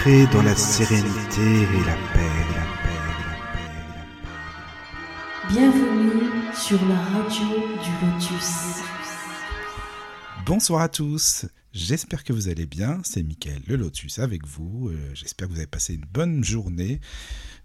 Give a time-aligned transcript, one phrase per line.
[0.00, 4.02] Entrez dans la sérénité et la paix, la paix, la paix, la
[4.32, 5.52] paix.
[5.52, 8.80] Bienvenue sur la radio du Lotus.
[10.46, 11.44] Bonsoir à tous.
[11.74, 13.02] J'espère que vous allez bien.
[13.04, 14.88] C'est Mickaël le Lotus avec vous.
[14.88, 17.00] Euh, J'espère que vous avez passé une bonne journée,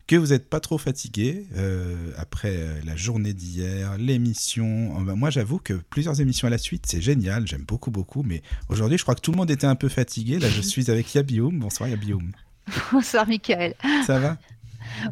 [0.07, 4.99] que vous n'êtes pas trop fatigué euh, après euh, la journée d'hier, l'émission.
[4.99, 7.47] Euh, bah, moi, j'avoue que plusieurs émissions à la suite, c'est génial.
[7.47, 8.21] J'aime beaucoup, beaucoup.
[8.23, 10.37] Mais aujourd'hui, je crois que tout le monde était un peu fatigué.
[10.39, 11.59] Là, je suis avec Yabioum.
[11.59, 12.31] Bonsoir, Yabioum.
[12.91, 13.73] Bonsoir Michael.
[14.05, 14.37] Ça va?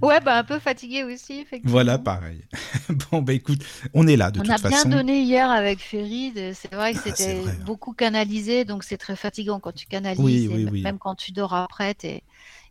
[0.04, 1.72] Ouais, bah un peu fatigué aussi, effectivement.
[1.72, 2.42] Voilà, pareil.
[3.12, 3.64] bon, bah écoute,
[3.96, 4.88] on est là de On toute a façon.
[4.88, 6.54] bien donné hier avec Ferid.
[6.54, 7.54] C'est vrai que Ah, c'était hein.
[7.66, 10.24] beaucoup canalisé, donc c'est très fatigant quand tu canalises.
[10.24, 10.82] Oui, oui, oui.
[10.84, 12.22] Même quand tu dors après, t'es-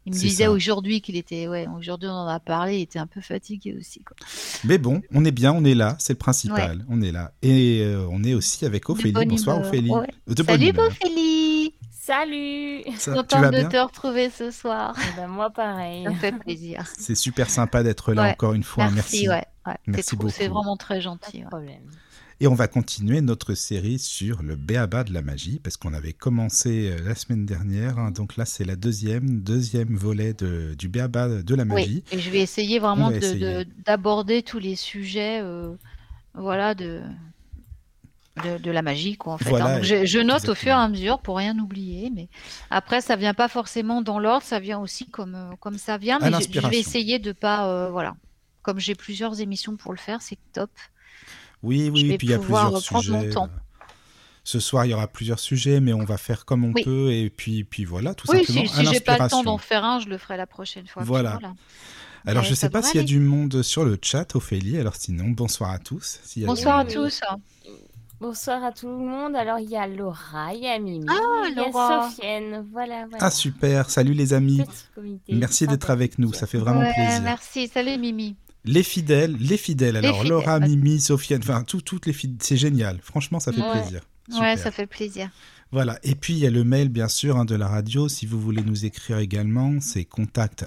[0.07, 0.51] il me disait ça.
[0.51, 4.03] aujourd'hui qu'il était, ouais, aujourd'hui on en a parlé, il était un peu fatigué aussi.
[4.03, 4.17] Quoi.
[4.65, 6.85] Mais bon, on est bien, on est là, c'est le principal.
[6.89, 7.33] On est là.
[7.43, 9.13] Et euh, on est aussi avec Ophélie.
[9.13, 9.91] bonne Bonsoir humeur, Ophélie.
[9.91, 10.09] ouais.
[10.27, 10.87] De Salut humeur.
[10.87, 11.75] Ophélie
[12.05, 14.95] Salut Ça- Contente de te retrouver ce soir.
[14.99, 16.03] Eh ben, Moi pareil.
[16.05, 16.85] Ça me fait plaisir.
[16.99, 18.31] C'est super sympa d'être là Ouais.
[18.33, 18.91] encore une fois.
[18.91, 19.29] Merci, Merci.
[19.29, 19.45] ouais.
[19.67, 19.77] ouais.
[19.85, 20.59] C'est Merci trop- C'est beaucoup.
[20.61, 21.39] vraiment très Pas gentil.
[21.39, 21.49] de ouais.
[21.49, 21.83] problème.
[22.43, 26.13] Et on va continuer notre série sur le béaba de la magie, parce qu'on avait
[26.13, 28.01] commencé euh, la semaine dernière.
[28.01, 28.11] hein.
[28.11, 32.03] donc là, c'est la deuxième, deuxième volet de- du béaba de la magie.
[32.11, 33.13] Oui, et je vais essayer vraiment
[33.87, 35.73] d'aborder tous les sujets, euh,
[36.35, 37.03] voilà, de,
[38.43, 39.49] de, de la magie, quoi, en fait.
[39.51, 39.77] Voilà, hein.
[39.77, 42.29] Donc, je, je note au fur et à mesure pour rien oublier, mais
[42.71, 46.19] après, ça vient pas forcément dans l'ordre, ça vient aussi comme, euh, comme ça vient,
[46.19, 48.17] mais je, je vais essayer de pas, euh, voilà.
[48.63, 50.71] Comme j'ai plusieurs émissions pour le faire, c'est top.
[51.63, 53.31] Oui, Je oui, vais puis il y a plusieurs mon sujets.
[53.31, 53.45] temps.
[53.45, 53.85] euh,
[54.45, 56.83] Ce soir, il y aura plusieurs sujets, mais on va faire comme on Oui.
[56.83, 58.67] peut, et puis, puis voilà, tout Oui, simplement.
[58.67, 61.03] si, si j'ai pas le temps d'en faire un, je le ferai la prochaine fois.
[61.05, 61.39] Voilà.
[62.25, 64.79] Alors, Mais je ça sais pas s'il y a du monde sur le chat, Ophélie.
[64.79, 66.19] Alors, sinon, bonsoir à tous.
[66.25, 67.21] S'il y a du Bonsoir à tous.
[68.21, 69.35] Bonsoir à tout le monde.
[69.35, 72.09] Alors il y a Laura, il y a Mimi, Ah, il y a Laura.
[72.09, 72.65] Sofiane.
[72.71, 73.25] Voilà, voilà.
[73.25, 73.91] Ah, super.
[73.91, 74.63] Salut les amis.
[75.29, 76.33] Merci d'être avec nous.
[76.33, 77.21] Ça fait vraiment Ouais, plaisir.
[77.23, 77.67] merci.
[77.67, 78.37] Salut Mimi.
[78.65, 79.97] Les fidèles, les fidèles.
[79.97, 80.69] Alors, fidèles, Laura, ouais.
[80.69, 82.39] Mimi, Sofiane, enfin, tout- toutes les fidèles.
[82.41, 82.99] C'est génial.
[83.03, 83.73] Franchement, ça fait Ouais.
[83.81, 84.01] plaisir.
[84.29, 84.59] Ouais, Super.
[84.59, 85.31] ça fait plaisir.
[85.73, 85.99] Voilà.
[86.05, 88.09] Et puis, il y a le mail, bien sûr, hein, de la radio.
[88.09, 90.67] Si vous voulez nous écrire également, c'est contact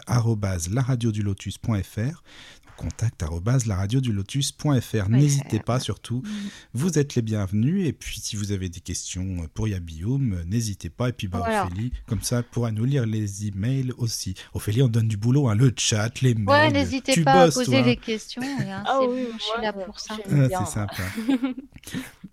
[2.75, 2.75] arobase laradiodulotus.fr.
[2.75, 5.09] Contact arobase laradiodulotus.fr.
[5.09, 6.21] N'hésitez pas, surtout.
[6.23, 6.29] Mm.
[6.73, 7.87] Vous êtes les bienvenus.
[7.87, 11.09] Et puis, si vous avez des questions pour Yabioum, n'hésitez pas.
[11.09, 11.65] Et puis, bah, Voilà.
[11.65, 14.35] Ophélie, comme ça, pourra nous lire les emails aussi.
[14.53, 16.47] Ophélie, on donne du boulot, hein, le chat, les mails.
[16.47, 17.81] Ouais, n'hésitez tu pas bosses, à poser toi.
[17.83, 18.41] des questions.
[18.41, 20.17] et, hein, Ah c'est oui, bon, je suis là pour ça.
[20.29, 21.03] Ah, c'est sympa.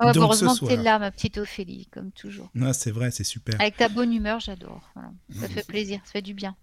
[0.00, 0.82] Donc, heureusement que tu es soir.
[0.82, 2.50] là, ma petite Ophélie, comme toujours.
[2.60, 3.60] Ah, c'est vrai, c'est super.
[3.60, 4.90] Avec ta bonne humeur, j'adore.
[4.94, 5.10] Voilà.
[5.38, 6.56] Ça fait plaisir, ça fait du bien.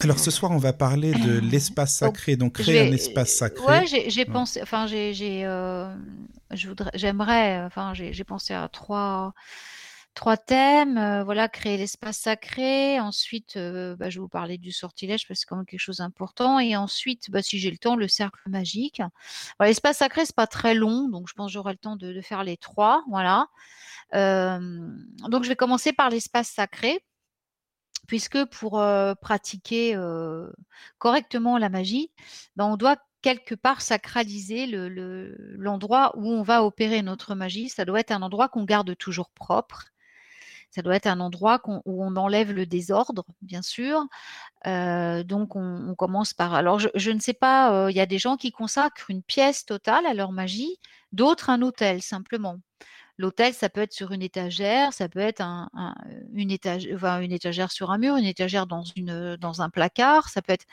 [0.00, 3.62] Alors ce soir, on va parler de l'espace sacré, donc créer un espace sacré.
[3.66, 4.24] Ouais, j'ai Ouais.
[4.24, 5.94] pensé, enfin, j'ai, euh,
[6.50, 9.32] je voudrais, j'aimerais, enfin, j'ai pensé à trois,
[10.14, 10.98] trois thèmes.
[10.98, 12.98] euh, voilà, créer l'espace sacré.
[13.00, 15.80] Ensuite, euh, bah, je vais vous parler du sortilège parce que c'est quand même quelque
[15.80, 16.58] chose d'important.
[16.58, 19.00] Et ensuite, bah, si j'ai le temps, le cercle magique.
[19.60, 22.20] L'espace sacré, c'est pas très long, donc je pense que j'aurai le temps de, de
[22.20, 23.04] faire les trois.
[23.08, 23.46] Voilà.
[24.12, 27.00] Donc, je vais commencer par l'espace sacré.
[28.06, 28.82] Puisque pour
[29.20, 29.98] pratiquer
[30.98, 32.10] correctement la magie,
[32.56, 37.70] ben, on doit quelque part sacraliser le- le- l'endroit où on va opérer notre magie.
[37.70, 39.86] Ça doit être un endroit qu'on garde toujours propre.
[40.70, 44.04] Ça doit être un endroit où on enlève le désordre, bien sûr.
[44.64, 46.54] Donc, on, commence par.
[46.54, 50.04] Alors, je, ne sais pas, il y a des gens qui consacrent une pièce totale
[50.06, 50.78] à leur magie,
[51.12, 52.58] d'autres un hôtel, simplement.
[53.16, 55.94] L'hôtel, ça peut être sur une étagère, ça peut être un- un-
[56.32, 60.28] une, étagère, enfin, une étagère sur un mur, une étagère dans, une, dans un placard,
[60.28, 60.66] ça peut être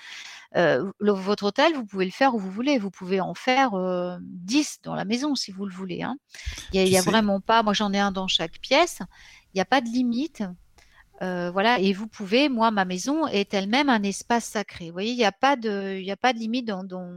[0.58, 2.78] euh, le- votre hôtel, vous pouvez le faire où vous voulez.
[2.80, 6.02] Vous pouvez en faire euh, 10 dans la maison si vous le voulez.
[6.04, 6.18] hein.
[6.74, 9.00] Il n'y a, vraiment pas, moi j'en ai un dans chaque pièce,
[9.54, 10.44] il n'y a pas de limite.
[11.22, 14.88] Euh, voilà, et vous pouvez, moi, ma maison est elle-même un espace sacré.
[14.88, 17.08] Vous voyez, il n'y a, pas de- y a pas de limite dans, dans,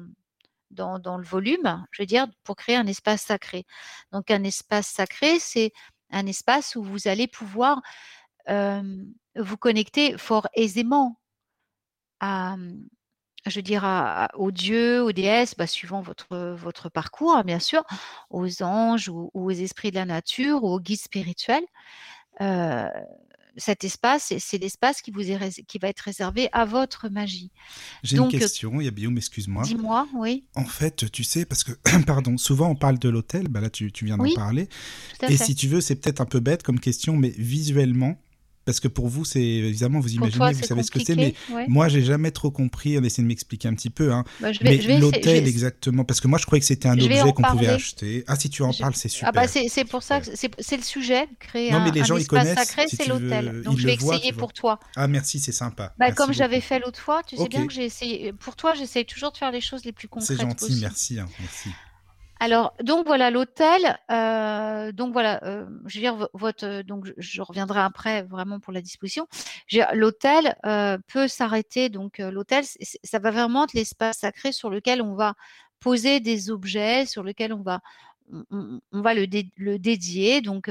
[0.74, 3.64] dans, le volume, je veux dire, pour créer un espace sacré.
[4.12, 5.72] Donc, un espace sacré, c'est
[6.10, 7.80] un espace où vous allez pouvoir
[9.36, 11.18] vous connecter fort aisément
[12.20, 12.56] à,
[13.46, 17.84] je veux dire, à- aux dieux, aux déesses, bah, suivant votre, votre parcours, bien sûr,
[18.30, 21.64] aux anges ou, aux esprits de la nature ou aux guides spirituels.
[23.56, 27.50] Cet espace, c'est- l'espace qui, vous est qui va être réservé à votre magie.
[28.02, 29.62] J'ai une euh, question, Yabioum, excuse-moi.
[29.64, 31.72] Dis-moi, oui, En fait, tu sais, parce que,
[32.06, 34.66] pardon, souvent on parle de l'hôtel, bah là tu, tu viens d'en Oui, parler.
[35.18, 35.44] tout à Et fait.
[35.44, 38.16] si tu veux, c'est peut-être un peu bête comme question, mais visuellement,
[38.64, 41.16] Parce que pour vous, c'est évidemment, vous imaginez, toi, vous c'est savez ce que c'est,
[41.16, 41.66] mais ouais.
[41.68, 42.98] moi, j'ai jamais trop compris.
[42.98, 44.12] On essaie de m'expliquer un petit peu.
[44.12, 44.24] Hein.
[44.40, 46.98] Bah, je vais, Mais l'hôtel, vais- exactement, parce que moi, je croyais que c'était un
[46.98, 48.24] Je objet qu'on pouvait acheter.
[48.26, 49.28] Ah, si tu en Je- parles, c'est super.
[49.28, 51.90] Ah bah c'est c'est pour ça que c'est c'est le sujet, créer Non, un, mais
[51.90, 53.62] les un gens, ils espace connaissent, sacré, si c'est l'hôtel.
[53.62, 54.80] Donc ils je vais essayer pour toi.
[54.96, 55.92] Ah, merci, c'est sympa.
[55.98, 58.32] Bah, comme j'avais fait l'autre fois, tu sais bien que j'ai essayé.
[58.32, 60.80] Pour toi, j'essaye toujours de faire les choses les plus C'est concrètes gentil, possible.
[60.80, 61.68] merci, hein, merci.
[62.40, 63.98] Alors, donc voilà, l'hôtel.
[64.10, 68.60] euh, donc voilà, euh, je veux dire, vo- votre, euh, donc je, reviendrai après vraiment
[68.60, 69.26] pour la disposition.
[69.94, 71.88] L'hôtel euh, peut s'arrêter.
[71.88, 72.64] Donc l'hôtel,
[73.04, 75.34] ça va vraiment être l'espace sacré sur lequel on va
[75.80, 77.80] poser des objets, sur lequel on va,
[78.50, 80.70] on, va le, dé- le dédier donc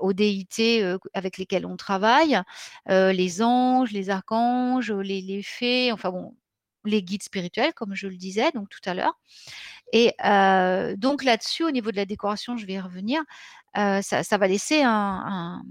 [0.00, 2.40] aux déités avec lesquelles on travaille,
[2.88, 6.34] les anges, les archanges, les, les fées, enfin bon,
[6.84, 9.18] les guides spirituels, comme je le disais donc tout à l'heure.
[9.92, 10.14] Et
[10.96, 13.22] donc là-dessus, au niveau de la décoration, je vais y revenir,
[13.74, 15.62] ça, va laisser un,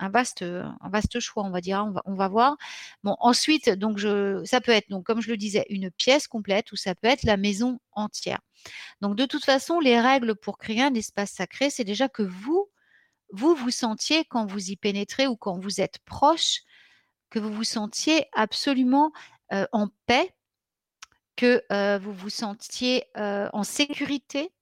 [0.00, 1.80] vaste, choix, on va dire.
[1.80, 2.56] hein, On va, voir.
[3.02, 4.00] Bon, ensuite, donc
[4.44, 7.36] ça peut être, comme je le disais, une pièce complète ou ça peut être la
[7.36, 8.40] maison entière.
[9.00, 12.68] Donc de toute façon, les règles pour créer un espace sacré, c'est déjà que vous,
[13.32, 16.60] vous vous sentiez quand vous y pénétrez ou quand vous êtes proche,
[17.30, 19.12] que vous vous sentiez absolument
[19.72, 20.34] en paix
[21.40, 24.52] que vous vous sentiez en sécurité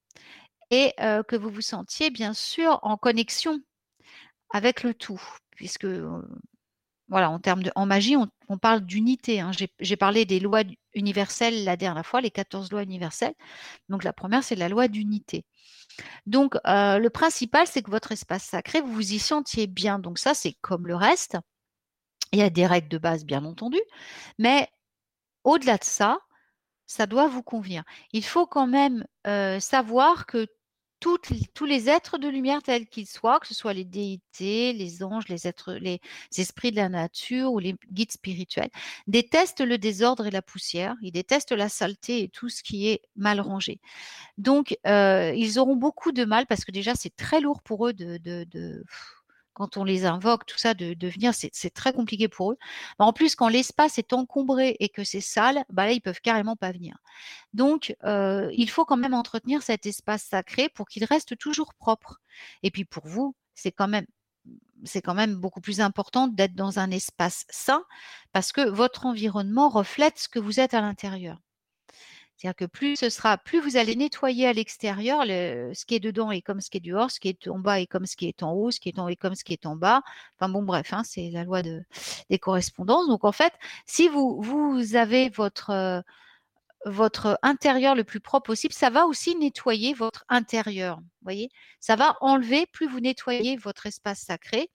[0.71, 3.61] et que vous vous sentiez bien sûr en connexion
[4.51, 5.21] avec le tout,
[5.51, 5.87] puisque
[7.09, 9.41] voilà, en termes de, en magie, on, parle d'unité.
[9.41, 9.51] hein.
[9.81, 10.63] J'ai parlé des lois
[10.95, 13.35] universelles la dernière fois, les 14 lois universelles.
[13.89, 15.45] Donc la première, c'est la loi d'unité.
[16.27, 19.99] Donc le principal, c'est que votre espace sacré, vous vous y sentiez bien.
[19.99, 21.39] Donc ça, c'est comme le reste.
[22.33, 23.81] Il y a des règles de base, bien entendu,
[24.39, 24.69] mais
[25.45, 26.19] au-delà de ça,
[26.89, 27.85] ça doit vous convenir.
[28.13, 30.49] Il faut quand même euh, savoir que
[31.01, 35.29] tous les êtres de lumière tels qu'ils soient, que ce soit les déités, les anges,
[35.29, 36.01] les êtres, les
[36.37, 38.71] esprits de la nature ou les guides spirituels,
[39.07, 40.97] détestent le désordre et la poussière.
[41.03, 43.81] Ils détestent la saleté et tout ce qui est mal rangé.
[44.39, 47.93] Donc, euh, ils auront beaucoup de mal parce que déjà, c'est très lourd pour eux
[47.93, 48.19] de-
[49.59, 52.59] quand on les invoque, tout ça, de, venir, c'est très compliqué pour eux.
[52.99, 56.57] En plus, quand l'espace est encombré et que c'est sale, bah là, ils peuvent carrément
[56.57, 56.97] pas venir.
[57.53, 62.21] Donc, euh, il faut quand même entretenir cet espace sacré pour qu'il reste toujours propre.
[62.63, 67.85] Et puis pour vous, c'est quand même beaucoup plus important d'être dans un espace sain
[68.33, 71.39] parce que votre environnement reflète ce que vous êtes à l'intérieur.
[72.39, 76.01] C'est-à-dire que plus ce sera, plus vous allez nettoyer à l'extérieur, le- ce qui est
[76.01, 78.17] dedans est comme ce qui est dehors, ce qui est en bas est comme ce
[78.17, 79.77] qui est en haut, ce qui est en haut est comme ce qui est en
[79.77, 80.03] bas.
[80.39, 81.83] Enfin bon, bref, hein, c'est la loi de,
[82.31, 83.09] des correspondances.
[83.09, 83.53] Donc en fait,
[83.87, 86.01] si vous, vous avez votre, euh,
[86.87, 90.99] votre intérieur le plus propre possible, ça va aussi nettoyer votre intérieur.
[90.99, 91.51] Vous voyez,
[91.81, 94.71] ça va enlever, plus vous nettoyez votre espace sacré,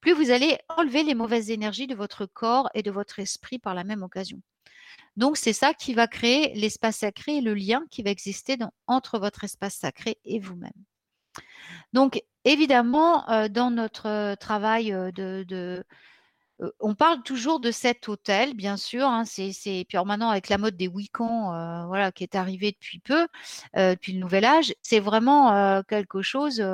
[0.00, 3.74] plus vous allez enlever les mauvaises énergies de votre corps et de votre esprit par
[3.74, 4.40] la même occasion.
[5.16, 9.18] Donc, c'est ça qui va créer l'espace sacré et le lien qui va exister entre
[9.18, 10.72] votre espace sacré et vous-même.
[11.92, 15.84] Donc, évidemment, euh, dans notre euh, travail euh, de,
[16.80, 19.06] on parle toujours de cet hôtel, bien sûr.
[19.06, 19.52] hein, c'est,
[19.88, 23.28] puis maintenant, avec la mode des week-ends, voilà, qui est arrivée depuis peu,
[23.74, 26.64] depuis le nouvel âge, c'est vraiment quelque chose,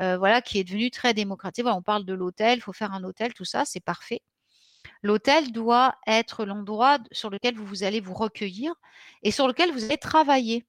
[0.00, 1.62] voilà, qui est devenu très démocratique.
[1.62, 4.22] Voilà, on parle de l'hôtel, il faut faire un hôtel, tout ça, c'est parfait.
[5.02, 8.74] L'hôtel doit être l'endroit sur lequel vous, allez vous recueillir
[9.22, 10.64] et sur lequel vous allez travailler.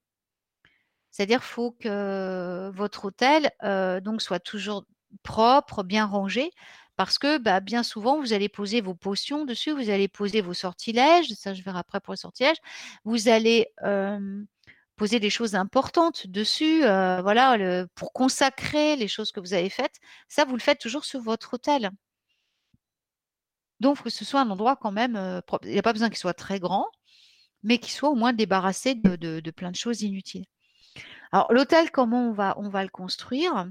[1.11, 4.85] C'est-à-dire faut que votre hôtel euh, donc soit toujours
[5.21, 6.49] propre, bien rangé,
[6.95, 10.55] parce que bah, bien souvent vous allez poser vos potions dessus, vous allez poser vos
[10.55, 12.57] sortilèges, ça je verrai après pour les sortilèges,
[13.03, 13.67] vous allez
[14.95, 19.95] poser des choses importantes dessus, euh, voilà, pour consacrer les choses que vous avez faites.
[20.27, 21.91] Ça vous le faites toujours sur votre hôtel.
[23.83, 25.67] Donc, il faut que ce soit un endroit quand même euh, propre.
[25.67, 26.87] Il n'y a pas besoin qu'il soit très grand,
[27.63, 30.45] mais qu'il soit au moins débarrassé de, plein de choses inutiles.
[31.33, 33.67] Alors, l'hôtel, comment on va, on va le construire?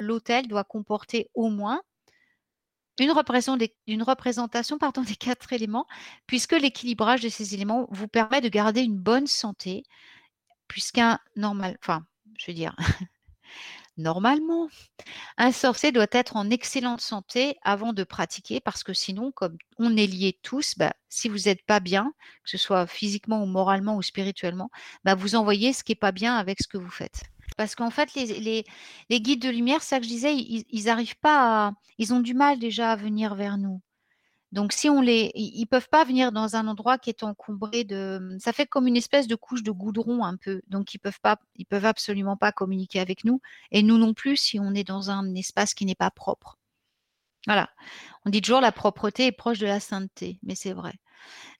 [0.00, 1.82] L'hôtel doit comporter au moins
[2.98, 4.76] une représentation, une représentation
[5.06, 5.86] des quatre éléments,
[6.26, 9.84] puisque l'équilibrage de ces éléments vous permet de garder une bonne santé,
[10.66, 12.04] puisqu'un normal, enfin,
[12.38, 12.74] je veux dire,
[13.96, 14.68] normalement,
[15.36, 19.96] un sorcier doit être en excellente santé avant de pratiquer, parce que sinon, comme on
[19.96, 22.12] est liés tous, bah, si vous n'êtes pas bien,
[22.44, 24.70] que ce soit physiquement ou moralement ou spirituellement,
[25.04, 27.22] bah, vous envoyez ce qui n'est pas bien avec ce que vous faites.
[27.56, 28.64] Parce qu'en fait, les,
[29.10, 32.34] guides de lumière, ça que je disais, ils, ils arrivent pas à, ils ont du
[32.34, 33.80] mal déjà à venir vers nous.
[34.54, 38.36] Donc, si on les, ils peuvent pas venir dans un endroit qui est encombré de,
[38.38, 40.62] ça fait comme une espèce de couche de goudron un peu.
[40.68, 43.40] Donc, ils peuvent pas, ils peuvent absolument pas communiquer avec nous.
[43.72, 46.56] Et nous non plus si on est dans un espace qui n'est pas propre.
[47.46, 47.68] Voilà.
[48.24, 50.94] On dit toujours la propreté est proche de la sainteté, mais c'est vrai.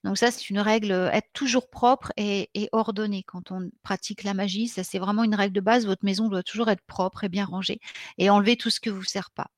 [0.05, 4.23] Donc ça, c'est une règle, euh, être toujours propre et, et ordonné quand on pratique
[4.23, 4.69] la magie.
[4.69, 5.85] Ça, c'est vraiment une règle de base.
[5.85, 7.79] Votre maison doit toujours être propre et bien rangée
[8.17, 9.49] et enlever tout ce que vous sert pas.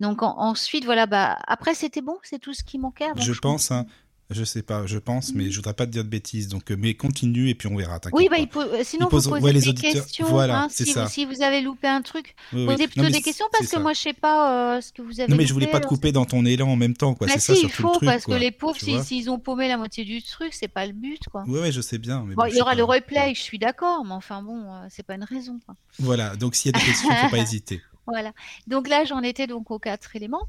[0.00, 3.04] Donc en- ensuite, voilà, bah après c'était bon, c'est tout ce qui manquait.
[3.04, 3.86] avant Je que pense, hein,
[4.30, 6.48] je sais pas, je pense, mais je voudrais pas te dire de bêtises.
[6.48, 8.00] Donc, euh, mais continue et puis on verra.
[8.12, 8.42] Oui, bah, pas.
[8.42, 10.26] il po- euh, sinon, vous posez ouais, les des auditeurs- questions.
[10.26, 11.04] voilà, hein, si, ça.
[11.04, 12.66] vous, si vous avez loupé un truc, Oui, oui.
[12.66, 13.78] posez plutôt des questions parce que ça.
[13.78, 15.72] moi, je sais pas euh, ce que vous avez Non, mais je voulais loupé.
[15.72, 17.26] pas te alors couper dans ton élan en même temps, quoi.
[17.28, 18.34] Mais C'est ça si, il surtout le faut, truc, parce quoi.
[18.36, 21.20] que les pauvres, si- s'ils ont paumé la moitié du truc, c'est pas le but,
[21.30, 21.44] quoi.
[21.46, 22.24] Ouais, ouais, je sais bien.
[22.26, 22.76] Mais Bon, bon, il je y aura pas.
[22.78, 25.76] le replay, je suis d'accord, mais enfin bon, euh, c'est pas une raison, quoi.
[26.00, 26.34] Voilà.
[26.34, 27.82] Donc, s'il y a des questions, faut pas hésiter.
[28.06, 28.32] Voilà.
[28.66, 30.48] Donc là, j'en étais donc aux quatre éléments.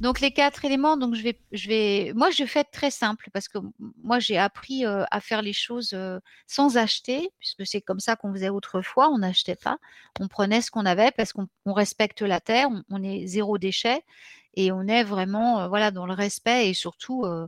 [0.00, 3.48] Donc les quatre éléments, donc je vais, je vais, moi je fais très simple parce
[3.48, 3.58] que
[4.04, 8.14] moi j'ai appris euh, à faire les choses euh, sans acheter, puisque c'est comme ça
[8.14, 9.78] qu'on faisait autrefois, on n'achetait pas,
[10.20, 14.04] on prenait ce qu'on avait parce qu'on on respecte la terre, on est zéro déchet
[14.54, 17.46] et on est vraiment euh, voilà dans le respect et surtout euh,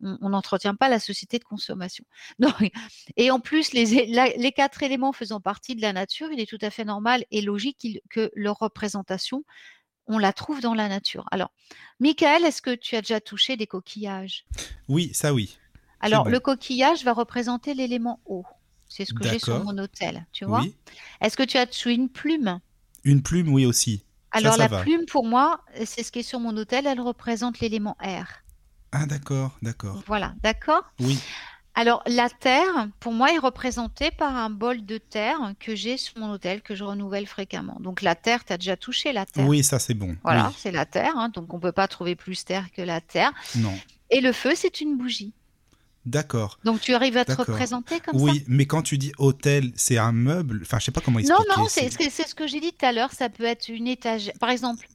[0.00, 2.04] on n'entretient pas la société de consommation.
[2.38, 2.70] Donc,
[3.16, 6.40] et en plus les, é- la- les quatre éléments faisant partie de la nature, il
[6.40, 9.44] est tout à fait normal et logique que leur représentation
[10.06, 11.24] on la trouve dans la nature.
[11.30, 11.52] Alors,
[12.00, 14.44] Michael, est-ce que tu as déjà touché des coquillages?
[14.88, 15.58] Oui, ça oui.
[16.00, 16.30] Alors, bon.
[16.30, 18.44] le coquillage va représenter l'élément eau.
[18.88, 20.60] C'est ce que j'ai sur mon hôtel, tu vois?
[20.60, 20.76] Oui.
[21.20, 22.60] Est-ce que tu as touché une plume?
[23.04, 24.04] Une plume, oui aussi.
[24.32, 24.80] Alors, ça la va.
[24.82, 28.42] plume, pour moi, c'est ce qui est sur mon hôtel, elle représente l'élément air.
[28.92, 30.02] Ah, d'accord, d'accord.
[30.06, 30.82] Voilà, d'accord?
[31.00, 31.18] Oui.
[31.74, 36.18] Alors, la terre, pour moi, est représentée par un bol de terre que j'ai sur
[36.18, 37.78] mon hôtel, que je renouvelle fréquemment.
[37.80, 39.46] Donc, la terre, tu as déjà touché la terre.
[39.46, 40.14] Oui, ça c'est bon.
[40.22, 40.54] Voilà, Oui.
[40.58, 43.32] c'est la terre, hein, donc on ne peut pas trouver plus terre que la terre.
[43.56, 43.72] Non.
[44.10, 45.32] Et le feu, c'est une bougie.
[46.04, 46.58] D'accord.
[46.64, 50.10] Donc tu arrives à te représenter comme Oui, mais quand tu dis hôtel, c'est un
[50.12, 50.60] meuble?
[50.62, 51.48] Enfin, je sais pas comment ça expliquer.
[51.56, 51.90] Non, non, c'est
[52.28, 53.12] ce que j'ai dit tout à l'heure.
[53.12, 54.34] Ça peut être une étagère.
[54.40, 54.86] Par exemple,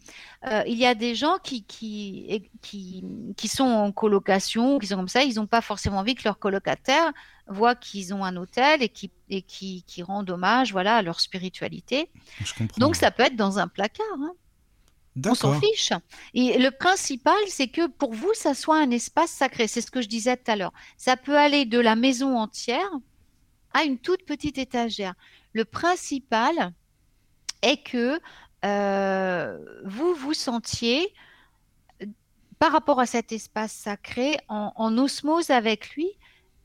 [0.46, 3.04] euh, il y a des gens qui, qui, qui,
[3.38, 6.40] qui sont en colocation, qui sont comme ça, ils n'ont pas forcément envie que leur
[6.40, 7.12] colocataire
[7.48, 11.22] voit qu'ils ont un hôtel et qui, et qui, qui rendent hommage voilà, à leur
[11.22, 12.10] spiritualité.
[12.44, 12.78] Je comprends.
[12.80, 14.06] Donc ça peut être dans un placard.
[14.20, 14.34] hein.
[15.26, 15.92] On s'en fiche.
[16.34, 19.68] Et le principal, c'est que pour vous, ça soit un espace sacré.
[19.68, 20.74] C'est ce que je disais tout à l'heure.
[20.98, 22.90] Ça peut aller de la maison entière
[23.74, 25.14] à une toute petite étagère.
[25.54, 26.74] Le principal
[27.62, 28.20] est que
[28.66, 31.14] euh, vous vous sentiez,
[32.60, 36.10] par rapport à cet espace sacré, en, en osmose avec lui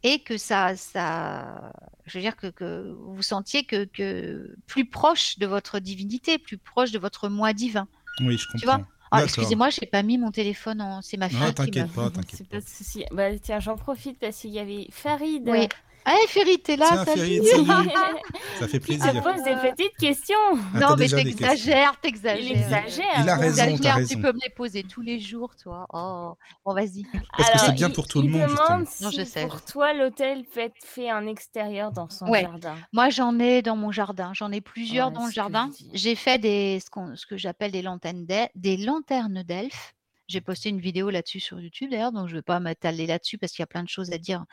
[0.02, 1.72] et que ça, ça
[2.06, 6.38] je veux dire que, que vous vous sentiez que, que plus proche de votre divinité,
[6.38, 7.88] plus proche de votre moi divin.
[8.20, 8.90] Oui, je Tu vois comprends.
[9.14, 11.02] Ah, excusez-moi, j'ai pas mis mon téléphone en.
[11.02, 12.56] C'est ma fille Non, qui t'inquiète pas, t'inquiète C'est pas.
[12.56, 13.04] pas de souci.
[13.12, 15.68] Bah, tiens, j'en profite parce qu'il y avait Farid Oui.
[16.04, 17.04] Ah, Ferry, t'es là, Tiens.
[18.58, 19.22] Ça fait plaisir.
[19.22, 20.34] pose des petites questions.
[20.74, 22.40] Ah, Non, mais t'exagères, t'exagères.
[22.40, 23.04] Il exagère.
[23.22, 24.14] Il a raison, t'as raison.
[24.16, 25.86] tu peux me les poser tous les jours, toi.
[25.92, 27.04] Oh, bon, vas-y.
[27.36, 29.62] Parce que c'est Alors, bien pour tout le il monde, demande Non, je sais, pour
[29.64, 32.42] toi l'hôtel peut être fait en extérieur dans son Ouais.
[32.42, 32.74] jardin.
[32.92, 34.32] Moi, j'en ai dans mon jardin.
[34.34, 35.70] J'en ai plusieurs Ouais, dans le jardin.
[35.92, 39.94] J'ai fait des, ce, qu'on- ce que j'appelle des lanternes d'el- des lanternes d'elfes.
[40.32, 43.36] J'ai posté une vidéo là-dessus sur YouTube d'ailleurs, donc je ne vais pas m'étaler là-dessus
[43.36, 44.46] parce qu'il y a plein de choses à dire.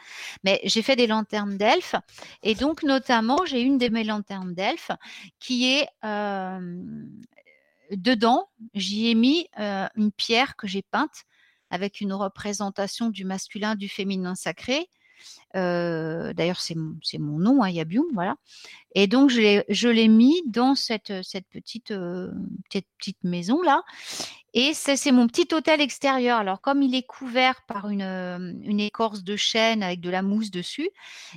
[0.43, 1.95] Mais j'ai fait des lanternes d'elfes.
[2.43, 4.91] Et donc, notamment, j'ai une de mes lanternes d'elfes
[5.39, 5.87] qui est
[7.91, 8.49] dedans.
[8.73, 11.23] J'y ai mis une pierre que j'ai peinte
[11.69, 14.89] avec une représentation du masculin, du féminin sacré.
[15.53, 18.35] D'ailleurs, c'est mon, nom, hein, Yabium, voilà.
[18.95, 21.93] Et donc, je l'ai, mis dans cette, cette petite,
[22.69, 23.83] petite, petite maison là.
[24.55, 26.39] Et c'est, mon petit hôtel extérieur.
[26.39, 28.01] Alors, comme il est couvert par une,
[28.63, 30.89] une écorce de chêne avec de la mousse dessus,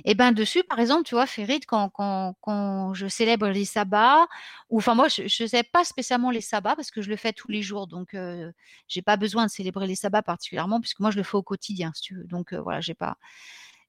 [0.03, 4.25] et ben dessus, par exemple, tu vois, Férid, quand, quand, je célèbre les sabbats,
[4.71, 7.33] ou enfin moi, je ne sais pas spécialement les sabbats parce que je le fais
[7.33, 8.51] tous les jours, donc euh,
[8.87, 11.91] j'ai pas besoin de célébrer les sabbats particulièrement puisque moi je le fais au quotidien.
[12.25, 13.17] Donc euh, voilà, j'ai pas,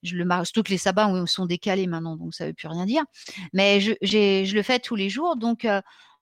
[0.05, 0.47] je le marque.
[0.47, 3.05] Surtout que les sabbats sont décalés maintenant, donc ça veut plus rien dire.
[3.53, 5.81] Mais je, le fais tous les jours, donc euh,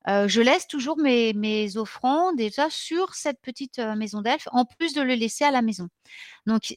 [0.08, 4.94] euh, je laisse toujours mes, offrandes ça sur cette petite euh, maison d'elfes, en plus
[4.94, 5.88] de le laisser à la maison.
[6.46, 6.74] Donc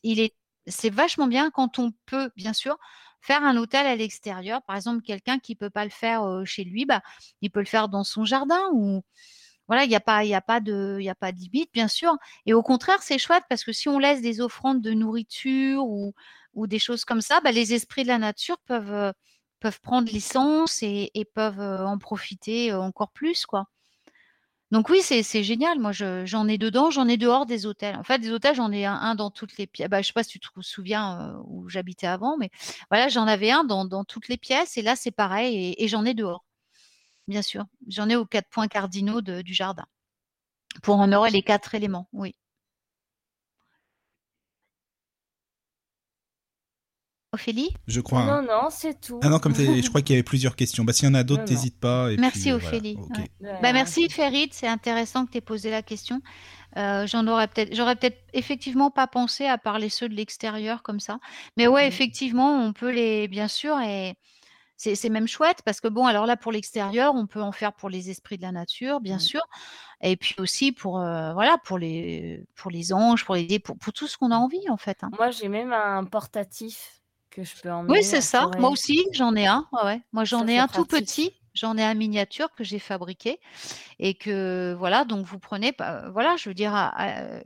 [0.67, 2.77] c'est vachement bien quand on peut, bien sûr,
[3.21, 4.61] faire un hôtel à l'extérieur.
[4.63, 7.01] Par exemple, quelqu'un qui peut pas le faire chez lui, bah,
[7.41, 8.61] il peut le faire dans son jardin
[9.67, 10.99] voilà, il n'y a pas de
[11.37, 12.15] limite, bien sûr.
[12.45, 16.13] Et au contraire, c'est chouette parce que si on laisse des offrandes de nourriture ou,
[16.55, 19.11] ou des choses comme ça, bah, les esprits de la nature peuvent, euh,
[19.59, 23.67] peuvent prendre l'essence et, peuvent euh, en profiter euh, encore plus, quoi.
[24.71, 25.79] Donc oui, c'est génial.
[25.79, 27.95] Moi, je- j'en ai dedans, j'en ai dehors des hôtels.
[27.95, 29.89] En fait, des hôtels, j'en ai un, dans toutes les pièces.
[29.89, 32.49] Bah, je sais pas si tu te souviens où j'habitais avant, mais
[32.89, 34.77] voilà, j'en avais un dans, toutes les pièces.
[34.77, 35.75] Et là, c'est pareil.
[35.77, 36.45] Et, j'en ai dehors,
[37.27, 37.65] bien sûr.
[37.89, 39.85] J'en ai aux quatre points cardinaux du jardin
[40.83, 42.35] Pour honorer les quatre éléments, oui.
[47.35, 48.25] Ophélie Je crois.
[48.25, 48.41] Non, hein.
[48.41, 49.19] non, c'est tout.
[49.21, 50.83] Ah non, comme je crois qu'il y avait plusieurs questions.
[50.83, 52.11] Bah, s'il y en a d'autres, n'hésite pas.
[52.11, 52.67] et Merci puis, euh, voilà.
[52.77, 52.97] Ophélie.
[53.41, 53.59] Ouais.
[53.61, 56.21] Bah, merci Ferid, c'est intéressant que tu aies posé la question.
[56.77, 60.99] Euh, j'en aurais peut-être, j'aurais peut-être effectivement pas pensé à parler ceux de l'extérieur comme
[60.99, 61.19] ça.
[61.55, 64.15] Mais ouais, effectivement, on peut les, bien sûr, et
[64.77, 67.89] c'est même chouette parce que bon, alors là pour l'extérieur, on peut en faire pour
[67.89, 69.41] les esprits de la nature, bien sûr,
[70.01, 73.93] et puis aussi pour euh, voilà pour les pour les anges, pour les pour, pour
[73.93, 74.97] tout ce qu'on a envie en fait.
[75.01, 75.11] hein.
[75.17, 76.94] Moi, j'ai même un portatif
[77.35, 78.49] que je peux emmener Oui, c'est ça.
[78.57, 79.67] Moi aussi, j'en ai un.
[79.73, 80.01] Ouais, ouais.
[80.13, 81.33] Moi, j'en ai un tout petit.
[81.53, 83.39] J'en ai un miniature que j'ai fabriqué
[83.99, 85.05] et que voilà.
[85.05, 87.41] Donc vous prenez, bah, voilà, je veux dire, à- à-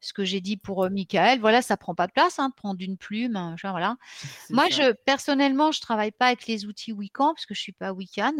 [0.00, 1.38] ce que j'ai dit pour euh, Michael.
[1.40, 3.96] Voilà, ça prend pas de place, hein, de prendre une plume, genre, voilà.
[4.50, 4.88] Moi, ça.
[4.88, 8.34] je personnellement, je travaille pas avec les outils Wiccan parce que je suis pas Wiccan.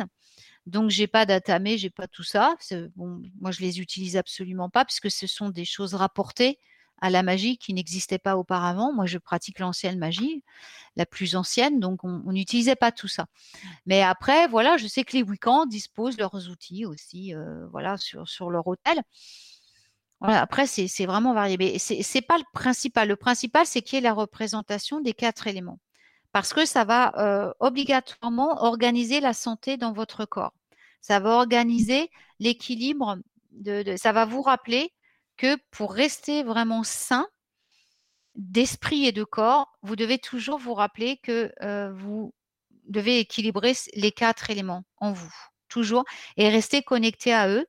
[0.66, 2.54] Donc j'ai pas d'atamé, j'ai pas tout ça.
[2.94, 6.58] Bon, moi, je les utilise absolument pas puisque ce sont des choses rapportées
[7.02, 8.92] à la magie qui n'existaient pas auparavant.
[8.92, 10.44] Moi, je pratique l'ancienne magie,
[10.94, 13.26] la plus ancienne, donc on n'utilisait pas tout ça.
[13.86, 18.50] Mais après, voilà, je sais que les Wiccans disposent leurs outils aussi, euh, voilà, sur,
[18.50, 19.02] leur hôtel.
[20.20, 21.56] Après, c'est vraiment varié.
[21.58, 23.08] Mais c'est c'est pas le principal.
[23.08, 25.80] Le principal, c'est qu'il y ait la représentation des quatre éléments.
[26.30, 30.54] Parce que ça va euh, obligatoirement organiser la santé dans votre corps.
[31.00, 33.18] Ça va organiser l'équilibre.
[33.50, 34.92] De- ça va vous rappeler
[35.42, 37.26] que pour rester vraiment sain,
[38.36, 42.32] d'esprit et de corps, vous devez toujours vous rappeler que euh, vous
[42.84, 45.34] devez équilibrer les quatre éléments en vous,
[45.68, 46.04] toujours,
[46.36, 47.66] et rester connecté à eux,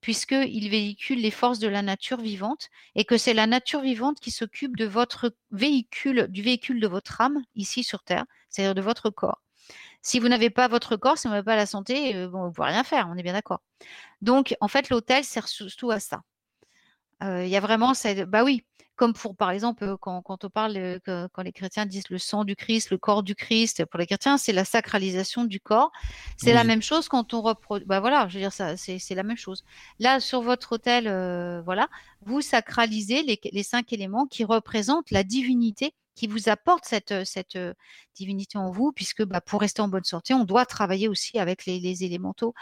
[0.00, 4.30] puisqu'ils véhiculent les forces de la nature vivante, et que c'est la nature vivante qui
[4.30, 9.10] s'occupe de votre véhicule, du véhicule de votre âme, ici sur Terre, c'est-à-dire de votre
[9.10, 9.42] corps.
[10.00, 12.48] Si vous n'avez pas votre corps, si vous n'avez pas la santé, euh, bon, vous
[12.50, 13.62] ne pouvez rien faire, on est bien d'accord.
[14.20, 16.22] Donc, en fait, l'hôtel sert surtout à ça.
[17.22, 18.62] Euh, Il y a vraiment cette bah oui,
[18.94, 22.44] comme pour par exemple, quand quand on parle, que quand les chrétiens disent le sang
[22.44, 25.92] du Christ, le corps du Christ, pour les chrétiens, c'est la sacralisation du corps.
[26.36, 29.22] C'est la même chose quand on repro bah voilà, je veux dire ça, c'est la
[29.22, 29.64] même chose.
[29.98, 31.88] Là, sur votre autel, heu, voilà,
[32.22, 37.58] vous sacralisez les les 5 éléments qui représentent la divinité qui vous apporte cette, cette,
[38.14, 41.66] divinité en vous puisque, bah, pour rester en bonne santé, on doit travailler aussi avec
[41.66, 42.54] les les élémentaux,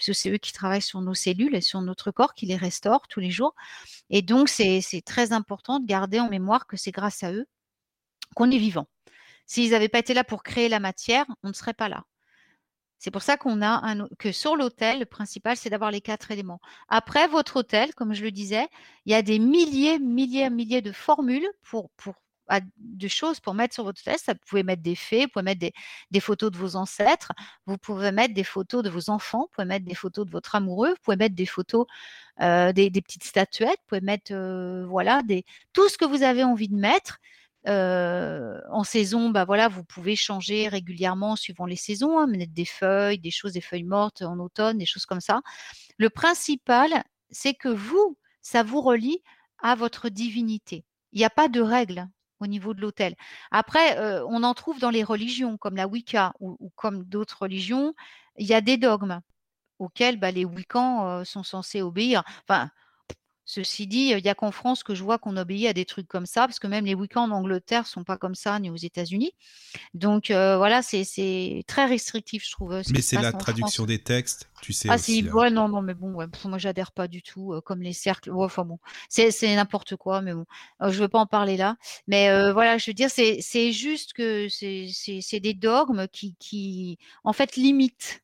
[0.00, 3.06] puisque c'est eux qui travaillent sur nos cellules et sur notre corps, qui les restaurent
[3.08, 3.54] tous les jours.
[4.08, 7.46] Et donc, c'est très important de garder en mémoire que c'est grâce à eux
[8.34, 8.88] qu'on est vivant.
[9.46, 12.04] S'ils n'avaient pas été là pour créer la matière, on ne serait pas là.
[12.98, 16.30] C'est pour ça qu'on a un, que sur l'hôtel, le principal, c'est d'avoir les quatre
[16.30, 16.60] éléments.
[16.88, 18.68] Après, votre hôtel, comme je le disais,
[19.06, 22.14] il y a des milliers, milliers, milliers de formules pour, pour
[22.50, 24.00] à- de choses pour mettre sur votre.
[24.02, 25.60] Ça, vous pouvez mettre des fées, vous pouvez mettre
[26.10, 27.32] des, photos de vos ancêtres,
[27.66, 30.54] vous pouvez mettre des photos de vos enfants, vous pouvez mettre des photos de votre
[30.54, 31.86] amoureux, vous pouvez mettre des photos,
[32.40, 36.44] euh, des, petites statuettes, vous pouvez mettre, euh, voilà, des, tout ce que vous avez
[36.44, 37.18] envie de mettre.
[37.68, 42.64] Euh, en saison, bah voilà, vous pouvez changer régulièrement suivant les saisons, hein, mettre des
[42.64, 45.42] feuilles, des choses, des feuilles mortes en automne, des choses comme ça.
[45.98, 49.22] Le principal, c'est que vous, ça vous relie
[49.58, 50.84] à votre divinité.
[51.12, 52.06] Il n'y a pas de règles
[52.40, 53.14] au niveau de l'autel.
[53.50, 53.98] Après,
[54.28, 57.94] on en trouve dans les religions, comme la Wicca ou, comme d'autres religions,
[58.36, 59.20] il y a des dogmes
[59.78, 62.22] auxquels bah, les Wiccans sont censés obéir.
[62.48, 62.70] Enfin,
[63.52, 66.06] Ceci dit, il n'y a qu'en France que je vois qu'on obéit à des trucs
[66.06, 68.76] comme ça, parce que même les week-ends en Angleterre sont pas comme ça, ni aux
[68.76, 69.32] États-Unis.
[69.92, 72.80] Donc euh, voilà, c'est très restrictif, je trouve.
[72.82, 73.88] ce Mais c'est la traduction France.
[73.88, 75.22] des textes, tu sais Ah aussi.
[75.22, 75.32] si, hein.
[75.32, 78.30] ouais, non, non, mais bon, ouais, moi j'adhère pas du tout, euh, comme les cercles.
[78.30, 80.44] Ouais, enfin bon, c'est n'importe quoi, mais bon,
[80.82, 81.76] euh, je veux pas en parler là.
[82.06, 87.32] Mais euh, voilà, je veux dire, c'est juste que c'est des dogmes qui qui en
[87.32, 88.22] fait limitent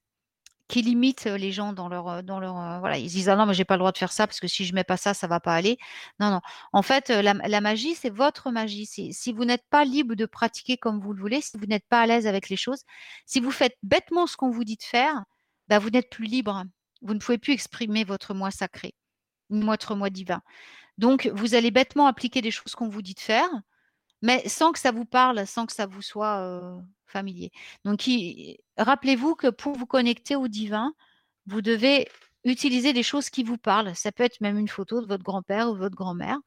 [0.69, 3.55] qui limitent les gens dans leur, dans leur, voilà, ils se disent: «Ah non, mais
[3.55, 5.27] j'ai pas le droit de faire ça parce que si je mets pas ça, ça
[5.27, 5.79] va pas aller».
[6.21, 6.41] Non, non.
[6.73, 8.87] En fait, la magie, c'est votre magie.
[8.87, 12.01] Si vous n'êtes pas libre de pratiquer comme vous le voulez, si vous n'êtes pas
[12.01, 12.83] à l'aise avec les choses,
[13.27, 15.25] si vous faites bêtement ce qu'on vous dit de faire,
[15.69, 16.65] bah, vous n'êtes plus libre.
[17.03, 18.95] Vous ne pouvez plus exprimer votre moi sacré,
[19.51, 20.43] votre moi divin.
[20.99, 23.49] Donc vous allez bêtement appliquer des choses qu'on vous dit de faire,
[24.23, 26.81] mais sans que ça vous parle, sans que ça vous soit,
[27.85, 28.09] Donc
[28.79, 30.95] rappelez-vous que pour vous connecter au divin,
[31.47, 32.09] vous devez
[32.45, 33.95] utiliser des choses qui vous parlent.
[33.97, 36.39] Ça peut être même une photo de votre grand-père ou votre grand-mère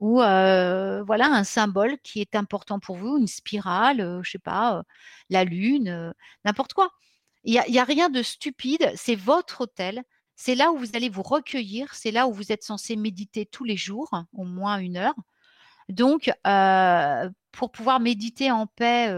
[0.00, 4.38] ou heu, voilà un symbole qui est important pour vous, une spirale, heu, je sais
[4.40, 4.82] pas, heu,
[5.30, 6.90] la lune, heu, n'importe quoi.
[7.44, 10.02] Il y a rien de stupide, c'est votre hôtel,
[10.36, 13.64] c'est là où vous allez vous recueillir, c'est là où vous êtes censé méditer tous
[13.64, 15.14] les jours, au moins 1 heure.
[15.90, 16.30] Donc,
[17.52, 19.08] pour pouvoir méditer en paix,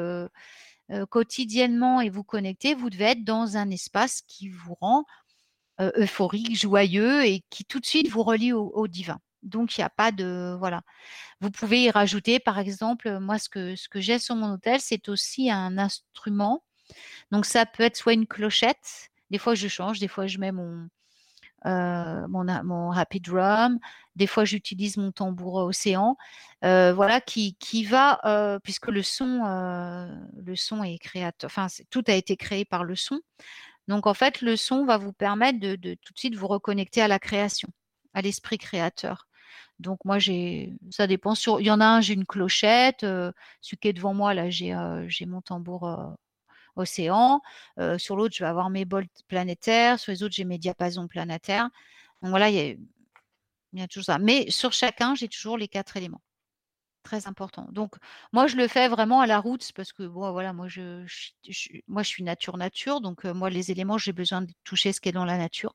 [1.11, 5.05] quotidiennement et vous connecter, vous devez être dans un espace qui vous rend,
[5.97, 9.19] euphorique, joyeux et qui tout de suite vous relie au, au divin.
[9.43, 10.83] Donc il n'y a pas de voilà.
[11.41, 14.81] Vous pouvez y rajouter, par exemple, moi ce que ce que j'ai sur mon hôtel,
[14.81, 16.63] c'est aussi un instrument.
[17.31, 19.11] Donc ça peut être soit une clochette.
[19.31, 20.89] Des fois je change, des fois je mets mon
[21.67, 23.79] euh, mon, happy drum.
[24.17, 26.17] Des fois, j'utilise mon tambour océan.
[26.65, 29.41] Euh, voilà, qui, va, euh, puisque le son,
[30.37, 33.21] le son est créateur, enfin, tout a été créé par le son.
[33.89, 37.09] Donc, en fait, le son va vous permettre de, tout de suite vous reconnecter à
[37.09, 37.69] la création,
[38.15, 39.27] à l'esprit créateur.
[39.81, 41.35] Donc, moi, j'ai, ça dépend.
[41.35, 43.01] Sur, il y en a un, j'ai une clochette.
[43.01, 44.77] celui qui est devant moi, là, j'ai
[45.09, 46.17] j'ai mon tambour
[46.81, 47.41] océan.
[47.79, 49.99] Euh, sur l'autre, je vais avoir mes bols planétaires.
[50.01, 51.69] Sur les autres, j'ai mes diapasons planétaires.
[52.23, 52.75] Donc voilà, il y a,
[53.73, 54.19] il y a toujours ça.
[54.19, 56.23] Mais sur chacun, j'ai toujours les quatre éléments.
[57.03, 57.67] Très important.
[57.73, 57.95] Donc,
[58.33, 61.31] moi, je le fais vraiment à la route parce que, bon, voilà, moi, je, je-
[61.49, 63.01] je- moi, je suis nature-nature.
[63.01, 65.75] Donc, euh, moi, les éléments, j'ai besoin de toucher ce qui est dans la nature.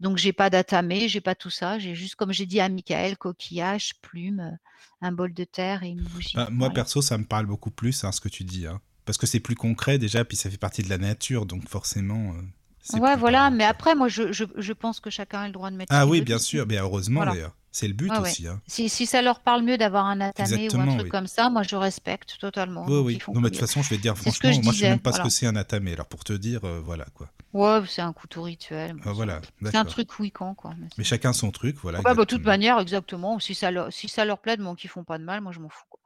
[0.00, 1.78] Donc, j'ai pas d'atamé, j'ai pas tout ça.
[1.78, 4.58] J'ai juste, comme j'ai dit à Michael, coquillage, plume,
[5.02, 6.36] un bol de terre et une bougie.
[6.36, 8.66] Bah, moi, perso, ça me parle beaucoup plus, hein, ce que tu dis.
[8.66, 8.80] hein.
[9.10, 12.32] Parce que c'est plus concret déjà, puis ça fait partie de la nature, donc forcément.
[12.32, 13.38] euh, Ouais, voilà.
[13.40, 15.92] parlant, Mais après, moi, je, je, je pense que chacun a le droit de mettre
[15.92, 16.58] Ah oui, bien dessus.
[16.58, 17.32] sûr, mais heureusement Voilà.
[17.32, 17.56] d'ailleurs.
[17.72, 18.30] C'est le but Ouais, ouais.
[18.30, 18.46] aussi.
[18.46, 18.60] hein.
[18.68, 21.08] Si, si ça leur parle mieux d'avoir un atamé ou un truc oui.
[21.08, 22.84] comme ça, moi je respecte totalement.
[22.88, 23.18] Oui, oui.
[23.34, 24.98] Non, mais de toute façon, je vais te dire, franchement, moi, je sais disais, même
[25.00, 25.92] pas ce que c'est un atamé.
[25.92, 27.28] Alors, pour te dire, euh, voilà, quoi.
[27.52, 28.94] Ouais, c'est un couteau rituel.
[29.04, 30.72] Ah, voilà, c'est un truc wiccan, quoi.
[30.98, 31.98] mais chacun son truc, voilà.
[31.98, 33.38] Ouais, bah, de toute manière, exactement.
[33.40, 35.58] Si ça leur, si ça leur plaît, bon, qu'ils font pas de mal, moi je
[35.60, 35.84] m'en fous.
[35.90, 36.00] Quoi.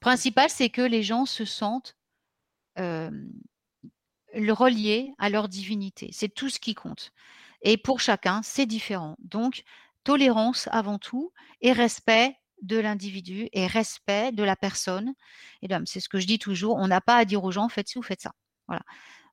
[0.00, 1.96] Principal, c'est que les gens se sentent
[2.76, 6.10] le relier à leur divinité.
[6.12, 7.12] C'est tout ce qui compte.
[7.62, 9.16] Et pour chacun, c'est différent.
[9.18, 9.64] Donc,
[10.04, 15.14] tolérance avant tout et respect de l'individu et respect de la personne.
[15.62, 17.88] Et c'est ce que je dis toujours, on n'a pas à dire aux gens, faites
[17.88, 18.32] ci ou faites ça.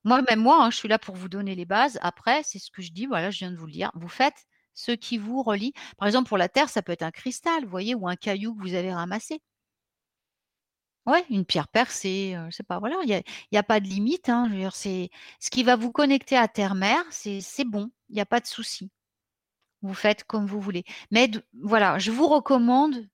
[0.04, 1.98] Moi, même moi, hein, je suis là pour vous donner les bases.
[2.02, 3.90] Après, c'est ce que je dis, voilà, je viens de vous le dire.
[3.94, 5.72] Vous faites ce qui vous relie.
[5.96, 8.54] Par exemple, pour la Terre, ça peut être un cristal, vous voyez, ou un caillou
[8.54, 9.40] que vous avez ramassé.
[11.06, 14.28] Ouais, une pierre percée, heu, je sais pas, voilà, il y a pas de limite,
[14.30, 18.46] hein, ce qui va vous connecter à terre-mère, c'est bon, il y a pas de
[18.46, 18.90] souci.
[19.82, 20.84] Vous faites comme vous voulez.
[21.10, 21.30] Mais
[21.62, 23.06] voilà, je vous recommande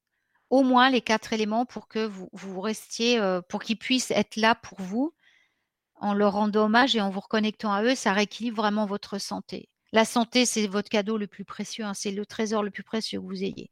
[0.50, 4.80] au moins les 4 éléments pour que vous restiez, pour qu'ils puissent être là pour
[4.80, 5.14] vous,
[5.96, 9.68] en leur rendant hommage et en vous reconnectant à eux, ça rééquilibre vraiment votre santé.
[9.92, 13.20] La santé, c'est votre cadeau le plus précieux, hein, c'est le trésor le plus précieux
[13.20, 13.70] que vous ayez.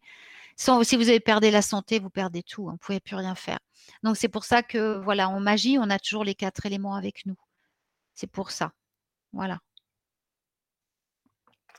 [0.61, 3.37] Sans si vous avez perdu la santé, vous perdez tout, hein, vous pouvez plus rien
[3.37, 3.61] faire.
[4.03, 7.25] Donc c'est pour ça que, voilà, en magie, on a toujours les 4 éléments avec
[7.27, 7.37] nous.
[8.15, 8.73] C'est pour ça.
[9.33, 9.61] Voilà.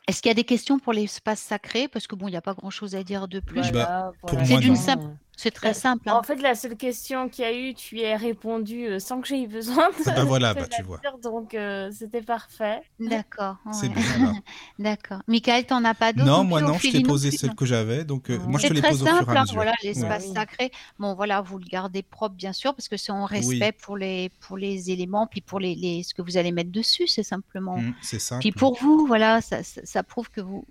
[0.08, 1.90] Est-ce qu'il y a des questions pour l'espace sacré?
[1.90, 3.70] Parce que bon, il y a pas grand-chose à dire de plus.
[3.72, 4.14] Bah,
[4.44, 5.06] C'est d'une simple
[5.42, 6.16] c'est très Euh, simple, hein.
[6.16, 9.22] En fait, la seule question qu'il y a eu, tu y as répondu euh, sans
[9.22, 11.00] que j'aie eu besoin de Ah bah voilà, bah tu vois.
[11.24, 12.82] donc euh, c'était parfait.
[13.00, 14.36] D'accord, C'est bien.
[14.80, 15.22] D'accord.
[15.28, 18.30] Michael, t'en as pas d'autres Non, moi non, je t'ai posé celle que j'avais, donc
[18.30, 19.56] euh, moi je te C'est les très pose au fur simple, et à hein, mesure.
[19.56, 20.72] voilà, l'espace sacré.
[21.00, 23.38] Bon, voilà, vous le gardez propre, bien sûr, parce que c'est en Oui.
[23.38, 26.72] respect pour les, pour les éléments, puis pour les, les, ce que vous allez mettre
[26.72, 27.78] dessus, c'est simplement.
[27.78, 28.42] Mm, c'est simple.
[28.42, 30.66] Puis pour vous, voilà, ça, ça, ça prouve que vous,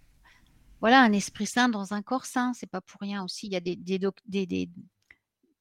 [0.80, 3.46] voilà, un esprit saint dans un corps saint, c'est pas pour rien aussi.
[3.46, 4.68] Il y a des, des, doc- des, des,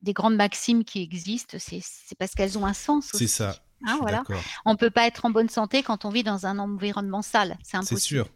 [0.02, 3.56] des grandes maximes qui existent, c'est c'est parce qu'elles ont un sens C'est ça.
[3.86, 4.24] Hein, voilà.
[4.66, 7.72] On peut pas être en bonne santé quand on vit dans un environnement sale, c'est
[7.72, 8.00] C'est impossible.
[8.00, 8.30] sûr.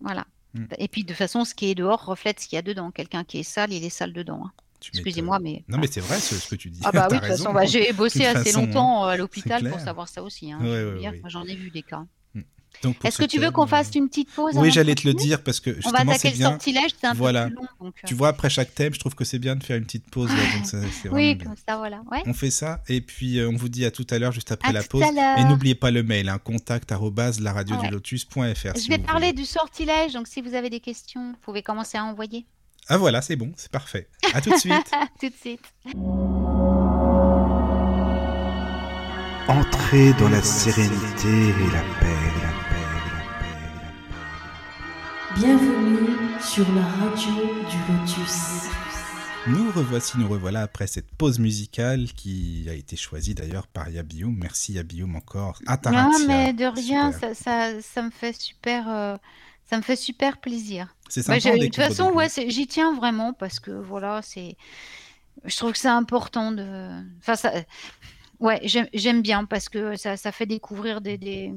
[0.00, 0.26] Voilà.
[0.54, 0.64] Mm.
[0.78, 2.90] Et puis de toute façon, ce qui est dehors reflète ce qu'il y a dedans.
[2.90, 4.42] Quelqu'un qui est sale, il est sale dedans.
[4.46, 4.52] hein.
[4.92, 6.80] Excusez-moi, mais Non, mais c'est vrai ce, ce que tu dis.
[6.84, 8.66] Ah bah oui, de toute façon, bah, j'ai bossé toute assez façon, hein.
[8.66, 10.52] longtemps euh, à l'hôpital pour savoir ça aussi.
[10.52, 11.22] hein, Ouais, ouais, ouais.
[11.28, 12.04] J'en ai vu des cas.
[13.04, 15.14] Est-ce ce que tu veux qu'on fasse euh, une petite pause Oui, j'allais te le
[15.14, 16.50] dire parce que On va justement attaquer c'est le bien.
[16.50, 17.44] sortilège, c'est un Voilà.
[17.44, 17.68] peu plus long.
[17.86, 19.84] Donc, euh, Tu vois, après chaque thème, je trouve que c'est bien de faire une
[19.84, 20.30] petite pause.
[20.30, 21.46] là, donc ça, c'est vraiment oui, bien.
[21.46, 22.02] comme ça, voilà.
[22.10, 22.22] Ouais.
[22.26, 24.68] On fait ça et puis euh, on vous dit à tout à l'heure juste après
[24.68, 25.02] À la pause.
[25.38, 27.88] Et n'oubliez pas le mail, hein, contact la radio Ouais.
[27.88, 28.74] du lotus.fr.
[28.74, 29.32] Je si vais parler voulez.
[29.32, 32.46] du sortilège, donc si vous avez des questions, vous pouvez commencer à envoyer.
[32.88, 34.08] Ah voilà, c'est bon, c'est parfait.
[34.34, 34.72] À tout de suite.
[35.20, 35.60] tout de suite.
[39.48, 42.05] Entrez dans la sérénité et la paix,
[45.38, 46.08] Bienvenue
[46.40, 47.32] sur la radio
[47.68, 48.68] du Lotus.
[49.46, 54.34] Nous revoici, nous revoilà après cette pause musicale qui a été choisie d'ailleurs par Yabioum.
[54.40, 55.58] Merci Yabioum encore.
[55.66, 56.26] Non, Ataraxia.
[56.26, 59.16] mais de rien, ça, ça, ça me fait super, euh,
[59.68, 60.94] ça me fait super plaisir.
[61.08, 61.56] C'est Bah, sympa.
[61.58, 64.56] de toute façon, ouais, j'y tiens vraiment parce que voilà, c'est,
[65.44, 67.52] je trouve que c'est important de, enfin ça,
[68.40, 71.52] ouais, j'aime j'aime bien parce que ça, ça fait découvrir des, des,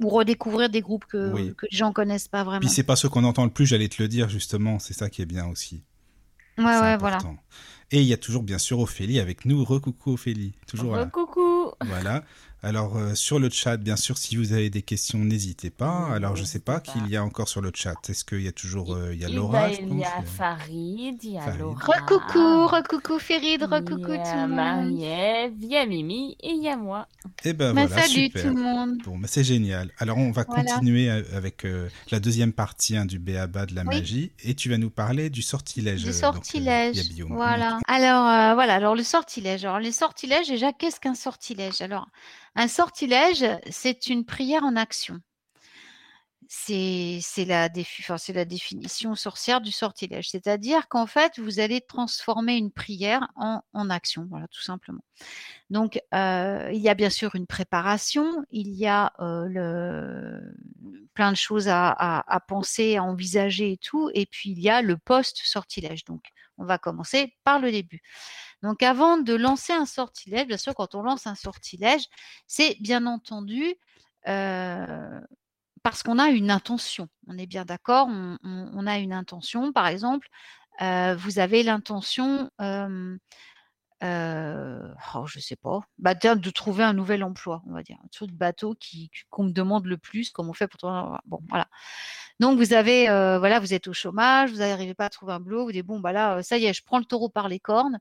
[0.00, 1.54] ou redécouvrir des groupes que, Oui.
[1.56, 2.60] que les gens connaissent pas vraiment.
[2.60, 5.08] Puis c'est pas ce qu'on entend le plus, j'allais te le dire justement, c'est ça
[5.10, 5.82] qui est bien aussi.
[6.58, 7.18] Ouais, ouais, voilà.
[7.90, 9.62] Et il y a toujours bien sûr Ophélie avec nous.
[9.64, 11.06] Recoucou Ophélie, toujours là.
[11.06, 11.70] Coucou.
[11.84, 12.24] Voilà.
[12.66, 16.08] Alors euh, sur le chat, bien sûr, si vous avez des questions, n'hésitez pas.
[16.12, 16.92] Alors je sais n'hésitez pas pas.
[16.92, 17.94] qu'il y a encore sur le chat.
[18.08, 20.00] Est-ce qu'il y a toujours euh, il y a Eh Laura, ben, je il pense.
[20.00, 21.60] y a Farid, il y a Farid.
[21.60, 21.78] Laura.
[21.86, 24.56] Recoucou, recoucou Férid, recoucou Il y tout a le monde.
[24.56, 27.06] Marie-Ève, il y a Mimi et il y a moi.
[27.44, 28.42] Eh ben Bah, voilà, salut super.
[28.42, 28.98] tout le monde.
[29.04, 29.92] Bon, bah, c'est génial.
[29.98, 30.64] Alors, on va Voilà.
[30.72, 33.98] continuer euh, avec euh, la deuxième partie hein, du BABA de la Oui.
[33.98, 34.32] magie.
[34.42, 36.00] Et tu vas nous parler du sortilège.
[36.00, 36.96] Du donc, sortilège.
[36.96, 37.32] il y a Guillaume.
[37.32, 37.78] Voilà.
[37.86, 38.74] Alors, euh, voilà.
[38.74, 39.64] Alors, le sortilège.
[39.64, 41.80] Alors, les sortilèges, déjà, qu'est-ce qu'un sortilège?
[41.80, 42.08] Alors,
[42.56, 45.20] un sortilège, c'est une prière en action.
[46.48, 50.30] C'est la, définition sorcière du sortilège.
[50.30, 54.26] C'est-à-dire qu'en fait, vous allez transformer une prière en, action.
[54.30, 55.02] Voilà, tout simplement.
[55.70, 60.54] Donc, euh, il y a bien sûr une préparation, il y a euh, le,
[61.14, 64.70] plein de choses à, à- à penser, à envisager et tout, et puis il y
[64.70, 66.04] a le post-sortilège.
[66.04, 66.22] Donc,
[66.58, 68.02] on va commencer par le début.
[68.66, 72.04] Donc, avant de lancer un sortilège, bien sûr, quand on lance un sortilège,
[72.46, 73.76] c'est bien entendu
[74.28, 75.20] euh,
[75.82, 77.08] parce qu'on a une intention.
[77.28, 79.72] On est bien d'accord, on, a une intention.
[79.72, 80.28] Par exemple,
[80.82, 82.50] euh, vous avez l'intention.
[82.60, 83.16] euh,
[84.02, 88.08] euh, oh, je sais pas, bah, de trouver un nouvel emploi, on va dire, un
[88.08, 88.76] truc de bateau
[89.30, 91.66] qu'on me demande le plus, comme on fait pour trouver un- bon, voilà.
[92.40, 95.64] Donc vous avez, voilà, vous êtes au chômage, vous n'arrivez pas à trouver un boulot,
[95.64, 97.98] vous dites bon, bah là, ça y est, je prends le taureau par les cornes,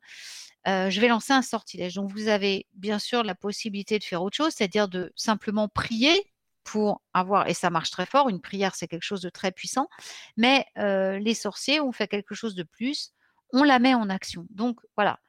[0.66, 1.96] je vais lancer un sortilège.
[1.96, 6.32] Donc vous avez bien sûr la possibilité de faire autre chose, c'est-à-dire de simplement prier
[6.66, 9.88] pour avoir, et ça marche très fort, une prière c'est quelque chose de très puissant,
[10.36, 13.14] mais les sorciers ont fait quelque chose de plus,
[13.54, 14.48] on la met en action.
[14.50, 15.20] Donc voilà,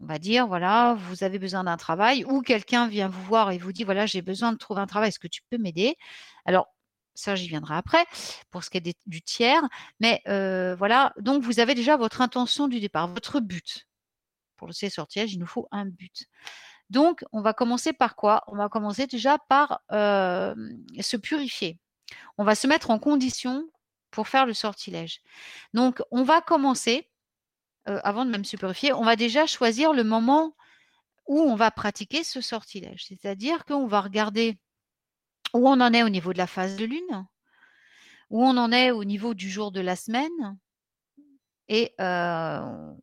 [0.00, 3.58] on va dire, voilà, vous avez besoin d'un travail ou quelqu'un vient vous voir et
[3.58, 5.96] vous dit, voilà, j'ai besoin de trouver un travail, est-ce que tu peux m'aider?
[6.44, 6.68] Alors,
[7.14, 8.04] ça, j'y viendrai après
[8.50, 9.62] pour ce qui est du tiers.
[10.00, 13.86] Mais euh, voilà, donc vous avez déjà votre intention du départ, votre but.
[14.56, 16.26] Pour le C il nous faut un but.
[16.88, 18.44] Donc, on va commencer par quoi?
[18.46, 20.54] On va commencer déjà par euh,
[21.00, 21.80] se purifier.
[22.38, 23.68] On va se mettre en condition
[24.10, 25.20] pour faire le sortilège.
[25.74, 27.10] Donc, on va commencer
[27.88, 30.54] euh, avant de même se purifier, on va déjà choisir le moment
[31.26, 33.06] où on va pratiquer ce sortilège.
[33.06, 34.58] C'est-à-dire qu'on va regarder
[35.54, 37.26] où on en est au niveau de la phase de lune,
[38.30, 40.58] où on en est au niveau du jour de la semaine,
[41.68, 42.94] et euh,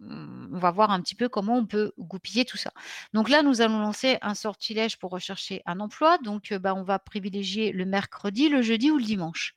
[0.00, 2.72] on va voir un petit peu comment on peut goupiller tout ça.
[3.12, 6.18] Donc là, nous allons lancer un sortilège pour rechercher un emploi.
[6.18, 9.54] Donc, euh, bah, on va privilégier le mercredi, le jeudi ou le dimanche.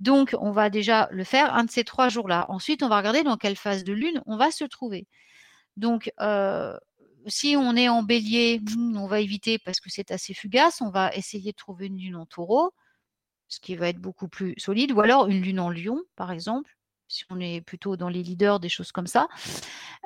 [0.00, 2.46] Donc, on va déjà le faire un de ces trois jours-là.
[2.48, 5.06] Ensuite, on va regarder dans quelle phase de lune on va se trouver.
[5.76, 6.76] Donc, euh,
[7.26, 10.80] si on est en bélier, hmm, on va éviter parce que c'est assez fugace.
[10.80, 12.72] On va essayer de trouver une lune en taureau,
[13.48, 14.92] ce qui va être beaucoup plus solide.
[14.92, 16.73] Ou alors une lune en lion, par exemple,
[17.08, 19.28] si on est plutôt dans les leaders, des choses comme ça.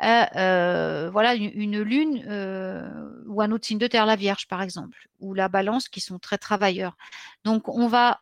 [0.02, 2.88] Euh, euh, voilà, une, une lune euh,
[3.26, 6.18] ou un autre signe de terre, la Vierge, par exemple, ou la balance, qui sont
[6.18, 6.96] très travailleurs.
[7.44, 8.18] Donc, on va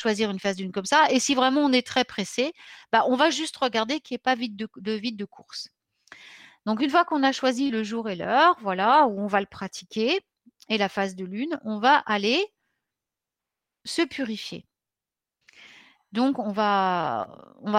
[0.00, 1.06] choisir une phase d'une comme ça.
[1.10, 2.52] Et si vraiment on est très pressé,
[2.92, 5.68] bah, on va juste regarder qu'il n'y ait pas vide de, de vide de course.
[6.66, 9.46] Donc, une fois qu'on a choisi le jour et l'heure, voilà, où on va le
[9.46, 10.20] pratiquer,
[10.68, 12.42] et la phase de lune, on va aller
[13.84, 14.66] se purifier.
[16.14, 17.26] Donc, on va,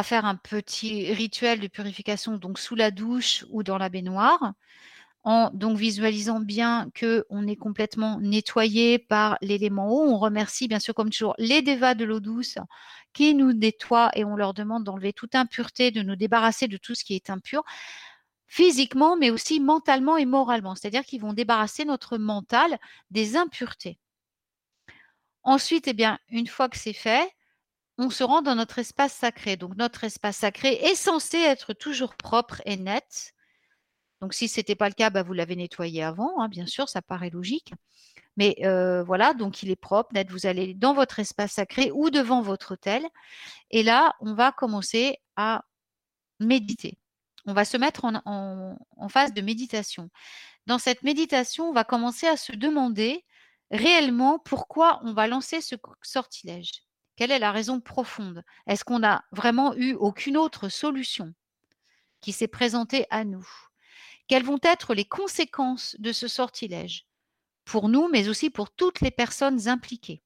[0.03, 4.55] faire un petit rituel de purification donc sous la douche ou dans la baignoire,
[5.23, 10.03] en donc visualisant bien que on est complètement nettoyé par l'élément eau.
[10.09, 12.57] On remercie bien sûr comme toujours les dévas de l'eau douce
[13.13, 16.93] qui nous nettoient et on leur demande d'enlever toute impureté, de nous débarrasser de tout
[16.93, 17.63] ce qui est impur
[18.47, 20.75] physiquement, mais aussi mentalement et moralement.
[20.75, 22.79] C'est-à-dire qu'ils vont débarrasser notre mental
[23.11, 23.97] des impuretés.
[25.43, 27.34] Ensuite, eh bien, une fois que c'est fait,
[27.97, 29.57] on se rend dans notre espace sacré.
[29.57, 33.33] Donc, notre espace sacré est censé être toujours propre et net.
[34.21, 36.89] Donc, si ce n'était pas le cas, bah, vous l'avez nettoyé avant, hein, bien sûr,
[36.89, 37.73] ça paraît logique.
[38.37, 40.29] Mais euh, voilà, donc il est propre, net.
[40.29, 43.05] Vous allez dans votre espace sacré ou devant votre hôtel.
[43.71, 45.63] Et là, on va commencer à
[46.39, 46.97] méditer.
[47.45, 48.77] On va se mettre en,
[49.09, 50.09] phase de méditation.
[50.65, 53.23] Dans cette méditation, on va commencer à se demander
[53.71, 56.83] réellement pourquoi on va lancer ce sortilège.
[57.15, 58.43] Quelle est la raison profonde?
[58.67, 61.33] Est-ce qu'on n'a vraiment eu aucune autre solution
[62.21, 63.47] qui s'est présentée à nous?
[64.27, 67.05] Quelles vont être les conséquences de ce sortilège
[67.63, 70.21] pour nous, mais aussi pour toutes les personnes impliquées?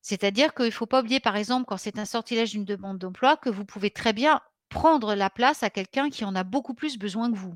[0.00, 3.36] C'est-à-dire qu'il ne faut pas oublier, par exemple, quand c'est un sortilège d'une demande d'emploi,
[3.36, 6.96] que vous pouvez très bien prendre la place à quelqu'un qui en a beaucoup plus
[6.98, 7.54] besoin que vous.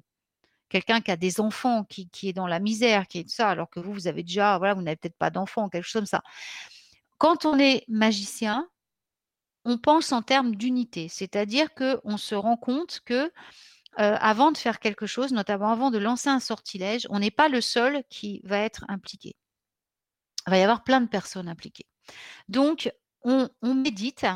[0.69, 3.79] Quelqu'un qui a des enfants, qui, est dans la misère, qui est ça, alors que
[3.79, 6.23] vous, vous avez déjà, voilà, vous n'avez peut-être pas d'enfants, quelque chose comme ça.
[7.23, 8.69] Quand on est magicien,
[9.65, 13.31] on pense en termes d'unité, c'est-à-dire qu'on se rend compte que euh,
[13.97, 17.61] avant de faire quelque chose, notamment avant de lancer un sortilège, on n'est pas le
[17.61, 19.37] seul qui va être impliqué.
[20.49, 21.87] Il va y avoir plein de personnes impliquées.
[22.49, 24.27] Donc, on, on médite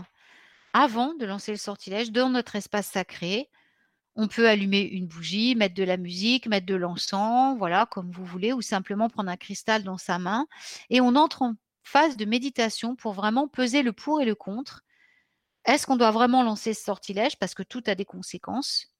[0.73, 3.51] avant de lancer le sortilège dans notre espace sacré.
[4.15, 8.25] On peut allumer une bougie, mettre de la musique, mettre de l'encens, voilà, comme vous
[8.25, 10.47] voulez, ou simplement prendre un cristal dans sa main.
[10.89, 14.83] Et on entre en phase de méditation pour vraiment peser le pour et le contre.
[15.65, 18.93] Est-ce qu'on doit vraiment lancer ce sortilège parce que tout a des conséquences?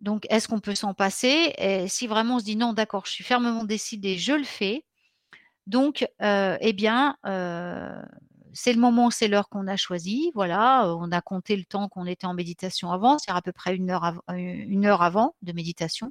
[0.00, 1.54] Donc, est-ce qu'on peut s'en passer?
[1.58, 4.84] Et si vraiment on se dit non, d'accord, je suis fermement décidé, je le fais.
[5.66, 8.02] Donc, euh, eh bien, euh,
[8.52, 10.30] c'est le moment, c'est l'heure qu'on a choisi.
[10.34, 13.52] Voilà, euh, on a compté le temps qu'on était en méditation avant, c'est à peu
[13.52, 16.10] près une heure avant de méditation.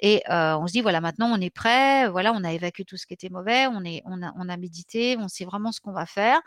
[0.00, 2.96] Et euh, on se dit, voilà, maintenant on est prêt, voilà, on a évacué tout
[2.98, 5.80] ce qui était mauvais, on, est, on, a, on a médité, on sait vraiment ce
[5.80, 6.38] qu'on va faire,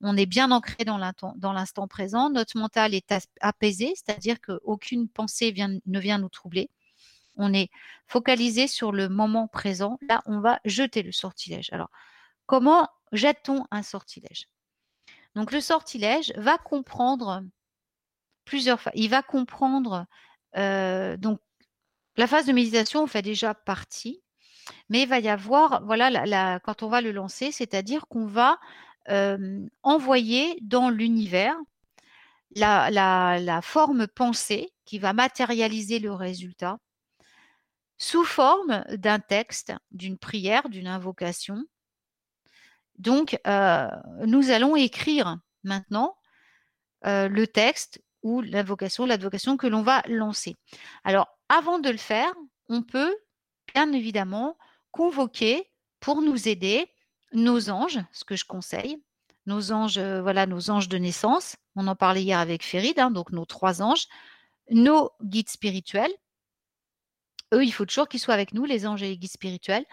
[0.00, 5.54] on est bien ancré dans l'instant présent, notre mental est apaisé, c'est-à-dire qu'aucune pensée
[5.86, 6.68] ne vient nous troubler.
[7.36, 7.70] On est
[8.08, 9.98] focalisé sur le moment présent.
[10.08, 11.68] Là, on va jeter le sortilège.
[11.72, 11.90] Alors,
[12.46, 14.48] comment jette-t-on un sortilège?
[15.34, 17.42] Donc, le sortilège va comprendre
[18.46, 18.92] plusieurs fois.
[18.94, 20.06] Il va comprendre
[20.56, 21.40] euh, donc
[22.16, 24.22] la phase de méditation, on fait déjà partie,
[24.88, 28.58] mais il va y avoir, voilà, quand on va le lancer, c'est-à-dire qu'on va
[29.82, 31.56] envoyer dans l'univers
[32.56, 36.78] la, forme pensée qui va matérialiser le résultat
[37.98, 41.64] sous forme d'un texte, d'une prière, d'une invocation.
[42.98, 46.16] Donc, nous allons écrire maintenant
[47.04, 50.56] le texte ou l'invocation, l'advocation que l'on va lancer.
[51.04, 52.32] Alors, avant de le faire,
[52.68, 53.16] on peut
[53.74, 54.56] bien évidemment
[54.90, 56.86] convoquer pour nous aider
[57.32, 59.02] nos anges, ce que je conseille,
[59.46, 61.56] nos anges, euh, voilà, nos anges de naissance.
[61.76, 64.06] On en parlait hier avec Férid, hein, donc nos trois anges,
[64.70, 66.12] nos guides spirituels.
[67.54, 69.84] Eux, il faut toujours qu'ils soient avec nous, les anges et les guides spirituels.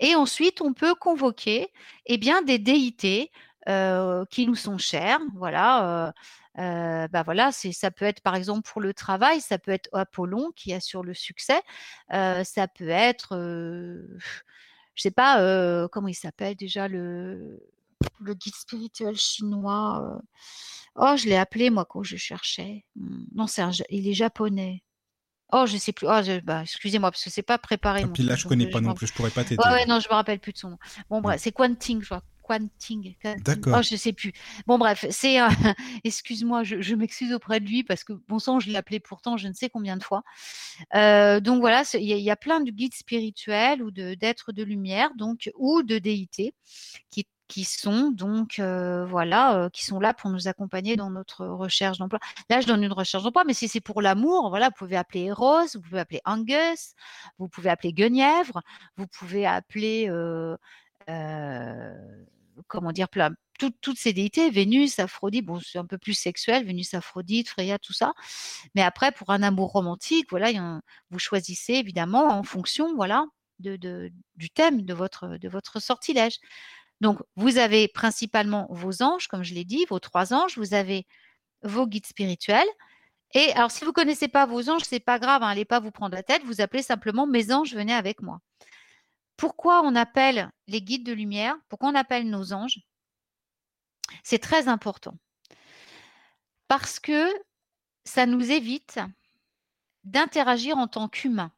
[0.00, 1.72] Et ensuite, on peut convoquer
[2.06, 3.30] eh bien, des déités
[3.68, 5.20] euh, qui nous sont chères.
[5.36, 6.12] Voilà, euh,
[6.58, 9.88] euh, bah voilà, c'est, ça peut être par exemple pour le travail, ça peut être
[9.92, 11.60] Apollon qui assure le succès,
[12.12, 14.06] euh, ça peut être, euh,
[14.94, 17.60] je sais pas, euh, comment il s'appelle déjà le,
[18.20, 20.20] le guide spirituel chinois.
[20.94, 22.86] Oh, je l'ai appelé moi quand je cherchais.
[22.96, 24.82] Hmm, Non, c'est un, il est japonais.
[25.52, 26.06] Oh, je sais plus.
[26.08, 28.00] Oh, je- bah, excusez-moi parce que c'est pas préparé.
[28.00, 29.62] Et mon puis là, je connais pas je non plus, je pourrais pas t'aider.
[29.62, 30.78] Ouais, ouais, non, je me rappelle plus de son nom.
[31.10, 32.22] Bon, bref, c'est Quanting, je crois.
[32.46, 33.14] Quanting.
[33.44, 33.78] D'accord.
[33.78, 34.32] Oh, je sais plus.
[34.66, 35.40] Bon, bref, c'est.
[35.40, 35.48] euh,
[36.04, 39.36] Excuse-moi, je, je m'excuse auprès de lui parce que, bon sang, je l'ai appelé pourtant
[39.36, 40.22] je ne sais combien de fois.
[40.94, 44.14] Euh, donc voilà, il y, a- il y a plein de guides spirituels ou de
[44.14, 46.54] d'êtres de lumière, donc ou de déités
[47.10, 51.98] qui qui sont donc euh, voilà qui sont là pour nous accompagner dans notre recherche
[51.98, 52.18] d'emploi.
[52.50, 55.24] Là, je donne une recherche d'emploi, mais si c'est pour l'amour, voilà, vous pouvez appeler
[55.26, 56.94] Eros, vous pouvez appeler Angus,
[57.38, 58.62] vous pouvez appeler Guenièvre,
[58.96, 60.56] vous pouvez appeler euh,
[62.68, 66.64] comment dire plein toutes, toutes ces déités, Vénus, Aphrodite, bon, c'est un peu plus sexuel,
[66.64, 68.12] Vénus, Aphrodite, Freya, tout ça.
[68.74, 70.50] Mais après, pour un amour romantique, voilà,
[71.10, 73.26] vous choisissez évidemment en fonction, voilà,
[73.58, 76.38] de, du thème de votre, de votre sortilège.
[77.00, 81.06] Donc, vous avez principalement vos anges, comme je l'ai dit, vos trois anges, vous avez
[81.62, 82.68] vos guides spirituels.
[83.34, 85.80] Et alors, si vous ne connaissez pas vos anges, c'est pas grave, hein, allez pas
[85.80, 88.40] vous prendre la tête, vous appelez simplement mes anges, venez avec moi.
[89.36, 92.80] Pourquoi on appelle les guides de lumière Pourquoi on appelle nos anges
[94.22, 95.18] C'est très important.
[96.68, 97.28] Parce que
[98.04, 98.98] ça nous évite
[100.04, 101.52] d'interagir en tant qu'humain.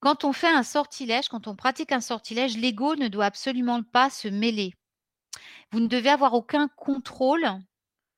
[0.00, 4.10] Quand on fait un sortilège, quand on pratique un sortilège, l'ego ne doit absolument pas
[4.10, 4.74] se mêler.
[5.72, 7.46] Vous ne devez avoir aucun contrôle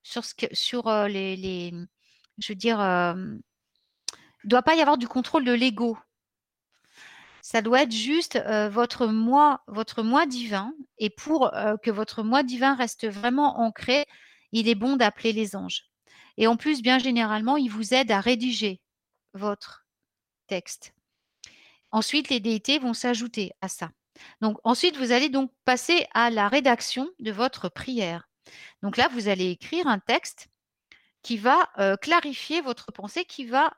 [0.02, 1.72] sur, euh, les,
[2.38, 3.14] Je veux dire, euh,
[4.42, 5.96] il ne doit pas y avoir du contrôle de l'ego.
[7.42, 10.72] Ça doit être juste votre moi, votre moi divin.
[10.98, 11.50] Et pour
[11.82, 14.06] que votre moi divin reste vraiment ancré,
[14.52, 15.84] il est bon d'appeler les anges.
[16.36, 18.80] Et en plus, bien généralement, ils vous aident à rédiger
[19.34, 19.86] votre
[20.46, 20.94] texte.
[21.92, 23.90] Ensuite, les déités vont s'ajouter à ça.
[24.40, 28.28] Donc ensuite, vous allez donc passer à la rédaction de votre prière.
[28.82, 30.48] Donc là, vous allez écrire un texte
[31.22, 33.72] qui va clarifier votre pensée, qui va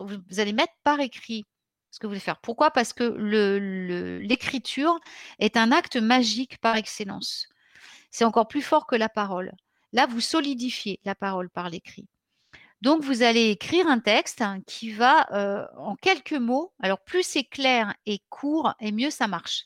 [0.00, 1.44] vous, allez mettre par écrit
[1.90, 2.40] ce que vous voulez faire.
[2.40, 2.70] Pourquoi?
[2.70, 3.04] Parce que
[4.20, 4.98] l'écriture
[5.38, 7.48] est un acte magique par excellence.
[8.10, 9.52] C'est encore plus fort que la parole.
[9.92, 12.06] Là, vous solidifiez la parole par l'écrit.
[12.82, 16.72] Donc, vous allez écrire un texte qui va euh, en quelques mots.
[16.80, 19.64] Alors, plus c'est clair et court, et mieux ça marche.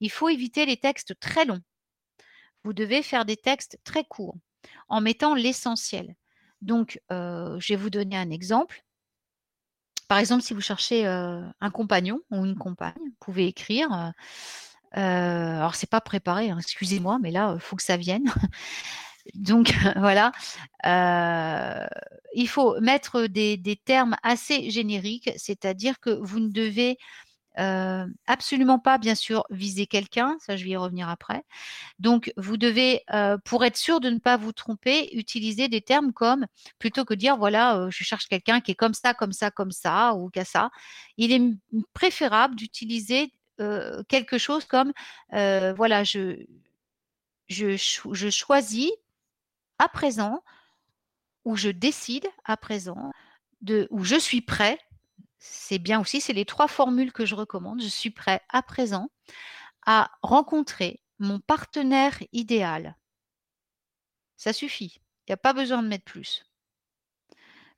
[0.00, 1.62] Il faut éviter les textes très longs.
[2.64, 4.36] Vous devez faire des textes très courts
[4.88, 6.14] en mettant l'essentiel.
[6.60, 8.84] Donc, euh, je vais vous donner un exemple.
[10.12, 13.90] Par exemple, si vous cherchez euh, un compagnon ou une compagne, vous pouvez écrire.
[13.94, 14.10] euh,
[14.98, 18.24] euh, alors, c'est pas préparé, hein, excusez-moi, mais là, il faut que ça vienne.
[19.34, 20.32] Donc, voilà.
[20.84, 21.86] Euh,
[22.34, 26.98] il faut mettre des termes assez génériques, c'est-à-dire que vous ne devez
[27.54, 30.36] absolument pas, bien sûr, viser quelqu'un.
[30.40, 31.42] Ça, je vais y revenir après.
[31.98, 33.04] Donc, vous devez,
[33.44, 36.46] pour être sûr de ne pas vous tromper, utiliser des termes comme,
[36.78, 40.14] plutôt que dire, voilà, je cherche quelqu'un qui est comme ça, comme ça, comme ça,
[40.14, 40.70] ou qu'à ça,
[41.16, 41.42] il est
[41.92, 43.32] préférable d'utiliser
[44.08, 44.92] quelque chose comme,
[45.30, 46.44] voilà, je,
[47.48, 48.90] je, je choisis
[49.78, 50.42] à présent,
[51.44, 53.10] ou je décide à présent,
[53.90, 54.78] ou je suis prêt.
[55.44, 57.82] C'est bien aussi, c'est les trois formules que je recommande.
[57.82, 59.10] Je suis prêt à présent
[59.86, 62.96] à rencontrer mon partenaire idéal.
[64.36, 65.00] Ça suffit.
[65.26, 66.44] Il n'y a pas besoin de mettre plus.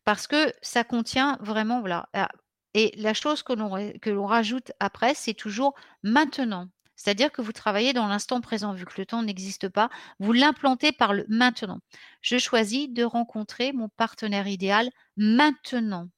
[0.04, 2.08] Parce que ça contient vraiment, voilà.
[2.14, 2.28] ah,
[2.74, 6.68] Et la chose que l'on ra- que l'on rajoute après, c'est toujours maintenant.
[6.96, 9.90] C'est-à-dire que vous travaillez dans l'instant présent, vu que le temps n'existe pas,
[10.20, 11.80] vous l'implantez par le maintenant.
[12.22, 16.08] Je choisis de rencontrer mon partenaire idéal maintenant.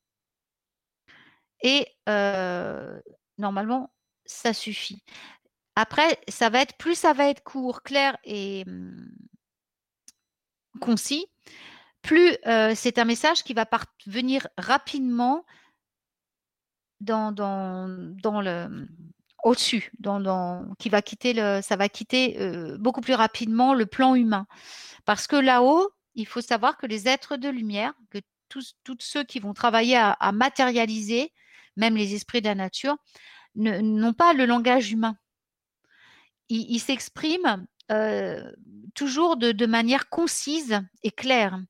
[1.66, 1.88] Et
[3.38, 3.92] normalement,
[4.24, 5.02] ça suffit.
[5.74, 9.10] Après, ça va être plus ça va être court, clair et hum,
[10.80, 11.26] concis,
[12.02, 12.36] plus
[12.76, 15.44] c'est un message qui va parvenir rapidement
[17.00, 17.88] dans, dans,
[18.22, 18.86] dans le
[19.42, 22.38] au-dessus, dans, qui va quitter le, ça va quitter
[22.78, 24.46] beaucoup plus rapidement le plan humain.
[25.04, 29.40] Parce que là-haut, il faut savoir que les êtres de lumière, que tous, ceux qui
[29.40, 31.32] vont travailler à matérialiser,
[31.76, 32.96] même les esprits de la nature,
[33.54, 35.16] ne- n'ont pas le langage humain.
[36.48, 38.52] Ils s'expriment euh,
[38.94, 41.60] toujours de, manière concise et claire.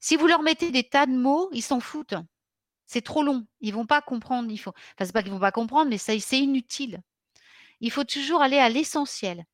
[0.00, 2.14] Si vous leur mettez des tas de mots, ils s'en foutent.
[2.86, 3.46] C'est trop long.
[3.60, 4.50] Ils vont pas comprendre.
[4.50, 4.72] Il faut.
[4.96, 7.00] Pas qu'ils vont pas comprendre, mais c'est inutile.
[7.80, 9.44] Il faut toujours aller à l'essentiel.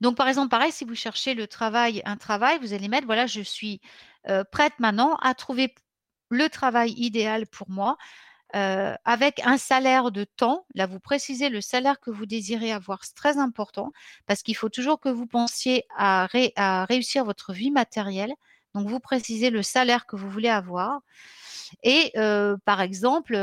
[0.00, 3.26] Donc, par exemple, pareil, si vous cherchez le travail, un travail, vous allez mettre, voilà,
[3.26, 3.80] je suis
[4.28, 5.74] euh, prête maintenant à trouver
[6.30, 7.96] le travail idéal pour moi
[8.52, 10.66] avec un salaire de temps.
[10.74, 13.04] Là, vous précisez le salaire que vous désirez avoir.
[13.04, 13.92] C'est très important
[14.26, 18.32] parce qu'il faut toujours que vous pensiez à, ré- à réussir votre vie matérielle.
[18.74, 21.00] Donc, vous précisez le salaire que vous voulez avoir.
[21.82, 22.12] Et
[22.64, 23.36] par exemple,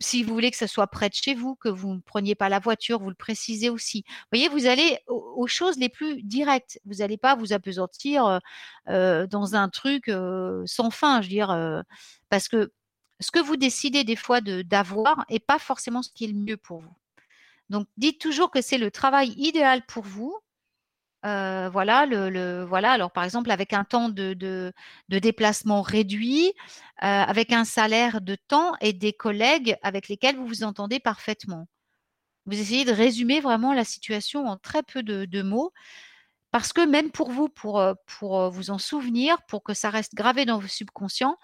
[0.00, 2.48] si vous voulez que ce soit près de chez vous, que vous ne preniez pas
[2.48, 4.04] la voiture, vous le précisez aussi.
[4.06, 6.78] Vous voyez, vous allez aux, choses les plus directes.
[6.84, 8.40] Vous n'allez pas vous apesantir
[8.88, 10.10] euh, dans un truc
[10.66, 11.82] sans fin, je veux dire,
[12.28, 12.72] parce que
[13.20, 16.34] ce que vous décidez des fois de- d'avoir n'est pas forcément ce qui est le
[16.34, 16.94] mieux pour vous.
[17.70, 20.36] Donc, dites toujours que c'est le travail idéal pour vous.
[21.26, 22.92] Euh, voilà, le, voilà.
[22.92, 24.34] Alors, par exemple, avec un temps de,
[25.08, 30.64] déplacement réduit, euh, avec un salaire de temps et des collègues avec lesquels vous vous
[30.64, 31.68] entendez parfaitement.
[32.46, 35.72] Vous essayez de résumer vraiment la situation en très peu de, mots,
[36.50, 40.14] parce que même pour vous, pour, euh, pour vous en souvenir, pour que ça reste
[40.14, 41.36] gravé dans vos subconscients,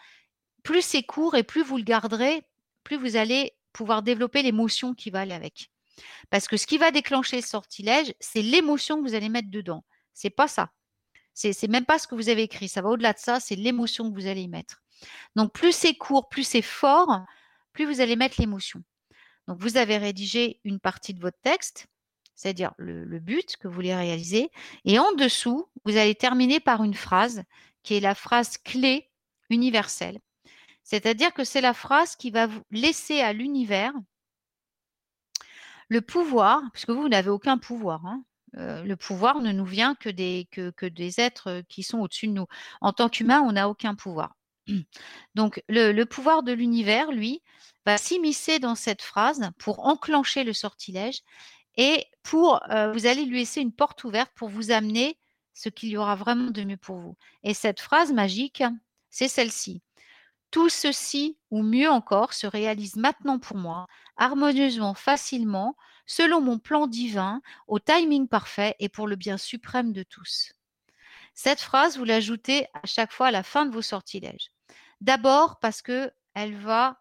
[0.67, 2.43] plus c'est court et plus vous le garderez,
[2.83, 5.71] plus vous allez pouvoir développer l'émotion qui va aller avec.
[6.29, 9.85] Parce que ce qui va déclencher ce sortilège, c'est l'émotion que vous allez mettre dedans.
[10.13, 10.73] C'est pas ça.
[11.35, 12.69] C'est c'est même pas ce que vous avez écrit.
[12.69, 13.39] Ça va au-delà de ça.
[13.39, 14.83] C'est l'émotion que vous allez y mettre.
[15.37, 17.21] Donc plus c'est court, plus c'est fort,
[17.73, 18.83] plus vous allez mettre l'émotion.
[19.47, 21.87] Donc vous avez rédigé une partie de votre texte,
[22.35, 24.51] c'est-à-dire le, le but que vous voulez réaliser,
[24.85, 27.45] et en dessous, vous allez terminer par une phrase
[27.85, 29.09] qui est la phrase clé
[29.49, 30.19] universelle.
[30.87, 33.93] C'est-à-dire que c'est la phrase qui va vous laisser à l'univers
[35.89, 38.07] le pouvoir, puisque vous, vous n'avez aucun pouvoir.
[38.07, 38.25] hein.
[38.57, 42.29] Euh, le pouvoir ne nous vient que des, que, que des êtres qui sont au-dessus
[42.29, 42.47] de nous.
[42.81, 44.37] En tant qu'humain, on n'a aucun pouvoir.
[45.35, 47.43] Donc, le, le pouvoir de l'univers, lui,
[47.85, 51.21] va s'immiscer dans cette phrase pour enclencher le sortilège
[51.77, 55.19] et pour, euh, vous allez lui laisser une porte ouverte pour vous amener
[55.53, 57.17] ce qu'il y aura vraiment de mieux pour vous.
[57.43, 58.63] Et cette phrase magique,
[59.11, 59.83] c'est celle-ci.
[60.51, 63.87] Tout ceci, ou mieux encore, se réalise maintenant pour moi,
[64.17, 65.77] harmonieusement, facilement,
[66.07, 70.53] selon mon plan divin, au timing parfait et pour le bien suprême de tous.
[71.35, 74.51] Cette phrase, vous l'ajoutez à chaque fois à la fin de vos sortilèges.
[75.01, 76.99] D'abord parce que elle va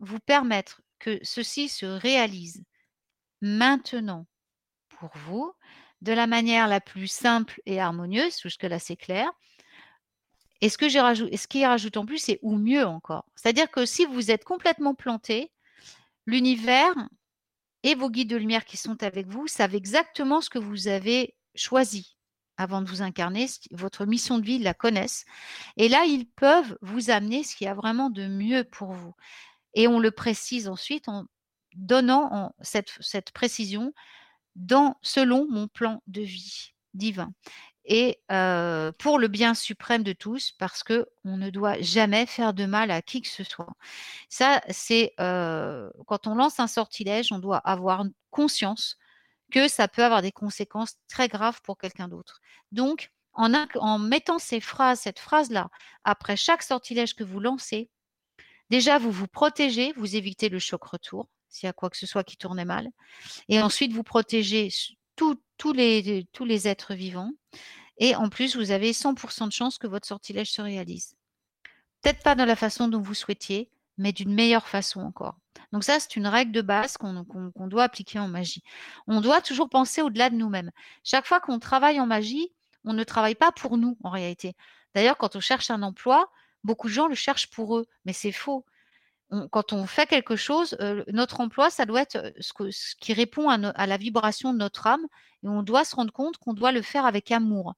[0.00, 2.64] vous permettre que ceci se réalise
[3.40, 4.26] maintenant
[4.88, 5.52] pour vous,
[6.02, 9.30] de la manière la plus simple et harmonieuse, jusque-là c'est clair.
[10.60, 13.24] Et ce, que j'ai rajouté, ce qui rajoute en plus, c'est ou mieux encore.
[13.36, 15.52] C'est-à-dire que si vous êtes complètement planté,
[16.26, 16.94] l'univers
[17.84, 21.36] et vos guides de lumière qui sont avec vous savent exactement ce que vous avez
[21.54, 22.16] choisi.
[22.60, 25.24] avant de vous incarner, votre mission de vie, ils la connaissent.
[25.76, 29.14] Et là, ils peuvent vous amener ce qu'il y a vraiment de mieux pour vous.
[29.74, 31.26] Et on le précise ensuite en
[31.76, 33.92] donnant cette, cette précision
[34.56, 37.32] dans, selon mon plan de vie divin
[37.88, 38.20] et
[38.98, 42.90] pour le bien suprême de tous, parce que on ne doit jamais faire de mal
[42.90, 43.72] à qui que ce soit.
[44.28, 48.96] Ça, c'est quand on lance un sortilège, on doit avoir conscience
[49.50, 52.40] que ça peut avoir des conséquences très graves pour quelqu'un d'autre.
[52.72, 55.70] Donc, en, mettant ces phrases, cette phrase-là,
[56.04, 57.88] après chaque sortilège que vous lancez,
[58.68, 62.06] déjà, vous vous protégez, vous évitez le choc retour, s'il y a quoi que ce
[62.06, 62.88] soit qui tournait mal,
[63.48, 64.68] et ensuite, vous protégez
[65.16, 67.32] tous les êtres vivants.
[67.98, 71.16] Et en plus, vous avez 100% de chance que votre sortilège se réalise.
[72.02, 75.36] Peut-être pas dans la façon dont vous souhaitiez, mais d'une meilleure façon encore.
[75.72, 78.62] Donc ça, c'est une règle de base qu'on doit appliquer en magie.
[79.08, 80.70] On doit toujours penser au-delà de nous-mêmes.
[81.02, 82.52] Chaque fois qu'on travaille en magie,
[82.84, 84.54] on ne travaille pas pour nous en réalité.
[84.94, 86.30] D'ailleurs, quand on cherche un emploi,
[86.62, 88.64] beaucoup de gens le cherchent pour eux, mais c'est faux
[89.50, 93.48] quand on fait quelque chose, euh, notre emploi, ça doit être euh, ce, qui répond
[93.50, 95.06] à, la vibration de notre âme
[95.42, 97.74] et on doit se rendre compte qu'on doit le faire avec amour.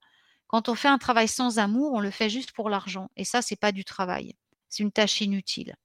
[0.51, 3.41] Quand on fait un travail sans amour, on le fait juste pour l'argent et ça,
[3.41, 4.35] c'est pas du travail.
[4.67, 5.75] C'est une tâche inutile.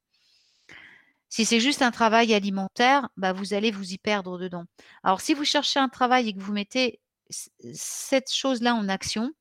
[1.29, 4.64] Si c'est juste un travail alimentaire, bah, vous allez vous y perdre dedans.
[5.05, 7.01] Alors, si vous cherchez un travail et que vous mettez
[7.31, 9.33] cette chose-là en action,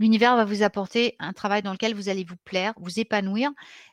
[0.00, 3.50] L'univers va vous apporter un travail dans lequel vous allez vous plaire, vous épanouir,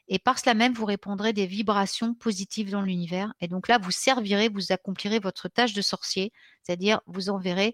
[0.07, 3.33] et par cela même, vous répondrez des vibrations positives dans l'univers.
[3.41, 7.73] Et donc là, vous servirez, vous accomplirez votre tâche de sorcier, c'est-à-dire vous enverrez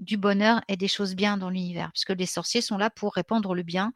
[0.00, 3.54] du bonheur et des choses bien dans l'univers, puisque les sorciers sont là pour répandre
[3.54, 3.92] le bien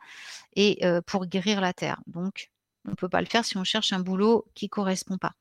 [0.55, 2.01] et euh, pour guérir la terre.
[2.07, 2.51] Donc,
[2.87, 5.33] on ne peut pas le faire si on cherche un boulot qui ne correspond pas.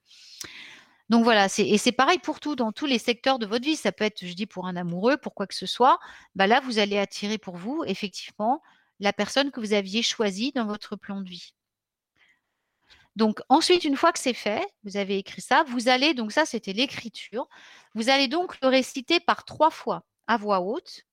[1.10, 3.76] Donc voilà, et c'est pareil pour tout, dans tous les secteurs de votre vie.
[3.76, 6.00] Ça peut être, je dis, pour un amoureux, pour quoi que ce soit.
[6.34, 8.64] Bah là, vous allez attirer pour vous, effectivement,
[9.00, 11.54] la personne que vous aviez choisie dans votre plan de vie.
[13.16, 16.46] Donc ensuite, une fois que c'est fait, vous avez écrit ça, vous allez, donc ça
[16.46, 17.48] c'était l'écriture,
[17.94, 21.04] vous allez donc le réciter par trois fois à voix haute.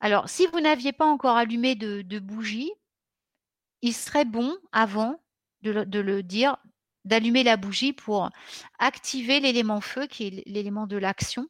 [0.00, 2.72] Alors, si vous n'aviez pas encore allumé de, bougie,
[3.82, 5.22] il serait bon avant
[5.62, 6.56] de le dire
[7.04, 8.30] d'allumer la bougie pour
[8.78, 11.48] activer l'élément feu qui est l'élément de l'action.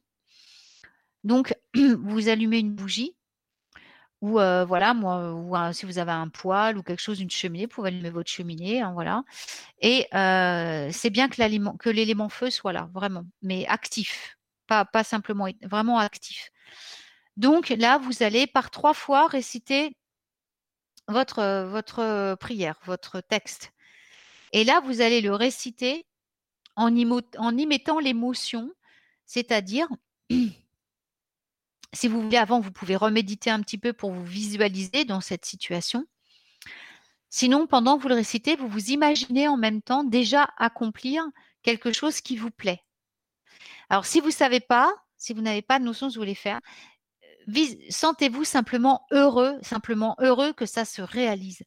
[1.23, 3.15] Donc, vous allumez une bougie
[4.21, 7.71] ou euh, voilà, moi, si vous avez un poêle ou quelque chose, une cheminée, vous
[7.71, 9.23] pouvez allumer votre cheminée, hein, voilà.
[9.81, 14.37] Et euh, c'est bien que l'élément feu soit là, vraiment, mais actif,
[14.71, 16.51] pas, simplement, vraiment actif.
[17.37, 19.95] Donc là, vous allez par trois fois réciter
[21.07, 23.71] votre, votre prière, votre texte.
[24.53, 26.05] Et là, vous allez le réciter
[26.75, 28.71] en y, mettant l'émotion,
[29.25, 29.87] c'est-à-dire,
[31.93, 35.45] si vous voulez, avant, vous pouvez reméditer un petit peu pour vous visualiser dans cette
[35.45, 36.05] situation.
[37.29, 41.23] Sinon, pendant que vous le récitez, vous vous imaginez en même temps déjà accomplir
[41.63, 42.83] quelque chose qui vous plaît.
[43.91, 46.19] Alors, si vous ne savez pas, si vous n'avez pas de notion de ce que
[46.19, 46.61] vous voulez faire,
[47.89, 51.63] sentez-vous simplement heureux, simplement heureux que ça se réalise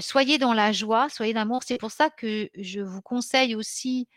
[0.00, 1.62] soyez dans la joie, soyez d'amour.
[1.64, 4.08] C'est pour ça que je vous conseille aussi,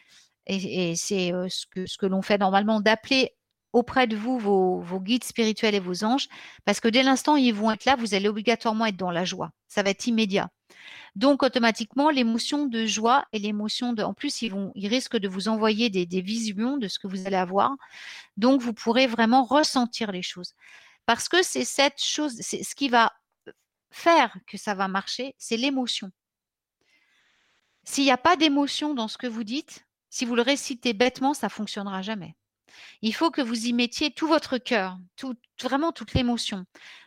[0.47, 3.36] et, c'est ce que, ce que l'on fait normalement, d'appeler
[3.73, 6.27] auprès de vous vos, guides spirituels et vos anges,
[6.65, 9.51] parce que dès l'instant ils vont être là, vous allez obligatoirement être dans la joie.
[9.67, 10.49] Ça va être immédiat.
[11.15, 15.27] Donc automatiquement, l'émotion de joie et l'émotion de, en plus, ils vont, ils risquent de
[15.27, 17.71] vous envoyer des, des visions de ce que vous allez avoir.
[18.37, 20.53] Donc vous pourrez vraiment ressentir les choses,
[21.05, 23.13] parce que c'est cette chose, c'est ce qui va
[23.89, 26.11] faire que ça va marcher, c'est l'émotion.
[27.83, 31.33] S'il n'y a pas d'émotion dans ce que vous dites, si vous le récitez bêtement,
[31.33, 32.35] ça ne fonctionnera jamais.
[33.01, 34.97] Il faut que vous y mettiez tout votre cœur,
[35.61, 36.65] vraiment toute l'émotion.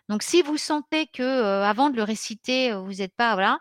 [0.09, 1.23] Donc, si vous sentez que
[1.63, 3.61] avant de le réciter, vous n'êtes pas voilà,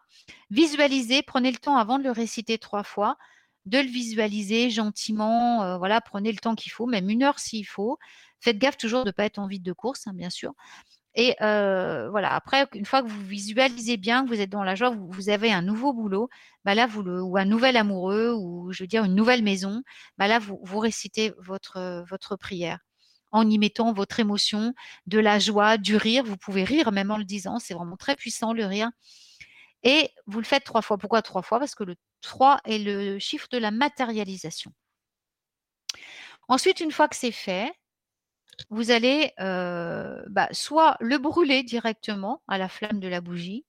[0.50, 3.18] visualisez, prenez le temps avant de le réciter trois fois,
[3.66, 5.78] de le visualiser gentiment.
[5.78, 8.00] Voilà, prenez le temps qu'il faut, même une heure s'il faut.
[8.42, 10.54] Faites gaffe toujours de ne pas être en vide de course, hein, bien sûr.
[11.16, 14.92] Et voilà, après, une fois que vous visualisez bien, que vous êtes dans la joie,
[14.92, 16.30] vous, avez un nouveau boulot,
[16.66, 19.82] bah là, vous ou un nouvel amoureux, ou je veux dire une nouvelle maison,
[20.18, 22.80] bah là, vous, vous récitez votre, votre prière
[23.32, 24.74] en y mettant votre émotion,
[25.08, 26.24] de la joie, du rire.
[26.24, 28.90] Vous pouvez rire même en le disant, c'est vraiment très puissant le rire.
[29.84, 30.98] Et vous le faites trois fois.
[30.98, 31.60] Pourquoi trois fois?
[31.60, 34.74] Parce que le 3 est le chiffre de la matérialisation.
[36.48, 37.72] Ensuite, une fois que c'est fait,
[38.70, 43.66] vous allez bah, soit le brûler directement à la flamme de la bougie,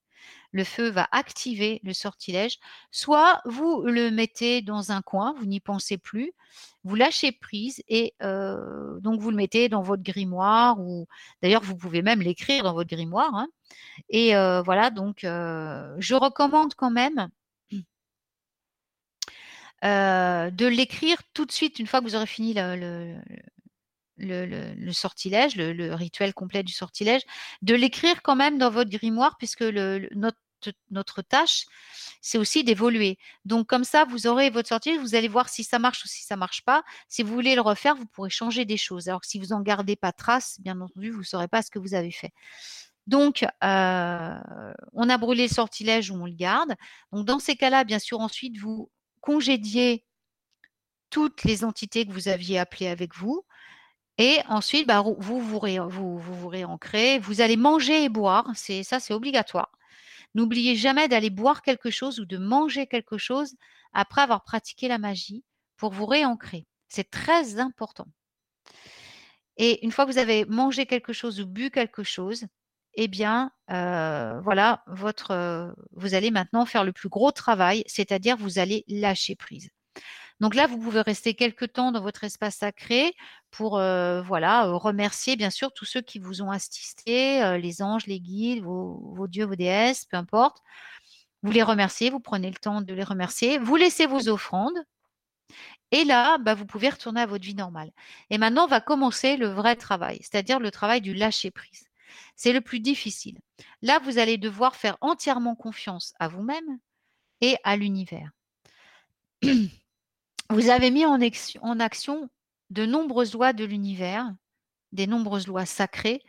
[0.53, 2.59] le feu va activer le sortilège,
[2.91, 6.33] soit vous le mettez dans un coin, vous n'y pensez plus,
[6.85, 11.07] vous lâchez prise et euh, donc vous le mettez dans votre grimoire ou
[11.43, 13.35] d'ailleurs vous pouvez même l'écrire dans votre grimoire.
[13.35, 13.49] hein.
[14.11, 17.29] Et euh, voilà, donc euh, je recommande quand même
[19.85, 23.17] euh, de l'écrire tout de suite une fois que vous aurez fini le-
[24.21, 27.23] le- sortilège, le, rituel complet du sortilège,
[27.63, 31.65] de l'écrire quand même dans votre grimoire puisque notre, tâche,
[32.21, 33.19] c'est aussi d'évoluer.
[33.45, 36.23] Donc comme ça, vous aurez votre sortilège, vous allez voir si ça marche ou si
[36.23, 36.83] ça marche pas.
[37.09, 39.09] Si vous voulez le refaire, vous pourrez changer des choses.
[39.09, 41.71] Alors que si vous en gardez pas trace, bien entendu, vous ne saurez pas ce
[41.71, 42.33] que vous avez fait.
[43.07, 44.41] Donc, euh,
[44.93, 46.75] on a brûlé le sortilège ou on le garde.
[47.13, 48.91] Donc, dans ces cas-là, bien sûr, ensuite, vous
[49.21, 50.05] congédiez
[51.11, 53.45] toutes les entités que vous aviez appelées avec vous.
[54.21, 57.19] Et ensuite, bah, vous, vous, ré- vous, vous vous réancrez.
[57.21, 58.47] Vous allez manger et boire.
[58.55, 59.73] C'est ça, c'est obligatoire.
[60.35, 63.55] N'oubliez jamais d'aller boire quelque chose ou de manger quelque chose
[63.95, 65.43] après avoir pratiqué la magie
[65.79, 66.67] pour vous réancrer.
[66.87, 68.07] C'est très important.
[69.57, 72.45] Et une fois que vous avez mangé quelque chose ou bu quelque chose,
[72.95, 74.85] eh bien, euh, voilà,
[75.31, 79.71] euh, vous allez maintenant faire le plus gros travail, c'est-à-dire vous allez lâcher prise.
[80.41, 83.15] Donc là, vous pouvez rester quelque temps dans votre espace sacré
[83.51, 87.83] pour euh, voilà euh, remercier bien sûr tous ceux qui vous ont assisté, euh, les
[87.83, 90.63] anges, les guides, vos, dieux, vos déesses, peu importe.
[91.43, 94.79] Vous les remerciez, vous prenez le temps de les remercier, vous laissez vos offrandes.
[95.91, 97.91] Et là, bah, vous pouvez retourner à votre vie normale.
[98.31, 101.85] Et maintenant, va commencer le vrai travail, c'est-à-dire le travail du lâcher prise.
[102.37, 103.39] C'est le plus difficile.
[103.83, 106.79] Là, vous allez devoir faire entièrement confiance à vous-même
[107.41, 108.31] et à l'univers.
[110.51, 111.21] Vous avez mis en
[111.81, 112.29] action,
[112.71, 114.33] de nombreuses lois de l'univers,
[114.93, 116.23] des nombreuses lois sacrées,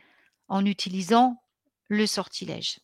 [0.48, 1.42] en utilisant
[1.88, 2.80] le sortilège.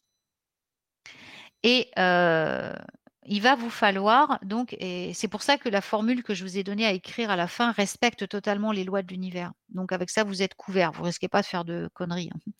[1.62, 2.72] Et euh,
[3.26, 6.57] il va vous falloir, donc, et c'est pour ça que la formule que je vous
[6.57, 9.53] ai donnée à écrire à la fin respecte totalement les lois de l'univers.
[9.68, 12.30] Donc avec ça, vous êtes couvert, vous risquez pas de faire de conneries.
[12.34, 12.53] hein.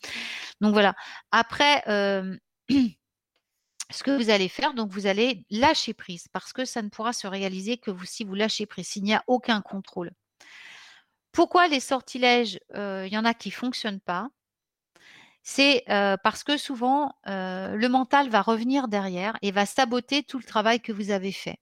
[0.61, 0.95] Donc voilà.
[1.31, 2.37] Après, euh,
[3.91, 7.13] ce que vous allez faire, donc vous allez lâcher prise parce que ça ne pourra
[7.13, 10.11] se réaliser que si vous lâchez prise, s'il n'y a aucun contrôle.
[11.31, 14.29] Pourquoi les sortilèges, euh, il y en a qui fonctionnent pas?
[15.43, 20.37] C'est euh, parce que souvent, euh, le mental va revenir derrière et va saboter tout
[20.37, 21.57] le travail que vous avez fait.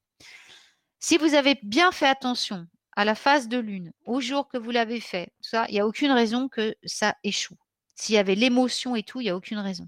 [1.00, 4.72] Si vous avez bien fait attention à la phase de lune, au jour que vous
[4.72, 5.32] l'avez fait,
[5.70, 7.58] il n'y a aucune raison que ça échoue.
[7.96, 9.88] S'il y avait l'émotion et tout, il n'y a aucune raison.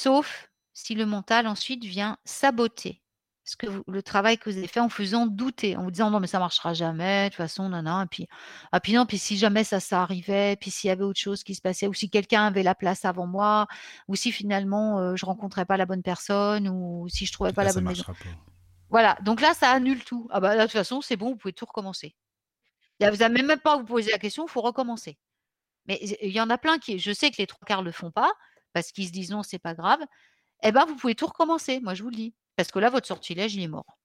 [0.00, 3.02] Sauf si le mental ensuite vient saboter
[3.44, 6.10] ce que vous- le travail que vous avez fait en faisant douter, en vous disant
[6.10, 8.26] non mais ça marchera jamais, de toute façon, non, non, et puis,
[8.72, 11.44] ah, puis non, puis si jamais ça, ça arrivait, puis s'il y avait autre chose
[11.44, 13.66] qui se passait, ou si quelqu'un avait la place avant moi,
[14.08, 17.64] ou si finalement euh, je rencontrais pas la bonne personne, ou si je trouvais pas
[17.64, 18.04] Là, la bonne maison.
[18.04, 18.14] pas.
[18.88, 20.28] Voilà, donc là, ça annule tout.
[20.30, 22.16] Ah bah, de toute façon, c'est bon, vous pouvez tout recommencer.
[23.00, 25.18] Là, vous n'avez même pas à vous poser la question, il faut recommencer.
[25.84, 28.10] Mais il y en a plein qui, je sais que les trois quarts le font
[28.10, 28.32] pas,
[28.72, 30.00] parce qu'ils se disent non, c'est pas grave.
[30.62, 32.34] Eh ben, vous pouvez tout recommencer, moi je vous le dis.
[32.56, 33.98] Parce que là, votre sortilège, il est mort.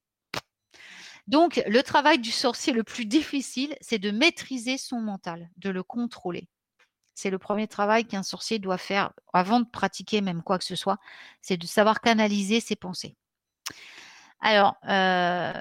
[1.28, 5.82] Donc, le travail du sorcier le plus difficile, c'est de maîtriser son mental, de le
[5.82, 6.48] contrôler.
[7.16, 10.76] C'est le premier travail qu'un sorcier doit faire avant de pratiquer même quoi que ce
[10.76, 11.00] soit,
[11.42, 13.16] c'est de savoir canaliser ses pensées.
[14.40, 15.54] Alors, euh,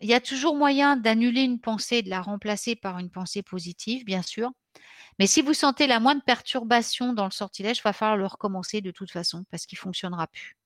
[0.00, 4.04] il y a toujours moyen d'annuler une pensée de la remplacer par une pensée positive,
[4.04, 4.50] bien sûr.
[5.18, 8.80] Mais si vous sentez la moindre perturbation dans le sortilège, il va falloir le recommencer
[8.80, 10.56] de toute façon parce qu'il ne fonctionnera plus.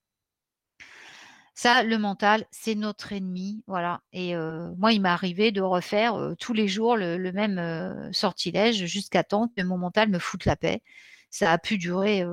[1.53, 3.63] Ça, le mental, c'est notre ennemi.
[3.67, 4.01] Voilà.
[4.13, 4.33] Et
[4.77, 9.61] moi, il m'est arrivé de refaire tous les jours le, même sortilège jusqu'à temps que
[9.61, 10.81] mon mental me foute la paix.
[11.29, 12.23] Ça a pu durer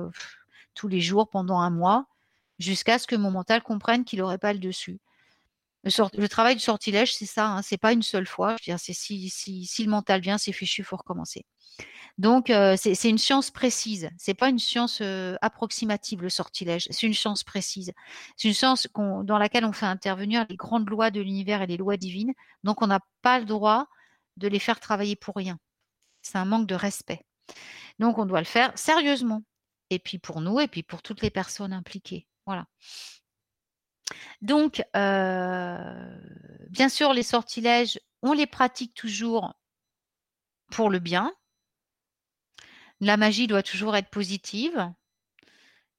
[0.75, 2.07] tous les jours pendant un mois
[2.59, 4.99] jusqu'à ce que mon mental comprenne qu'il n'aurait pas le dessus.
[5.87, 7.47] Le, travail du sortilège, c'est ça.
[7.47, 8.55] Hein, c'est pas une seule fois.
[8.77, 11.45] C'est si, le mental vient, c'est fichu, il faut recommencer.
[12.17, 14.09] Donc, euh, c'est une science précise.
[14.17, 16.87] C'est pas une science euh, approximative, le sortilège.
[16.89, 17.91] C'est une science précise.
[18.35, 21.77] C'est une science dans laquelle on fait intervenir les grandes lois de l'univers et les
[21.77, 22.33] lois divines.
[22.63, 23.87] Donc, on n'a pas le droit
[24.37, 25.59] de les faire travailler pour rien.
[26.21, 27.23] C'est un manque de respect.
[27.99, 29.43] Donc, on doit le faire sérieusement.
[29.89, 32.27] Et puis pour nous, et puis pour toutes les personnes impliquées.
[32.45, 32.65] Voilà.
[34.41, 36.19] Donc, euh,
[36.69, 39.53] bien sûr, les sortilèges, on les pratique toujours
[40.71, 41.33] pour le bien.
[42.99, 44.91] La magie doit toujours être positive.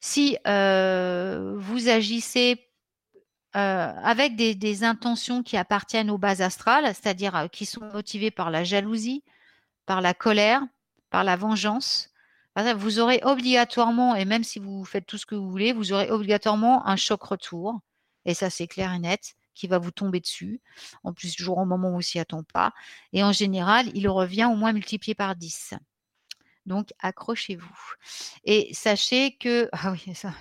[0.01, 2.69] Si euh, vous agissez
[3.57, 8.63] euh, avec des, intentions qui appartiennent aux bases astrales, c'est-à-dire qui sont motivées par la
[8.63, 9.25] jalousie,
[9.87, 10.63] par la colère,
[11.11, 12.13] par la vengeance,
[12.77, 16.11] vous aurez obligatoirement, et même si vous faites tout ce que vous voulez, vous aurez
[16.11, 17.81] obligatoirement un choc retour.
[18.29, 20.61] Et ça, c'est clair et net, qui va vous tomber dessus.
[21.03, 22.75] En plus, toujours au moment où on s'y attend pas.
[23.15, 25.73] Et en général, il revient au moins multiplié par 10.
[26.67, 27.95] Donc, accrochez-vous.
[28.45, 30.35] Et sachez que, ah oui, ça,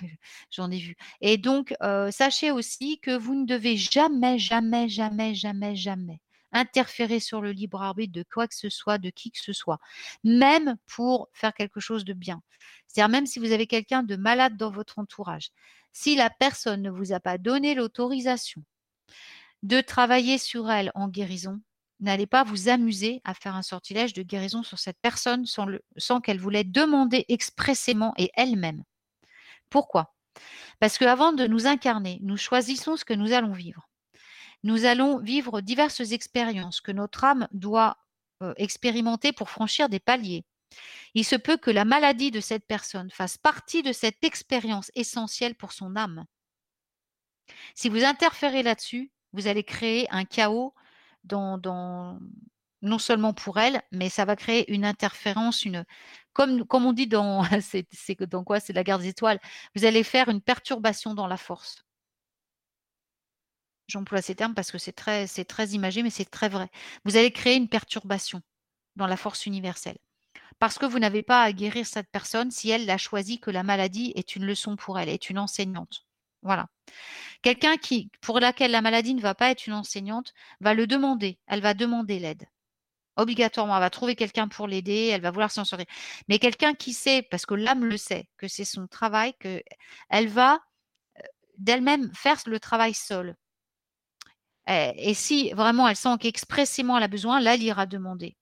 [0.50, 0.96] j'en ai vu.
[1.22, 6.20] Et donc, euh, sachez aussi que vous ne devez jamais, jamais, jamais, jamais, jamais
[6.52, 9.78] interférer sur le libre arbitre de quoi que ce soit, de qui que ce soit,
[10.24, 12.42] même pour faire quelque chose de bien.
[12.86, 15.50] C'est-à-dire même si vous avez quelqu'un de malade dans votre entourage,
[15.98, 18.62] si la personne ne vous a pas donné l'autorisation
[19.64, 21.60] de travailler sur elle en guérison,
[21.98, 26.38] n'allez pas vous amuser à faire un sortilège de guérison sur cette personne sans, qu'elle
[26.38, 28.84] vous l'ait demandé expressément et elle-même.
[29.70, 30.14] Pourquoi?
[30.78, 33.88] Parce qu'avant de nous incarner, nous choisissons ce que nous allons vivre
[34.64, 37.96] nous allons vivre diverses expériences que notre âme doit
[38.42, 40.44] euh, expérimenter pour franchir des paliers.
[41.14, 45.54] Il se peut que la maladie de cette personne fasse partie de cette expérience essentielle
[45.54, 46.24] pour son âme.
[47.74, 50.74] Si vous interférez là-dessus, vous allez créer un chaos
[52.82, 55.84] non seulement pour elle, mais ça va créer une interférence, une
[56.32, 57.86] comme, on dit dans c'est
[58.22, 58.60] dans quoi?
[58.60, 59.40] C'est la guerre des étoiles.
[59.74, 61.84] Vous allez faire une perturbation dans la force.
[63.88, 66.68] J'emploie ces termes parce que c'est très, c'est très imagé, mais c'est très vrai.
[67.04, 68.42] Vous allez créer une perturbation
[68.96, 69.98] dans la force universelle.
[70.58, 73.62] Parce que vous n'avez pas à guérir cette personne si elle a choisi que la
[73.62, 76.04] maladie est une leçon pour elle, est une enseignante.
[76.42, 76.68] Voilà.
[77.42, 81.38] Quelqu'un qui, pour laquelle la maladie ne va pas être une enseignante, va le demander.
[81.46, 82.46] Elle va demander l'aide.
[83.16, 85.86] Obligatoirement, elle va trouver quelqu'un pour l'aider, elle va vouloir s'en sortir.
[86.28, 89.62] Mais quelqu'un qui sait, parce que l'âme le sait, que c'est son travail, que
[90.08, 90.60] elle va
[91.18, 91.22] euh,
[91.58, 93.36] d'elle-même faire le travail seule.
[94.68, 98.36] Et si vraiment elle sent qu'expressément elle a besoin, là, elle ira demander.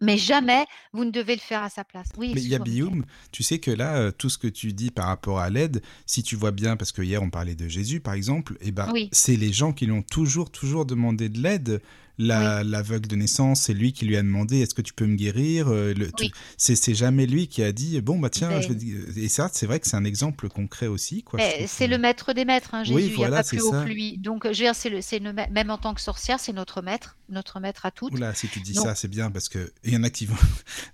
[0.00, 2.08] Mais jamais vous ne devez le faire à sa place.
[2.18, 5.38] Oui, Mais Yabioum, tu sais que là, euh, tout ce que tu dis par rapport
[5.38, 8.56] à l'aide, si tu vois bien, parce que hier on parlait de Jésus par exemple,
[8.60, 11.80] eh ben, c'est les gens qui lui ont toujours, toujours demandé de l'aide
[12.18, 15.68] l'aveugle de naissance, c'est lui qui lui a demandé est-ce que tu peux me guérir
[15.68, 15.94] euh,
[16.56, 19.22] C'est jamais lui qui a dit bon bah tiens, je vais...
[19.22, 21.40] et ça c'est vrai que c'est un exemple concret aussi quoi.
[21.66, 24.18] C'est le maître des maîtres, hein, Jésus, il n'y a pas plus haut que lui.
[24.18, 27.90] Donc je c'est le, même en tant que sorcière, c'est notre maître, notre maître à
[27.90, 28.12] toutes.
[28.12, 30.36] Oula, si tu dis ça, c'est bien parce que il y en a qui vont.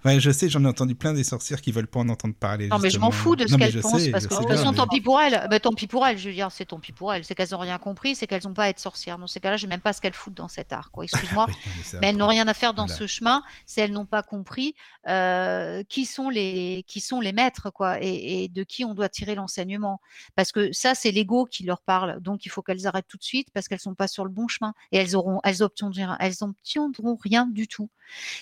[0.18, 2.68] je sais, j'en ai entendu plein des sorcières qui veulent pas en entendre parler.
[2.68, 4.86] Non mais je m'en fous de ce qu'elles pensent parce que de toute façon tant
[4.86, 5.46] pis pour elles.
[5.50, 7.50] Bah, tant pis pour elles, je veux dire, c'est tant pis pour elles, c'est qu'elles
[7.52, 9.18] n'ont rien compris, c'est qu'elles n'ont pas à être sorcières.
[9.18, 11.46] Dans ces cas-là, je sais même pas ce qu'elles foutent dans cet art quoi excuse-moi,
[12.00, 14.74] mais, elles n'ont rien à faire dans ce chemin si elles n'ont pas compris
[15.08, 19.34] euh, qui sont les qui sont les maîtres quoi et, de qui on doit tirer
[19.34, 20.00] l'enseignement.
[20.34, 22.20] Parce que ça, c'est l'ego qui leur parle.
[22.20, 24.48] Donc il faut qu'elles arrêtent tout de suite parce qu'elles sont pas sur le bon
[24.48, 27.90] chemin et elles auront elles obtiendront elles obtiendront rien du tout.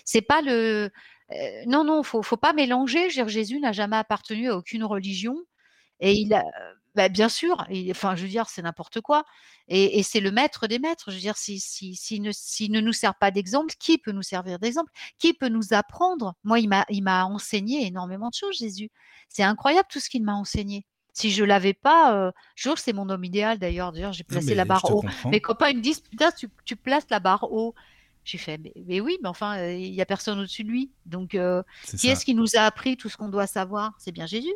[0.04, 0.90] C'est pas le
[1.32, 3.10] euh, non non faut faut pas mélanger.
[3.10, 5.36] Jésus n'a jamais appartenu à aucune religion
[6.00, 6.44] et il a
[6.94, 9.24] bah, bien sûr, enfin, je veux dire, c'est n'importe quoi.
[9.68, 11.10] Et, c'est le maître des maîtres.
[11.10, 14.22] Je veux dire, s'il si, si, ne, ne, nous sert pas d'exemple, qui peut nous
[14.22, 14.90] servir d'exemple?
[15.18, 16.34] Qui peut nous apprendre?
[16.44, 18.90] Moi, il m'a enseigné énormément de choses, Jésus.
[19.28, 20.86] C'est incroyable tout ce qu'il m'a enseigné.
[21.12, 23.92] Si je l'avais pas, euh, je jure que c'est mon homme idéal d'ailleurs.
[23.92, 25.04] D'ailleurs, j'ai placé la barre haut.
[25.26, 27.74] Mes copains me disent, putain, tu, tu places la barre haut.
[28.24, 30.90] J'ai fait, mais, oui, mais enfin, euh, il n'y a personne au-dessus de lui.
[31.06, 31.62] Donc, euh,
[31.98, 33.92] qui est-ce qui nous a appris tout ce qu'on doit savoir?
[33.98, 34.54] C'est bien Jésus.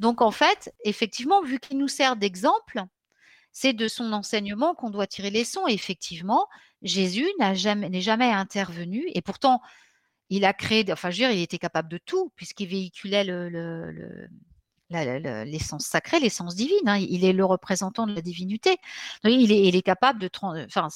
[0.00, 2.82] Donc en fait, effectivement, vu qu'il nous sert d'exemple,
[3.52, 5.42] c'est de son enseignement qu'on doit tirer les.
[5.42, 6.46] Et effectivement,
[6.82, 9.04] Jésus jamais, n'est jamais intervenu.
[9.14, 9.60] Et pourtant,
[10.30, 14.28] il a créé, enfin, je veux dire, il était capable de tout, puisqu'il véhiculait le,
[14.92, 16.88] l'essence sacrée, l'essence divine.
[16.88, 16.98] Hein.
[16.98, 18.76] Il est le représentant de la divinité.
[19.24, 20.30] Il est, il capable de.
[20.42, 20.88] Enfin,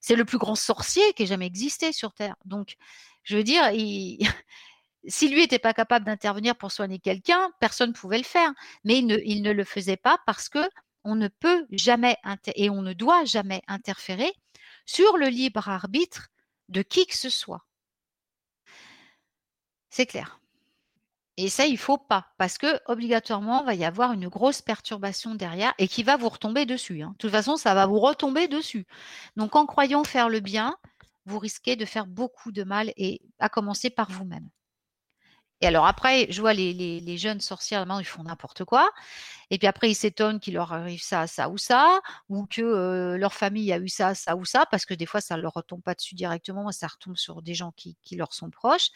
[0.00, 2.36] c'est le plus grand sorcier qui ait jamais existé sur Terre.
[2.44, 2.76] Donc,
[3.22, 4.18] je veux dire, il,
[5.06, 8.52] si lui n'était pas capable d'intervenir pour soigner quelqu'un, personne ne pouvait le faire.
[8.84, 10.68] Mais il ne, le faisait pas parce que
[11.04, 12.16] on ne peut jamais
[12.54, 14.32] et on ne doit jamais interférer
[14.86, 16.28] sur le libre arbitre
[16.68, 17.64] de qui que ce soit.
[19.90, 20.41] C'est clair.
[21.38, 25.34] Et ça, il faut pas, parce que obligatoirement, il va y avoir une grosse perturbation
[25.34, 27.02] derrière et qui va vous retomber dessus.
[27.02, 27.12] Hein.
[27.12, 28.86] De toute façon, ça va vous retomber dessus.
[29.36, 30.76] Donc, en croyant faire le bien,
[31.24, 34.50] vous risquez de faire beaucoup de mal et à commencer par vous-même.
[35.62, 38.90] Et alors après, je vois les, jeunes sorcières, ils font n'importe quoi.
[39.50, 43.32] Et puis après, ils s'étonnent qu'il leur arrive ça, ça ou ça, ou que leur
[43.32, 45.80] famille a eu ça, ça ou ça, parce que des fois, ça ne leur retombe
[45.80, 48.88] pas dessus directement, ça retombe sur des gens qui, leur sont proches.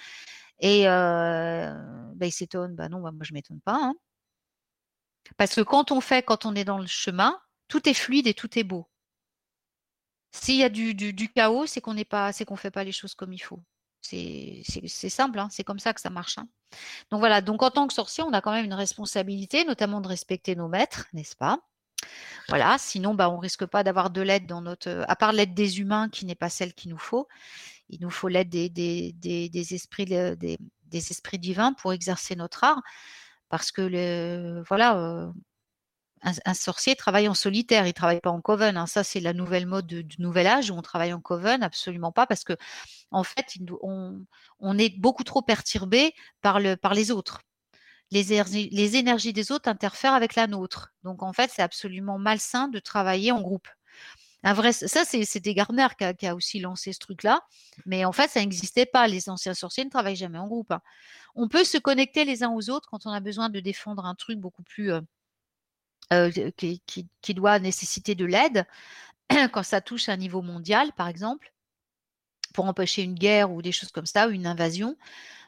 [0.60, 3.78] Et bah, ils s'étonnent, bah non, bah, moi je ne m'étonne pas.
[3.80, 3.94] Hein.
[5.36, 7.38] Parce que quand on fait, quand on est dans le chemin,
[7.68, 8.88] tout est fluide et tout est beau.
[10.32, 13.14] S'il y a du, chaos, c'est qu'on n'est pas, c'est qu'on fait pas les choses
[13.14, 13.62] comme il faut.
[14.02, 14.62] C'est
[15.08, 16.46] simple, hein, c'est comme ça que ça marche, hein.
[17.10, 20.08] Donc voilà, donc en tant que sorcier, on a quand même une responsabilité, notamment de
[20.08, 21.58] respecter nos maîtres, n'est-ce pas?
[22.48, 25.80] Voilà, sinon, bah, on risque pas d'avoir de l'aide dans notre, à part l'aide des
[25.80, 27.26] humains qui n'est pas celle qu'il nous faut.
[27.88, 29.14] Il nous faut l'aide des
[29.72, 30.58] esprits, des
[30.92, 32.82] esprits divins pour exercer notre art.
[33.48, 35.30] Parce que le voilà,
[36.22, 38.86] un sorcier travaille en solitaire, il travaille pas en coven, hein.
[38.86, 42.10] Ça, c'est la nouvelle mode de du nouvel âge où on travaille en coven, absolument
[42.12, 43.78] pas parce qu'en fait, il nous
[44.58, 47.40] on est beaucoup trop perturbé par le par les autres.
[48.10, 48.32] Les
[48.96, 50.92] énergies des autres interfèrent avec la nôtre.
[51.04, 53.68] Donc en fait, c'est absolument malsain de travailler en groupe.
[54.46, 55.88] Un vrai ça, c'est Gardner
[56.18, 57.42] qui a aussi lancé ce truc-là,
[57.84, 59.08] mais en fait, ça n'existait pas.
[59.08, 60.80] Les anciens sorciers ne travaillent jamais en groupe, hein.
[61.36, 64.16] On peut se connecter les uns aux autres quand on a besoin de défendre un
[64.16, 65.02] truc beaucoup plus, heu
[66.12, 68.66] heu, qui doit nécessiter de l'aide,
[69.52, 71.52] quand ça touche un niveau mondial, par exemple,
[72.54, 74.96] pour empêcher une guerre ou des choses comme ça, ou une invasion.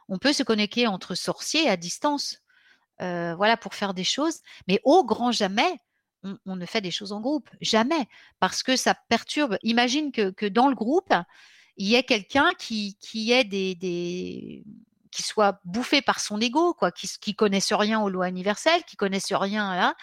[0.08, 2.38] On peut se connecter entre sorciers à distance,
[3.02, 5.80] heu, voilà, pour faire des choses, mais au grand jamais,
[6.46, 8.06] on ne fait des choses en groupe, jamais,
[8.40, 9.56] parce que ça perturbe.
[9.62, 11.12] Imagine que dans le groupe,
[11.76, 14.64] il y ait quelqu'un qui qui ait des des
[15.10, 18.96] qui soit bouffé par son ego, quoi, qui qui connaisse rien aux lois universelles, qui
[18.96, 19.94] connaisse rien à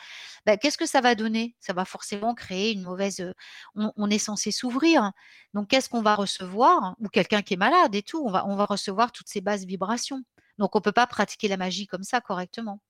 [0.45, 1.55] bah, qu'est-ce que ça va donner?
[1.59, 3.34] Ça va forcément créer une mauvaise, heu
[3.76, 5.11] on on est censé s'ouvrir,
[5.53, 6.95] donc qu'est-ce qu'on va recevoir?
[6.99, 9.66] Ou quelqu'un qui est malade et tout, on va on va recevoir toutes ces basses
[9.66, 10.22] vibrations.
[10.59, 12.82] Donc on peut pas pratiquer la magie comme ça correctement.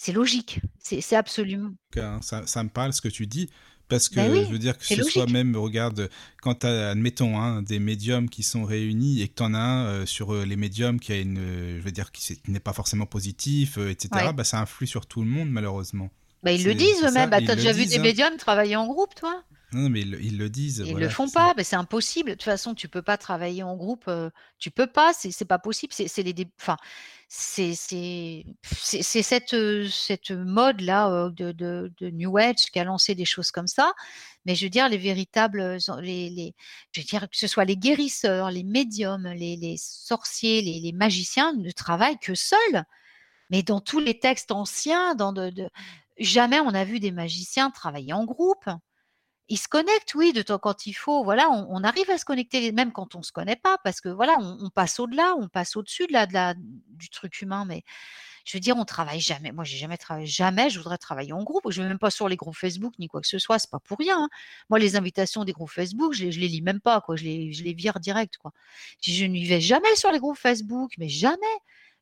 [0.00, 1.74] C'est logique, c'est absolument
[2.22, 3.48] ça ça me parle ce que tu dis,
[3.88, 5.28] parce que Beh je veux dire que ce soit logique.
[5.28, 6.10] même regarde,
[6.42, 9.58] quand tu as admettons, hein, des médiums qui sont réunis et que tu en as
[9.60, 12.60] un, heu, sur, heu, les médiums qui a une, heu, je veux dire qui n'est
[12.60, 14.32] pas forcément positif, heu, et cetera, Ouais.
[14.32, 16.10] bah, ça influe sur tout le monde malheureusement.
[16.42, 17.30] Bah, ils le disent eux-mêmes.
[17.30, 18.02] Bah, ils tu as le déjà vu disent, des hein.
[18.02, 19.44] médiums travailler en groupe, toi?
[19.74, 22.30] Non, mais ils le ils le disent, Ils le voilà, font pas, mais c'est impossible.
[22.30, 25.58] De toute façon, tu peux pas travailler en groupe, heu, tu peux pas, c'est pas
[25.58, 26.76] possible, c'est les enfin,
[27.28, 27.72] c'est
[29.22, 33.50] cette, heu, cette mode-là, heu, de de de New Age qui a lancé des choses
[33.50, 33.92] comme ça,
[34.44, 36.54] mais je veux dire les véritables, en les les
[36.92, 40.92] je veux dire que ce soit les guérisseurs, les médiums, les les sorciers, les les
[40.92, 42.84] magiciens ne travaillent que seuls.
[43.50, 45.68] Mais dans tous les textes anciens, dans de de
[46.18, 48.68] jamais on a vu des magiciens travailler en groupe.
[49.50, 52.72] Ils se connectent, oui, de temps quand il faut, voilà, on arrive à se connecter,
[52.72, 56.06] même quand on se connaît pas, parce que voilà, on passe au-delà, on passe au-dessus
[56.06, 57.82] de la du truc humain, mais
[58.46, 61.42] je veux dire, on travaille jamais moi, j'ai jamais travaillé jamais je voudrais travailler en
[61.44, 61.70] groupe.
[61.70, 63.80] Je vais même pas sur les groupes Facebook ni quoi que ce soit, c'est pas
[63.80, 64.28] pour rien, hein.
[64.70, 67.52] Moi, les invitations des groupes Facebook, je je les lis même pas, quoi, je les
[67.52, 68.52] je les vire direct, quoi.
[69.02, 71.46] Je je n'y vais jamais sur les groupes Facebook, mais jamais!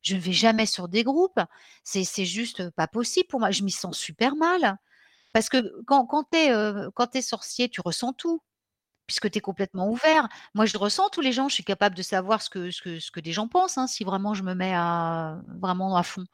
[0.01, 1.39] Je ne vais jamais sur des groupes.
[1.83, 3.51] C'est c'est juste, pas possible pour moi.
[3.51, 4.77] Je m'y sens super mal.
[5.33, 8.41] Parce que quand tu es, sorcier, tu ressens tout,
[9.07, 10.29] puisque tu es complètement ouvert.
[10.53, 13.47] Moi, je ressens tous les gens, je suis capable de savoir ce que des gens
[13.47, 16.25] pensent, hein, si vraiment je me mets à vraiment à fond.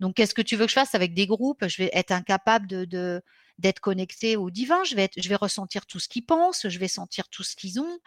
[0.00, 1.66] Donc qu'est-ce que tu veux que je fasse avec des groupes?
[1.66, 2.66] Je vais être incapable
[3.58, 7.44] d'être connectée au divin, je vais ressentir tout ce qu'ils pensent, je vais sentir tout
[7.44, 7.98] ce qu'ils ont,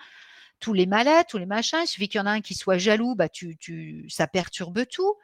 [0.60, 1.80] tous les mal-être, tous les machins.
[1.84, 5.16] Il suffit qu'il y en a un qui soit jaloux, bah, tu ça perturbe tout.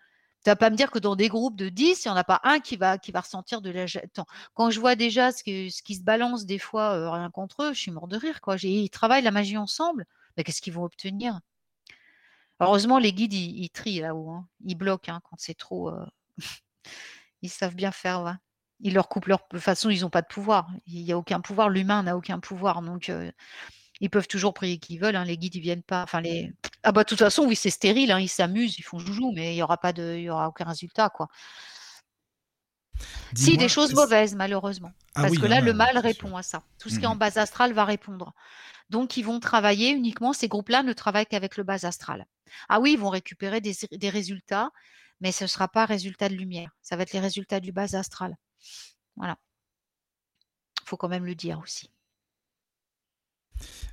[0.48, 2.24] Tu vas pas me dire que dans des groupes de 10, il y en a
[2.24, 5.44] pas un qui va qui va ressentir de la attends, quand je vois déjà ce
[5.44, 8.16] que ce qui se balance des fois, heu, rien qu'entre eux, je suis mort de
[8.16, 8.56] rire, quoi.
[8.64, 10.06] Ils travaillent la magie ensemble,
[10.38, 11.42] mais qu'est-ce qu'ils vont obtenir?
[12.60, 14.48] Heureusement, les guides, ils trient là-haut, hein.
[14.66, 16.06] Ils bloquent, hein, quand c'est trop, heu
[17.42, 18.38] ils savent bien faire.
[18.82, 20.70] Ils leur coupent leur de toute façon, ils ont pas de pouvoir.
[20.88, 23.32] Il y a aucun pouvoir, l'humain n'a aucun pouvoir, donc heu,
[24.02, 26.52] ils peuvent toujours prier qui veulent, hein, les guides, ils viennent pas enfin les
[26.84, 29.54] ah bah, de toute façon, oui, c'est stérile, hein, ils s'amusent, ils font joujou, mais
[29.56, 31.28] il y aura pas de il y aura aucun résultat, quoi.
[33.36, 35.98] Si, des choses mauvaises, malheureusement, Ah parce oui, que il là, le mal sûr.
[35.98, 36.64] répond à ça.
[36.80, 37.20] Tout ce qui est Mmh en mh.
[37.20, 38.34] base astrale va répondre.
[38.90, 42.26] Donc ils vont travailler uniquement ces groupes-là ne travaillent qu'avec le bas astral.
[42.70, 44.72] Ah oui, ils vont récupérer des des résultats,
[45.22, 46.72] mais ce sera pas résultat de lumière.
[46.82, 48.36] Ça va être les résultats du bas astral.
[49.18, 49.38] Voilà.
[50.86, 51.92] Faut quand même le dire aussi.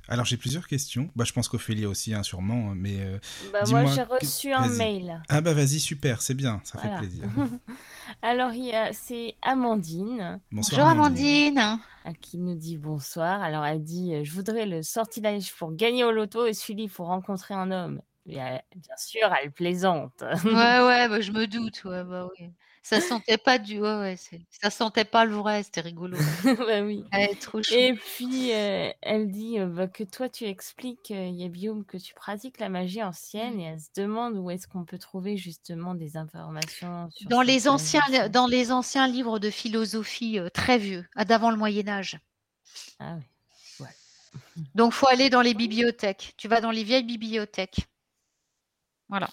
[0.07, 1.09] Alors j'ai plusieurs questions.
[1.15, 4.51] Bah, je pense qu'Ophélie aussi, hein, sûrement, hein, mais heu, Bah, moi, dis-moi j'ai reçu
[4.51, 5.21] un mail.
[5.29, 7.29] Ah bah, vas-y, super, c'est bien, ça fait plaisir.
[8.21, 10.41] Alors, il y a c'est Amandine.
[10.51, 11.39] Bonsoir Bonjour Amandine.
[11.55, 11.79] Amandine.
[12.21, 13.41] Qui nous dit bonsoir.
[13.43, 17.07] Alors, elle dit, heu: «Je voudrais le sortilège pour gagner au loto et celui pour
[17.07, 18.01] rencontrer un homme».
[18.27, 20.23] Et elle bien sûr, elle plaisante.
[20.43, 20.51] Ouais,
[20.85, 22.51] ouais, bah, je me doute, ouais, bah, oui.
[22.85, 26.17] Ça sentait pas du ouais, ouais, c'est ça sentait pas le vrai, c'était rigolo.
[26.69, 27.03] Bah, oui.
[27.11, 27.73] Ouais, trop chou.
[27.73, 31.97] Et puis, elle dit, bah, que toi, tu expliques, heu, il y a Guillaume, que
[31.97, 33.59] tu pratiques la magie ancienne Mmh.
[33.59, 37.47] et elle se demande où est-ce qu'on peut trouver justement des informations sur Dans cette
[37.47, 42.19] les anciens dans les anciens livres de philosophie, très vieux, ah, d'avant le Moyen Âge.
[42.99, 43.23] Ah oui,
[43.79, 43.91] ouais.
[44.75, 46.33] Donc, faut aller dans les bibliothèques.
[46.37, 47.87] Tu vas dans les vieilles bibliothèques.
[49.09, 49.29] Voilà.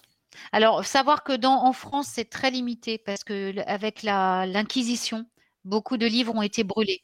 [0.53, 5.27] Alors, savoir que dans, en France, c'est très limité parce que avec l'Inquisition,
[5.65, 7.03] beaucoup de livres ont été brûlés.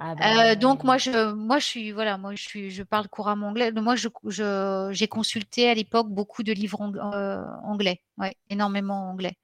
[0.00, 3.08] Ah bah, Euh, donc moi je moi je suis voilà moi je suis je parle
[3.08, 3.72] couramment anglais.
[3.72, 8.00] Moi je je- j'ai consulté à l'époque beaucoup de livres ang- euh, anglais.
[8.16, 9.34] Ouais énormément anglais.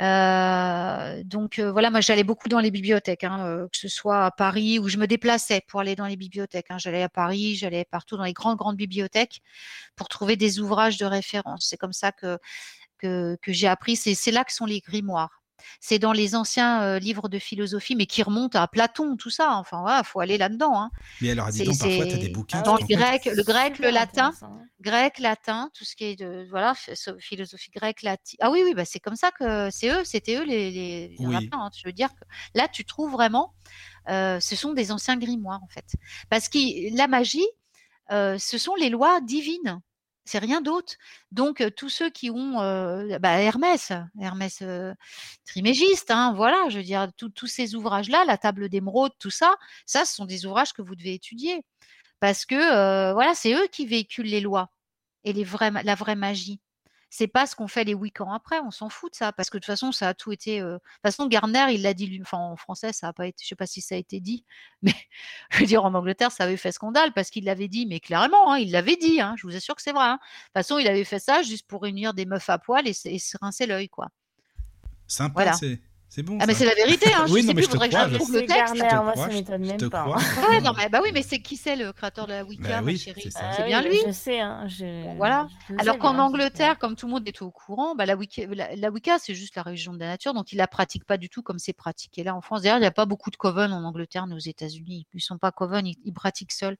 [0.00, 4.24] Euh, donc euh, voilà moi j'allais beaucoup dans les bibliothèques hein, euh, que ce soit
[4.26, 6.78] à Paris où je me déplaçais pour aller dans les bibliothèques hein.
[6.78, 9.40] j'allais à Paris j'allais partout dans les grandes grandes bibliothèques
[9.96, 11.66] pour trouver des ouvrages de référence.
[11.70, 12.38] C'est comme ça que
[12.98, 13.96] que, que j'ai appris.
[13.96, 15.37] C'est c'est là que sont les grimoires
[15.80, 19.54] c'est dans les anciens euh, livres de philosophie, mais qui remontent à Platon, tout ça.
[19.56, 20.80] Enfin, voilà, faut aller là-dedans.
[20.80, 20.90] hein.
[21.20, 22.58] Mais alors, dis donc, parfois, tu as des bouquins.
[22.60, 24.60] Ah dans le grec, le grec, le latin, hein.
[24.80, 28.38] grec, latin, tout ce qui est de voilà, ph- so- philosophie grecque, latine.
[28.40, 30.70] Ah oui, oui, bah c'est comme ça que c'est eux, c'était eux les.
[30.70, 31.14] les...
[31.18, 31.48] il y en a Oui.
[31.48, 31.70] plein, hein.
[31.76, 33.54] Je veux dire que là, tu trouves vraiment,
[34.08, 35.84] euh, ce sont des anciens grimoires en fait,
[36.30, 36.58] parce que
[36.96, 37.46] la magie,
[38.10, 39.80] euh, ce sont les lois divines.
[40.28, 40.92] C'est rien d'autre.
[41.32, 42.56] Donc, tous ceux qui ont
[43.18, 44.62] bah, Hermès, Hermès
[45.46, 49.56] Trimégiste, hein, voilà, je veux dire, tous ces ouvrages-là, la table d'émeraude, tout ça,
[49.86, 51.64] ça, ce sont des ouvrages que vous devez étudier.
[52.20, 54.70] Parce que, voilà, c'est eux qui véhiculent les lois
[55.24, 56.60] et les vrais, la vraie magie.
[57.10, 59.56] C'est pas ce qu'ont fait les Wiccans après, on s'en fout de ça, parce que
[59.56, 60.60] de toute façon, ça a tout été.
[60.60, 63.26] euh, De toute façon, Gardner, il l'a dit, lui, enfin en français, ça a pas
[63.26, 64.44] été, je sais pas si ça a été dit,
[64.82, 64.94] mais
[65.50, 68.52] je veux dire, en Angleterre, ça avait fait scandale parce qu'il l'avait dit, mais clairement,
[68.52, 70.04] hein, il l'avait dit, hein, je vous assure que c'est vrai.
[70.04, 70.18] hein.
[70.22, 72.92] De toute façon, il avait fait ça juste pour réunir des meufs à poil et,
[72.92, 74.08] se- et se rincer l'œil, quoi.
[75.06, 75.52] Sympa, Voilà.
[75.54, 75.80] c'est
[76.10, 76.38] c'est bon.
[76.40, 77.88] Ah, mais c'est la vérité, hein, Oui, je non, sais mais plus, je te faudrait
[77.88, 78.56] que crois, je je- retrouve le texte.
[78.56, 80.00] Garner, te moi crois, ça je- m'étonne même pas.
[80.02, 80.16] hein.
[80.48, 82.80] Ouais, non, mais, bah oui, mais c'est qui c'est le créateur de la Wicca, Bah
[82.80, 83.40] ma oui, chérie c'est ça.
[83.42, 83.98] Ah oui, bien bah, lui.
[84.06, 85.48] Je sais, hein, je- Voilà.
[85.68, 88.42] je Alors sais qu'en Angleterre, comme tout le monde est au courant, bah, la, Wicca,
[88.46, 91.18] la, la Wicca, c'est juste la religion de la nature, donc ils la pratiquent pas
[91.18, 92.62] du tout comme c'est pratiqué là en France.
[92.62, 95.06] D'ailleurs, il n'y a pas beaucoup de coven en Angleterre ni aux États-Unis.
[95.14, 96.76] Ils sont pas coven, ils, ils pratiquent seuls.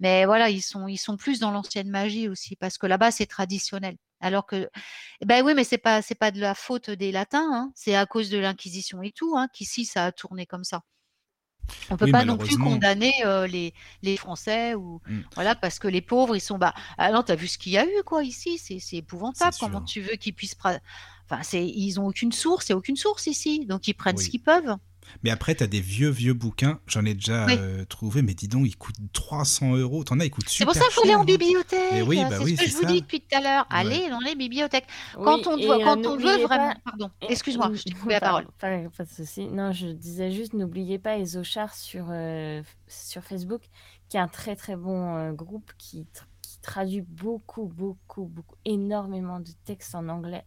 [0.00, 3.26] Mais voilà, ils sont, ils sont plus dans l'ancienne magie aussi, parce que là-bas, c'est
[3.26, 3.96] traditionnel.
[4.24, 4.68] Alors que,
[5.24, 7.72] ben oui, mais c'est pas, c'est pas de la faute des Latins, hein.
[7.76, 10.82] c'est à cause de l'Inquisition et tout, hein, qu'ici ça a tourné comme ça.
[11.90, 15.24] On peut Oui, pas non plus condamner euh, les, les Français ou Mm.
[15.34, 17.78] voilà parce que les pauvres ils sont bah ah non t'as vu ce qu'il y
[17.78, 18.56] a eu quoi ici?
[18.58, 20.56] C'est c'est épouvantable comment tu veux qu'ils puissent
[21.26, 24.16] enfin c'est ils ont aucune source a aucune source ici donc ils prennent Oui.
[24.16, 24.76] ce qu'ils peuvent
[25.22, 26.80] Mais après, tu as des vieux, vieux bouquins.
[26.86, 27.54] J'en ai déjà Oui.
[27.58, 30.04] euh, trouvé, mais dis donc, ils coûtent 300 euros.
[30.04, 31.24] T'en as, ils coûtent c'est super pour ça qu'il faut aller en hein.
[31.24, 33.36] bibliothèque Mais oui, euh, bah c'est oui, ce que c'est je vous dis depuis tout
[33.36, 33.76] à l'heure Ouais.
[33.78, 37.92] allez dans les bibliothèques quand on, doit- quand on veut vraiment pardon excuse-moi je t'ai
[37.92, 39.46] coupé la parole Pas, pas de souci.
[39.46, 43.62] Non, je disais juste, n'oubliez pas Esochar sur, euh, sur Facebook,
[44.08, 48.56] qui est un très très bon euh, groupe qui, tr- qui traduit beaucoup, beaucoup, beaucoup,
[48.64, 50.44] énormément de textes en anglais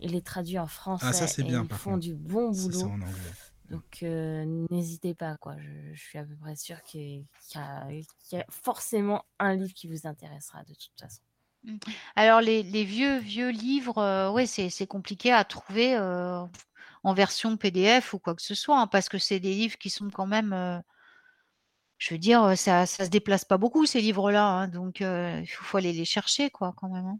[0.00, 1.06] et les traduit en français.
[1.08, 2.02] Ah, ça, c'est bien, Ils par font contre.
[2.02, 2.90] du bon C'est ça boulot.
[2.90, 3.32] en anglais.
[3.70, 5.56] Donc, euh, n'hésitez pas, quoi.
[5.58, 7.88] Je, je suis à peu près sûre qu'il y, a-
[8.20, 11.22] qu'il y a forcément un livre qui vous intéressera de toute façon.
[12.16, 16.44] alors les, les vieux vieux livres euh, ouais c'est compliqué à trouver euh,
[17.04, 19.90] en version PDF ou quoi que ce soit hein, parce que c'est des livres qui
[19.90, 20.78] sont quand même euh,
[21.98, 25.64] je veux dire, ça, ça se déplace pas beaucoup ces livres-là, hein, donc il faut,
[25.64, 27.06] faut aller les chercher, quoi, quand même.
[27.06, 27.18] hein.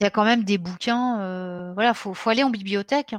[0.00, 3.14] Il y a quand même des bouquins, voilà, faut, faut aller en bibliothèque.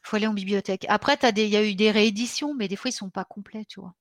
[0.00, 0.08] Hein.
[0.08, 0.86] Faut aller en bibliothèque.
[0.88, 3.80] Après, il y a eu des rééditions, mais des fois ils sont pas complets, tu
[3.80, 3.94] vois.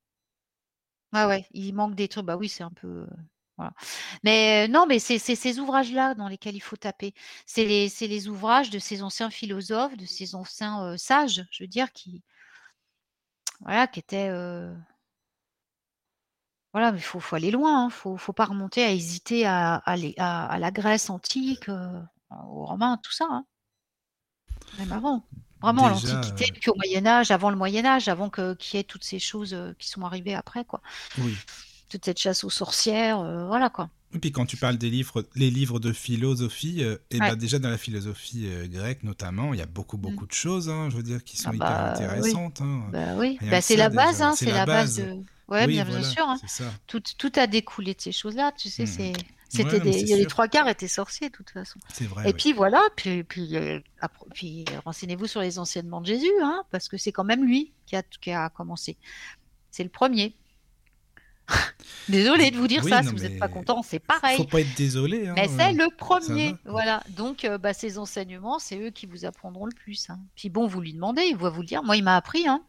[1.14, 2.26] Ah ouais, il manque des trucs.
[2.26, 3.70] Bah oui, c'est un peu, euh.
[4.24, 7.14] Mais euh, non, mais c'est ces ouvrages-là dans lesquels il faut taper.
[7.45, 11.68] C'est les, les ouvrages de ces anciens philosophes, de ces anciens euh, sages, je veux
[11.68, 12.24] dire, qui,
[13.62, 14.30] voilà, qui étaient
[16.74, 17.89] voilà, mais il faut, aller loin, hein.
[17.89, 23.26] Faut, faut pas remonter à hésiter à, à, la Grèce antique, aux Romains, tout ça.
[23.30, 23.45] hein.
[24.78, 25.22] Même.
[25.62, 28.78] Vraiment, à l'Antiquité, euh, puis au Moyen Âge, avant le Moyen Âge, avant que qu'il
[28.78, 30.82] y ait toutes ces choses euh, qui sont arrivées après, quoi.
[31.18, 31.36] Oui.
[31.89, 33.89] Toute cette chasse aux sorcières, euh, voilà, quoi.
[34.14, 37.30] Et puis quand tu parles des livres, les livres de philosophie, euh, et Ouais.
[37.30, 40.89] ben déjà dans la philosophie grecque notamment, il y a beaucoup beaucoup de choses, hein,
[40.89, 42.03] je veux dire, qui sont Ah hyper bah, oui.
[42.05, 42.62] intéressantes.
[42.62, 42.86] hein.
[42.91, 45.16] Bah oui, bah, c'est la base, hein, C'est c'est la la base de.
[45.47, 46.26] Ouais, oui, bien, sûr.
[46.47, 46.64] c'est.
[46.88, 48.84] Tout, tout a découlé de ces choses-là, tu sais.
[48.84, 48.88] Mhm.
[48.88, 49.18] c'est Ouais,
[49.52, 51.80] C'était des, il les trois quarts étaient sorciers, de toute façon.
[51.91, 52.24] C'est vrai.
[52.26, 52.34] Et oui.
[52.34, 53.80] puis voilà, puis, puis, euh,
[54.34, 57.74] puis euh, renseignez-vous sur les enseignements de Jésus, hein, parce que c'est quand même lui
[57.88, 58.95] qui a, qui a commencé.
[59.72, 60.36] C'est le premier.
[62.10, 64.45] Désolé de vous dire Oui, ça, si vous n'êtes pas content, c'est Faut pareil.
[64.47, 65.28] pas être désolé.
[65.28, 67.02] hein, Mais c'est le premier, voilà.
[67.10, 70.10] Donc, euh, bah, ces enseignements, c'est eux qui vous apprendront le plus.
[70.12, 70.20] hein.
[70.36, 71.82] Puis bon, vous lui demandez, il va vous le dire.
[71.84, 72.64] Moi, il m'a appris, hein.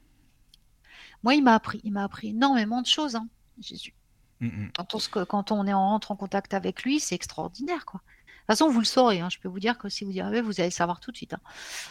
[1.22, 3.28] Moi, il m'a appris, il m'a appris énormément de choses, hein,
[3.60, 3.92] Jésus.
[4.40, 4.70] Mm, mm.
[4.76, 8.00] Quand on, se- quand on est en, rentre en contact avec lui, c'est extraordinaire, quoi.
[8.00, 9.20] De toute façon, vous le saurez.
[9.20, 9.28] hein.
[9.30, 11.16] Je peux vous dire que si vous y arrivez, vous allez le savoir tout de
[11.16, 11.34] suite.
[11.34, 11.40] hein.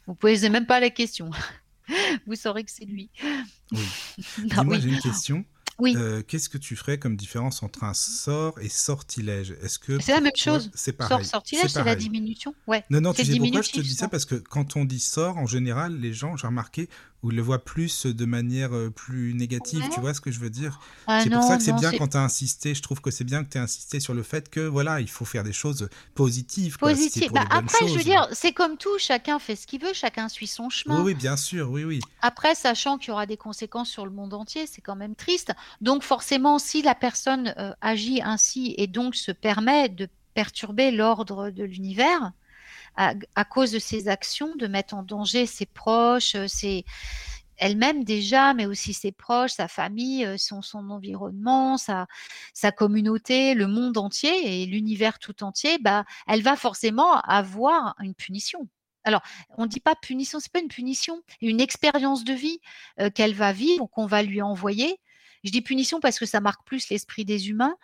[0.08, 1.30] Vous posez même pas la question.
[2.28, 3.10] vous saurez que c'est lui.
[3.72, 3.80] Oui.
[4.38, 4.82] Dis-moi, oui.
[4.82, 5.46] j'ai une question.
[5.82, 5.96] Oui.
[5.96, 9.52] euh, qu'est-ce que tu ferais comme différence entre un sort et sortilège?
[9.62, 10.70] Est-ce que C'est la même chose.
[10.74, 11.26] C'est Sort, pareil.
[11.26, 12.54] sortilège, c'est la diminution.
[12.68, 12.84] Ouais.
[12.90, 14.10] Non, non, C'est tu sais pourquoi je te dis ça.
[14.10, 16.90] Parce que quand on dit sort, en général, les gens, j'ai remarqué,
[17.22, 19.82] ou le voient plus de manière euh, plus négative.
[19.82, 19.90] Ouais.
[19.90, 20.80] Tu vois ce que je veux dire?
[21.08, 22.74] Ah C'est pour ça que c'est bien quand tu as insisté.
[22.74, 25.10] Je trouve que c'est bien que tu aies insisté sur le fait que voilà, il
[25.10, 26.78] faut faire des choses positives.
[26.78, 26.88] Pour
[27.34, 30.48] Bah, après, je veux dire, c'est comme tout, chacun fait ce qu'il veut, chacun suit
[30.48, 31.00] son chemin.
[31.00, 32.00] Oui, oui, bien sûr, oui, oui.
[32.22, 35.52] Après, sachant qu'il y aura des conséquences sur le monde entier, c'est quand même triste.
[35.82, 41.50] Donc forcément, si la personne euh, agit ainsi et donc se permet de perturber l'ordre
[41.50, 42.32] de l'univers
[43.00, 46.84] à, cause de ses actions, de mettre en danger ses proches, euh, ses
[47.58, 52.08] elle-même déjà, mais aussi ses proches, sa famille, euh, son, son environnement, sa,
[52.54, 58.16] sa communauté, le monde entier et l'univers tout entier, bah, elle va forcément avoir une
[58.16, 58.68] punition.
[59.04, 59.22] Alors,
[59.58, 62.60] on ne dit pas punition, c'est pas une punition, une expérience de vie
[63.00, 65.00] euh, qu'elle va vivre, qu'on va lui envoyer.
[65.44, 67.76] Je dis punition parce que ça marque plus l'esprit des humains.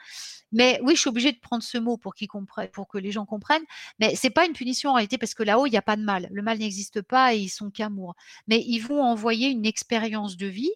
[0.52, 3.64] Mais oui, je suis obligée de prendre ce mot pour, que les gens comprennent.
[4.00, 6.04] Mais c'est pas une punition en réalité parce que là-haut, il n'y a pas de
[6.04, 6.30] mal.
[6.32, 8.16] Le mal n'existe pas et ils sont qu'amour.
[8.48, 10.72] Mais ils vont envoyer une expérience de vie.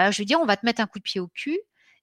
[0.00, 1.58] Euh, je veux dire, on va te mettre un coup de pied au cul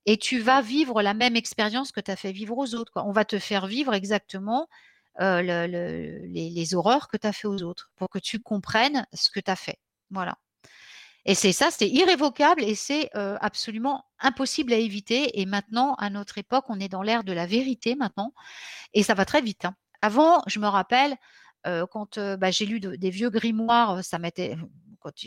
[0.06, 2.92] et tu vas vivre la même expérience que tu as fait vivre aux autres.
[2.96, 4.68] On va te faire vivre exactement
[5.20, 8.40] euh, le- le- les, les horreurs que tu as fait aux autres pour que tu
[8.40, 9.78] comprennes ce que tu as fait.
[10.10, 10.38] Voilà.
[11.28, 13.10] Et c'est ça, c'est irrévocable et c'est
[13.40, 15.40] absolument impossible à éviter.
[15.40, 18.32] Et maintenant, à notre époque, on est dans l'ère de la vérité maintenant
[18.94, 19.64] et ça va très vite.
[19.64, 19.74] hein.
[20.02, 21.16] Avant, je me rappelle,
[21.90, 24.56] quand bah, j'ai lu de- des vieux grimoires, ça m'était.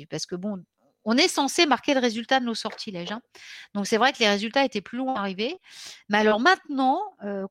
[0.09, 0.63] Parce que bon,
[1.05, 3.13] on est censé marquer le résultat de nos sortilèges.
[3.73, 5.57] Donc c'est vrai que les résultats étaient plus longs à arriver.
[6.09, 7.01] Mais alors maintenant,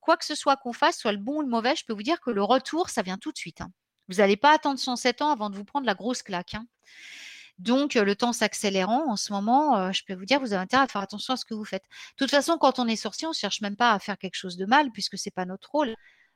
[0.01, 2.03] quoi que ce soit qu'on fasse, soit le bon ou le mauvais, je peux vous
[2.03, 3.61] dire que le retour, ça vient tout de suite.
[3.61, 3.71] hein.
[4.09, 6.55] Vous n'allez pas attendre 107 ans avant de vous prendre la grosse claque.
[6.55, 6.65] hein.
[7.59, 10.87] Donc, le temps s'accélérant, en ce moment, je peux vous dire, vous avez intérêt à
[10.89, 11.83] faire attention à ce que vous faites.
[11.85, 14.37] De toute façon, quand on est sorcier, on ne cherche même pas à faire quelque
[14.37, 15.95] chose de mal, puisque c'est pas notre rôle.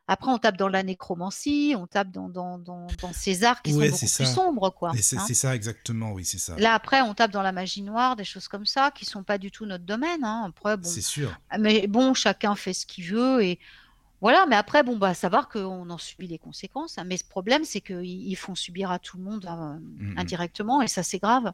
[0.08, 3.72] Après, on tape dans la nécromancie, on tape dans, dans, dans, dans ces arts qui
[3.72, 4.92] Ouais, sont beaucoup plus sombres, quoi.
[5.00, 5.24] C'est hein.
[5.24, 6.56] c'est ça exactement, oui, c'est ça.
[6.58, 9.38] Là, après, on tape dans la magie noire, des choses comme ça, qui sont pas
[9.38, 10.24] du tout notre domaine.
[10.24, 10.44] hein.
[10.48, 11.32] Après, bon, C'est sûr.
[11.56, 13.60] mais bon, chacun fait ce qu'il veut et
[14.22, 14.46] voilà.
[14.48, 16.96] Mais après, bon, bah, savoir qu'on en subit les conséquences.
[16.96, 17.04] hein.
[17.04, 19.44] Mais ce problème, c'est qu'ils ils font subir à tout le monde
[19.98, 20.16] mm.
[20.18, 21.52] indirectement et ça, c'est grave.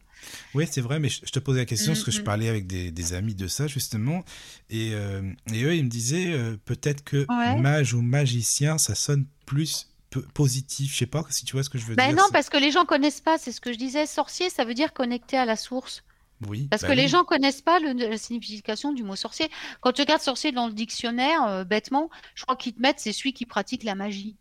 [0.55, 2.93] Oui, c'est vrai, mais je te posais la question parce que je parlais avec des,
[2.93, 4.23] des amis de ça, justement,
[4.71, 7.61] et, euh, et eux, ils me disaient euh, peut-être que Ouais.
[7.61, 9.89] mage ou magicien, ça sonne plus
[10.35, 10.93] positif.
[10.93, 12.17] Je sais pas si tu vois ce que je veux Ben dire.
[12.17, 13.39] non, parce que les gens connaissent pas.
[13.39, 14.07] C'est ce que je disais.
[14.07, 16.03] Sorcier, ça veut dire connecté à la source.
[16.47, 17.09] Oui, Parce bah que les oui.
[17.09, 19.49] gens connaissent pas le- la signification du mot sorcier.
[19.81, 23.13] Quand tu regardes sorcier dans le dictionnaire, euh, bêtement, je crois qu'ils te mettent c'est
[23.13, 24.37] celui qui pratique la magie.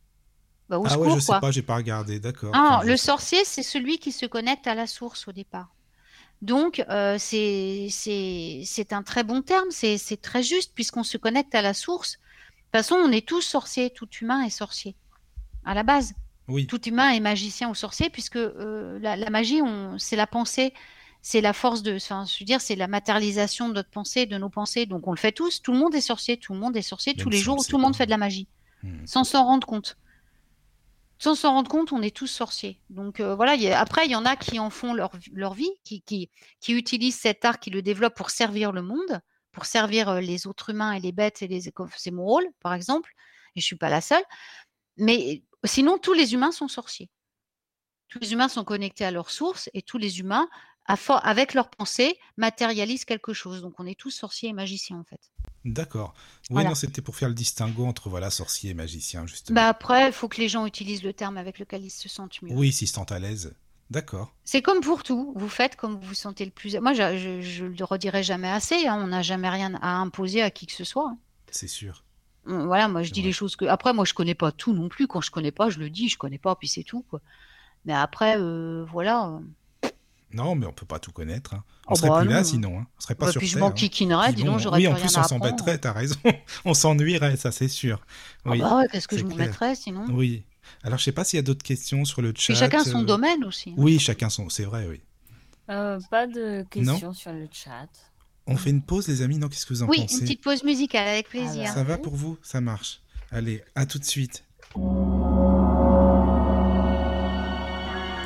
[0.70, 1.40] Bah, au Ah ouais, secours, je sais quoi.
[1.40, 2.54] pas, j'ai pas regardé, d'accord.
[2.54, 5.70] Ah, je le sais- sorcier, c'est celui qui se connecte à la source au départ.
[6.42, 7.90] Donc, euh, c'est
[8.94, 12.14] un très bon terme, c'est très juste, puisqu'on se connecte à la source.
[12.14, 14.96] De toute façon, on est tous sorciers, tout humain est sorcier,
[15.66, 16.14] à la base.
[16.48, 19.62] Oui, Tout humain est magicien ou sorcier, puisque euh, la, la magie,
[20.00, 20.74] c'est la pensée,
[21.30, 21.96] c'est la force de.
[21.98, 24.86] Enfin, je veux dire, c'est la matérialisation de notre pensée, de nos pensées.
[24.86, 25.62] Donc, on le fait tous.
[25.62, 27.76] Tout le monde est sorcier, tout le monde est sorcier, Même tous les jours, tout
[27.76, 28.48] le monde fait de la magie
[28.84, 29.06] Hmm.
[29.08, 29.98] sans s'en rendre compte.
[31.18, 32.80] Sans s'en rendre compte, on est tous sorciers.
[32.92, 35.12] Donc euh, voilà, il y a- après, il y en a qui en font leur,
[35.34, 36.30] leur vie, qui, qui,
[36.62, 39.20] qui utilisent cet art, qui le développent pour servir le monde,
[39.52, 41.62] pour servir euh, les autres humains et les bêtes, et les...
[41.98, 43.12] c'est mon rôle, par exemple,
[43.56, 44.24] et je suis pas la seule.
[44.96, 47.10] Mais sinon, tous les humains sont sorciers.
[48.10, 50.48] Tous les humains sont connectés à leur source, et tous les humains,
[50.88, 53.62] avec leur pensée, matérialisent quelque chose.
[53.62, 55.20] Donc on est tous sorciers et magiciens, en fait.
[55.66, 56.14] d'accord.
[56.50, 56.70] Oui, Voilà.
[56.70, 59.56] non, c'était pour faire le distinguo entre voilà sorcier et magicien, justement.
[59.56, 62.42] Bah après, il faut que les gens utilisent le terme avec lequel ils se sentent
[62.42, 62.54] mieux.
[62.54, 63.54] Oui, s'ils se sentent à l'aise.
[63.90, 64.34] D'accord.
[64.44, 66.76] C'est comme pour tout, vous faites comme vous vous sentez le plus.
[66.76, 68.86] Moi, je, je le redirai jamais assez.
[68.88, 71.10] hein, on n'a jamais rien à imposer à qui que ce soit.
[71.10, 71.18] hein.
[71.52, 72.04] C'est sûr.
[72.46, 73.66] Voilà, moi je dis les choses que.
[73.66, 75.06] Après, moi je connais pas tout non plus.
[75.08, 76.08] Quand je connais pas, je le dis.
[76.08, 77.04] Je connais pas, puis c'est tout.
[77.10, 77.22] Quoi.
[77.86, 79.40] Mais après, euh, voilà.
[80.34, 81.54] Non, mais on peut pas tout connaître.
[81.54, 81.64] hein.
[81.88, 82.44] On Oh serait bah plus là non.
[82.44, 82.80] sinon.
[82.80, 82.88] hein.
[82.98, 83.62] On serait pas bah, sur puis je Terre.
[83.64, 83.72] m'en hein.
[83.72, 84.28] kikinerais.
[84.28, 86.16] Puis Dis donc, j'aurais oui, plus en plus, on s'embêterait, t'as raison.
[86.66, 88.06] on s'ennuierait, ça c'est sûr.
[88.46, 88.60] Ah Oui.
[88.60, 89.48] bah ouais, qu'est-ce que je me clair.
[89.48, 90.44] mettrais sinon Oui.
[90.84, 92.54] Alors, je sais pas s'il y a d'autres questions sur le chat.
[92.54, 93.70] Puis chacun son euh, domaine aussi.
[93.70, 93.76] hein.
[93.78, 94.50] Oui, chacun son.
[94.50, 95.00] C'est vrai, oui.
[95.70, 97.88] Euh, pas de questions sur le chat.
[98.48, 99.38] On fait une pause, les amis.
[99.38, 100.22] Non, qu'est-ce que vous en Oui, une pensez?
[100.22, 101.64] petite pause musicale avec plaisir.
[101.64, 101.74] Alors.
[101.74, 102.38] Ça va pour vous?
[102.42, 103.02] Ça marche.
[103.32, 104.44] Allez, à tout de suite.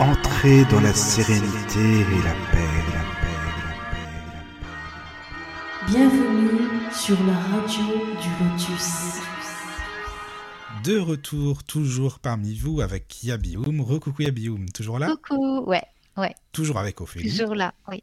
[0.01, 3.61] Entrez dans la sérénité et la paix, la paix, la
[3.93, 5.91] paix, la paix.
[5.91, 7.83] Bienvenue sur la radio
[8.19, 9.21] du Lotus.
[10.83, 13.81] De retour, toujours parmi vous, avec Yabioum.
[13.81, 14.69] Recoucou Yabioum.
[14.71, 15.15] Toujours là?
[15.29, 15.83] Coucou, ouais,
[16.51, 17.29] Toujours avec Ophélie.
[17.29, 18.01] toujours là, oui.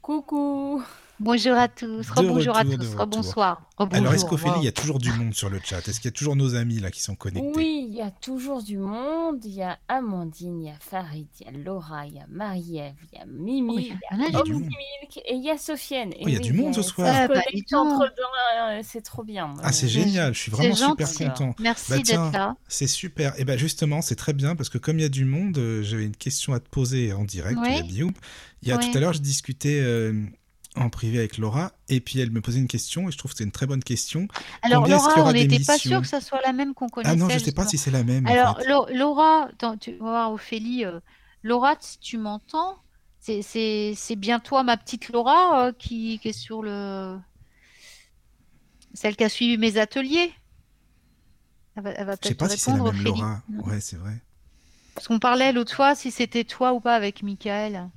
[0.00, 0.82] Coucou
[1.20, 3.70] Bonjour à tous, rebonjour à tous, rebonsoir.
[3.92, 4.60] Alors, est-ce qu'Ophélie, wow.
[4.60, 6.56] il y a toujours du monde sur le chat Est-ce qu'il y a toujours nos
[6.56, 9.44] amis là qui sont connectés Oui, il y a toujours du monde.
[9.44, 12.26] Il y a Amandine, il y a Farid, il y a Laura, il y a
[12.28, 14.42] Marie-Ève, il y a Mimi, Oh, il y a a.
[14.44, 16.10] Milk et il y a Sofiane.
[16.14, 17.08] Oh, il y a oui, du monde ce soir.
[17.12, 19.54] Ah, bah, euh, c'est trop bien.
[19.62, 21.24] Ah, c'est génial, je suis vraiment super gentil.
[21.24, 21.54] content.
[21.60, 22.56] Merci Bah, d'être là.
[22.66, 23.38] C'est super.
[23.38, 25.82] Et ben justement, c'est très bien parce que comme il y a du monde, euh,
[25.84, 27.58] j'avais une question à te poser en direct.
[27.62, 28.02] Oui.
[28.62, 30.12] Il y a tout à l'heure, je discutais euh,
[30.76, 33.38] en privé avec Laura et puis elle me posait une question et je trouve que
[33.38, 34.26] c'est une très bonne question.
[34.62, 37.12] Alors Combien Laura, aura on n'était pas sûr que ça soit la même qu'on connaissait.
[37.12, 38.26] Ah non, je sais pas si c'est la même.
[38.26, 38.94] en Alors fait.
[38.94, 39.48] Laura,
[39.80, 40.98] tu vas voir Ophélie, euh,
[41.42, 42.78] Laura, si tu m'entends,
[43.20, 47.18] c'est bien toi, ma petite Laura, euh, qui, qui est sur le
[48.94, 50.32] celle qui a suivi mes ateliers.
[51.76, 53.04] Elle va, elle va peut-être si c'est la même Ophélie.
[53.04, 53.42] Laura.
[53.64, 54.20] Ouais, c'est vrai.
[54.94, 57.90] Parce qu'on parlait l'autre fois si c'était toi ou pas avec Michael.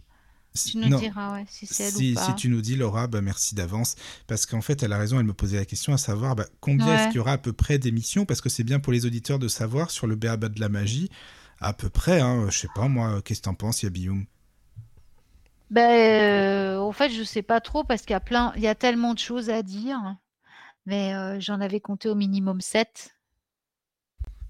[0.57, 0.99] Si- Tu nous non.
[0.99, 2.25] diras ouais, si c'est elle Si, ou pas.
[2.25, 3.95] si tu nous dis Laura, bah merci d'avance.
[4.27, 6.87] Parce qu'en fait, elle a raison, elle me posait la question à savoir bah, combien
[6.87, 6.95] Ouais.
[6.95, 8.25] est-ce qu'il y aura à peu près d'émissions?
[8.25, 11.09] Parce que c'est bien pour les auditeurs de savoir sur le BABA de la magie.
[11.59, 14.25] À peu près, hein, je sais pas moi, qu'est-ce que t'en penses, Yabioum
[15.69, 18.67] Ben, euh, en fait, je sais pas trop parce qu'il y a plein, il y
[18.67, 19.99] a tellement de choses à dire.
[20.85, 23.15] Mais euh, j'en avais compté au minimum 7.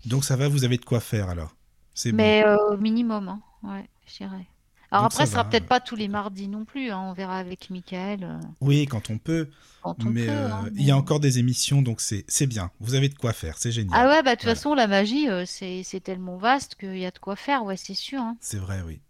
[0.05, 1.55] Donc ça va, vous avez de quoi faire alors?
[1.95, 2.17] C'est bon.
[2.17, 3.41] Mais euh, au minimum, hein.
[3.63, 4.47] Ouais, je dirais.
[4.91, 6.91] Alors Donc après, ce sera peut-être pas tous les mardis non plus.
[6.91, 7.01] hein.
[7.09, 9.49] On verra avec Michael euh, Oui, quand on peut.
[9.81, 10.31] quand on mais peut.
[10.31, 12.72] euh, hein, il y a mais- encore des émissions, donc c'est c'est bien.
[12.80, 13.99] Vous avez de quoi faire, c'est génial.
[13.99, 14.55] Ah ouais, bah de toute Voilà.
[14.55, 17.65] façon, la magie, euh, c'est c'est tellement vaste qu'il y a de quoi faire.
[17.65, 18.22] Ouais, c'est sûr.
[18.22, 18.38] hein.
[18.39, 19.01] C'est vrai, oui.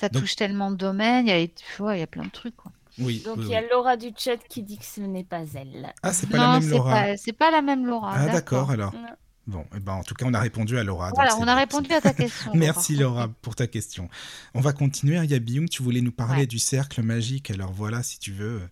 [0.00, 1.28] Ça Donc- touche tellement de domaines.
[1.28, 2.56] Il y a, ouais, il y a plein de trucs.
[2.56, 2.72] Quoi.
[2.98, 3.66] Oui, Donc oui, il y a oui.
[3.72, 5.92] Laura du chat qui dit que ce n'est pas elle.
[6.02, 6.90] Ah, c'est pas la non, même c'est Laura.
[6.92, 8.12] pas, c'est pas la même Laura.
[8.16, 8.92] Ah, d'accord, alors.
[8.94, 9.06] Non.
[9.46, 11.10] Bon, eh ben, en tout cas, on a répondu à Laura.
[11.14, 11.60] Voilà, on a bon.
[11.60, 12.52] répondu à ta question.
[12.54, 14.08] Merci Laura pour ta question.
[14.54, 15.16] On va continuer.
[15.24, 16.46] Yabioum, tu voulais nous parler Ouais.
[16.46, 17.50] du cercle magique.
[17.50, 18.62] Alors voilà, si tu veux.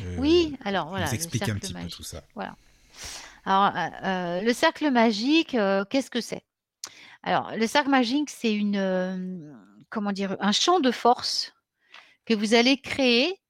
[0.00, 1.06] euh, Oui, alors voilà.
[1.06, 2.22] nous explique un petit peu tout ça.
[3.44, 6.44] Alors, euh, euh, le cercle magique, euh, qu'est-ce que c'est?
[7.24, 9.56] Alors, le cercle magique, c'est une,
[9.90, 11.52] comment dire, un champ de force
[12.26, 13.40] que vous allez créer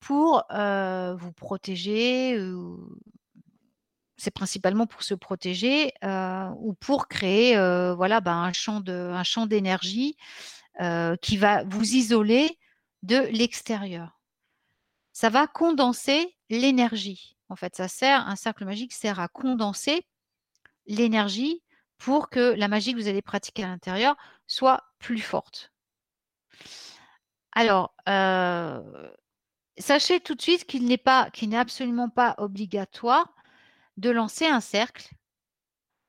[0.00, 2.36] pour vous protéger.
[4.20, 10.16] C'est principalement pour se protéger euh, ou pour créer, euh, voilà, ben, un champ d'énergie
[10.80, 12.58] euh, qui va vous isoler
[13.02, 14.20] de l'extérieur.
[15.12, 17.38] Ça va condenser l'énergie.
[17.48, 20.06] En fait, ça sert, un cercle magique sert à condenser
[20.86, 21.62] l'énergie
[21.96, 24.16] pour que la magie que vous allez pratiquer à l'intérieur
[24.46, 25.72] soit plus forte.
[27.52, 27.94] Alors,
[29.78, 33.34] sachez tout de suite qu'il n'est pas, qu'il n'est absolument pas obligatoire
[33.96, 35.10] de lancer un cercle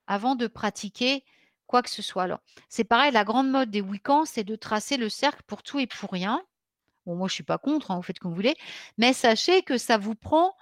[0.07, 1.23] avant de pratiquer
[1.67, 2.23] quoi que ce soit.
[2.23, 2.39] Alors,
[2.69, 5.87] c'est pareil, la grande mode des Wiccans, c'est de tracer le cercle pour tout et
[5.87, 6.41] pour rien.
[7.05, 8.55] Bon, moi, je suis pas contre, hein, vous faites comme vous voulez,
[8.97, 10.55] mais sachez que ça vous prend,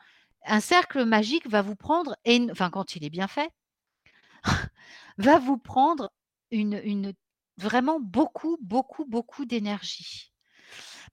[0.46, 2.16] un cercle magique va vous prendre,
[2.52, 3.52] enfin, quand il est bien fait,
[5.18, 6.12] va vous prendre
[6.52, 7.14] une, une-
[7.58, 10.32] vraiment beaucoup, beaucoup, beaucoup d'énergie.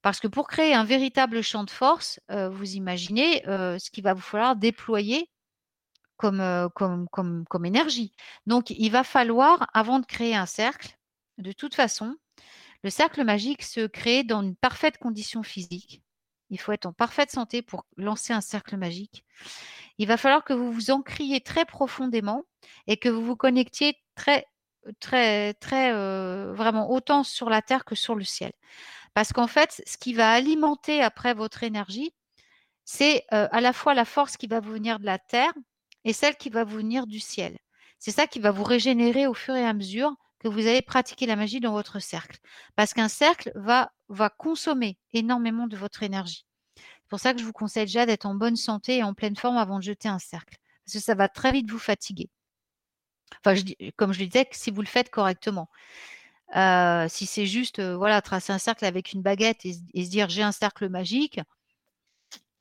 [0.01, 4.03] Parce que pour créer un véritable champ de force, euh, vous imaginez euh, ce qu'il
[4.03, 5.29] va vous falloir déployer
[6.17, 8.13] comme, comme, comme, comme énergie.
[8.45, 10.97] Donc, il va falloir, avant de créer un cercle,
[11.37, 12.15] de toute façon,
[12.83, 16.01] le cercle magique se crée dans une parfaite condition physique.
[16.49, 19.25] Il faut être en parfaite santé pour lancer un cercle magique.
[19.97, 22.45] Il va falloir que vous vous ancriez très profondément
[22.87, 24.45] et que vous vous connectiez très,
[24.99, 25.91] très, très,
[26.53, 28.53] vraiment autant sur la terre que sur le ciel.
[29.13, 32.13] Parce qu'en fait, ce qui va alimenter après votre énergie,
[32.85, 35.51] c'est à la fois la force qui va vous venir de la terre
[36.05, 37.57] et celle qui va vous venir du ciel.
[37.99, 41.25] C'est ça qui va vous régénérer au fur et à mesure que vous allez pratiquer
[41.25, 42.37] la magie dans votre cercle.
[42.75, 43.91] Parce qu'un cercle va,
[44.37, 46.45] consommer énormément de votre énergie.
[46.75, 49.35] C'est pour ça que je vous conseille déjà d'être en bonne santé et en pleine
[49.35, 50.57] forme avant de jeter un cercle.
[50.85, 52.29] Parce que ça va très vite vous fatiguer.
[53.43, 53.59] Enfin,
[53.97, 55.69] comme je le disais, si vous le faites correctement.
[56.55, 59.73] Euh, si c'est juste euh, voilà, tracer un cercle avec une baguette et
[60.05, 61.41] se dire j'ai un cercle magique,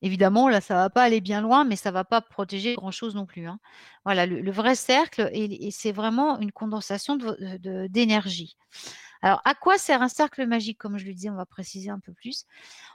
[0.03, 3.27] évidemment, là, ça va pas aller bien loin, mais ça va pas protéger grand-chose non
[3.27, 3.47] plus.
[3.47, 3.59] hein.
[4.05, 7.19] Voilà, le, vrai cercle, et, c'est vraiment une condensation
[7.89, 8.57] d'énergie.
[9.23, 10.79] Alors, à quoi sert un cercle magique?
[10.79, 12.45] Comme je le disais, on va préciser un peu plus.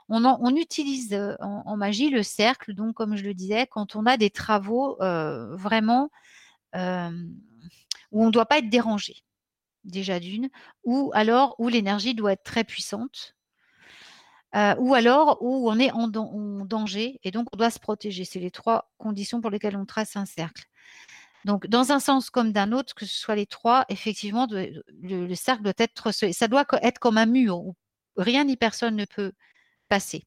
[0.10, 4.06] On, utilise euh, en, en magie le cercle, donc comme je le disais, quand on
[4.06, 6.10] a des travaux euh, vraiment
[6.76, 7.12] euh,
[8.12, 9.24] où on ne doit pas être dérangé,
[9.84, 10.50] déjà d'une,
[10.84, 13.36] ou alors où l'énergie doit être très puissante,
[14.56, 17.80] euh, ou alors où on est en, dan- en danger et donc on doit se
[17.80, 18.26] protéger.
[18.26, 20.66] C'est les trois conditions pour lesquelles on trace un cercle.
[21.46, 25.36] Donc, dans un sens comme d'un autre, que ce soit les trois, effectivement, le, le
[25.36, 27.76] cercle doit être, ça doit être comme un mur où
[28.16, 29.32] rien ni personne ne peut
[29.90, 30.24] passer.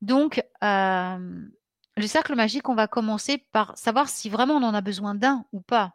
[0.00, 1.48] Donc, euh,
[1.96, 5.44] le cercle magique, on va commencer par savoir si vraiment on en a besoin d'un
[5.52, 5.94] ou pas.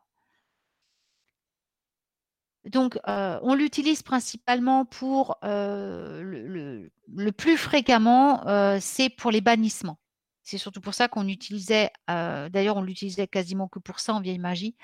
[2.66, 10.00] Donc, euh, on l'utilise principalement pour euh, le, plus fréquemment, euh, c'est pour les bannissements.
[10.44, 14.38] C'est surtout pour ça qu'on utilisait, d'ailleurs, on l'utilisait quasiment que pour ça en vieille
[14.38, 14.76] magie.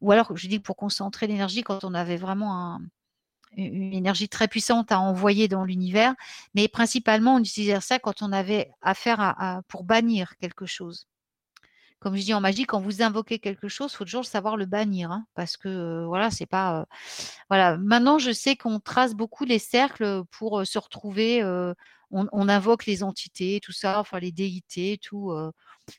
[0.00, 2.80] Ou alors, je dis pour concentrer l'énergie quand on avait vraiment un,
[3.56, 6.14] une énergie très puissante à envoyer dans l'univers,
[6.54, 11.06] mais principalement on utilisait ça quand on avait affaire à, pour bannir quelque chose.
[12.00, 14.64] Comme je dis en magie, quand vous invoquez quelque chose, il faut toujours savoir le
[14.64, 16.86] bannir, hein, parce que voilà, c'est pas.
[17.50, 17.76] Voilà.
[17.76, 21.44] Maintenant, je sais qu'on trace beaucoup les cercles pour se retrouver.
[22.12, 25.32] On, invoque les entités, tout ça, enfin les déités, tout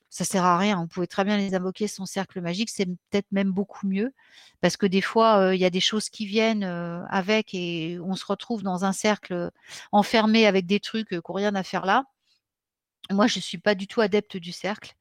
[0.09, 0.79] ça sert à rien.
[0.79, 2.69] On pouvait très bien les invoquer sans cercle magique.
[2.69, 4.11] C'est peut-être même beaucoup mieux
[4.61, 8.25] parce que des fois, il y a des choses qui viennent avec et on se
[8.25, 9.51] retrouve dans un cercle
[9.91, 12.05] enfermé avec des trucs qui n'ont rien à faire là.
[13.09, 14.95] Moi, je ne suis pas du tout adepte du cercle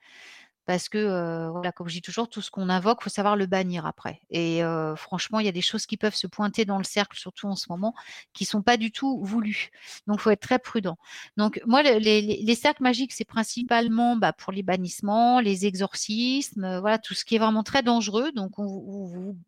[0.71, 3.47] parce que, voilà, comme je dis toujours, tout ce qu'on invoque, il faut savoir le
[3.47, 4.21] bannir après.
[4.31, 4.63] Et
[4.95, 7.57] franchement, il y a des choses qui peuvent se pointer dans le cercle, surtout en
[7.57, 7.93] ce moment,
[8.35, 9.71] qui sont pas du tout voulues.
[10.07, 10.97] Donc, il faut être très prudent.
[11.37, 17.15] Donc, moi, les, cercles magiques, c'est principalement bah, pour les bannissements, les exorcismes, voilà, tout
[17.15, 18.31] ce qui est vraiment très dangereux.
[18.31, 18.53] Donc,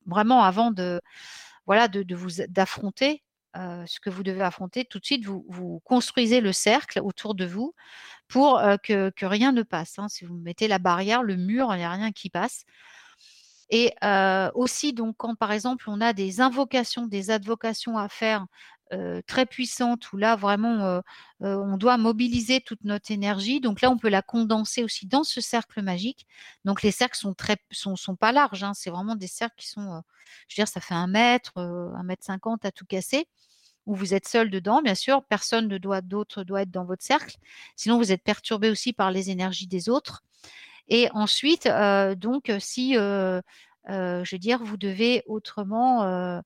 [0.07, 1.01] vraiment, avant de,
[1.67, 3.23] voilà, de vous d'affronter,
[3.55, 7.75] ce que vous devez affronter, tout de suite, vous, construisez le cercle autour de vous
[8.29, 9.99] pour que, que, rien ne passe.
[9.99, 10.09] Hein.
[10.09, 12.65] Si vous mettez la barrière, le mur, il n'y a rien qui passe.
[13.71, 13.95] Et
[14.55, 18.47] aussi, donc, quand par exemple, on a des invocations, des advocations à faire
[19.27, 21.03] très puissantes, où là, vraiment,
[21.41, 23.61] on doit mobiliser toute notre énergie.
[23.61, 26.27] Donc là, on peut la condenser aussi dans ce cercle magique.
[26.65, 28.65] Donc les cercles sont très, sont, pas larges.
[28.65, 28.73] Hein.
[28.75, 30.03] C'est vraiment des cercles qui sont,
[30.49, 33.27] je veux dire, ça fait un mètre, un mètre cinquante à tout casser
[33.87, 37.03] où vous êtes seul dedans, bien sûr, personne ne doit d'autre doit être dans votre
[37.03, 37.37] cercle.
[37.77, 40.23] Sinon, vous êtes perturbé aussi par les énergies des autres.
[40.89, 43.41] Et ensuite, euh, donc, si, euh,
[43.89, 46.43] euh, je veux dire, vous devez autrement,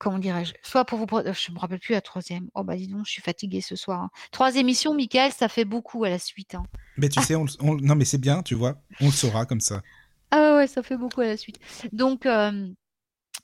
[0.00, 2.48] comment dirais-je, soit pour vous, je me rappelle plus la troisième.
[2.54, 4.00] Oh bah dis donc, je suis fatiguée ce soir.
[4.00, 4.10] Hein.
[4.32, 6.54] Trois émissions, Michael, ça fait beaucoup à la suite.
[6.54, 6.64] Hein.
[6.96, 9.82] Mais tu sais, non mais c'est bien, tu vois, on le saura comme ça.
[10.32, 11.60] Ah ouais, ça fait beaucoup à la suite.
[11.92, 12.26] Donc,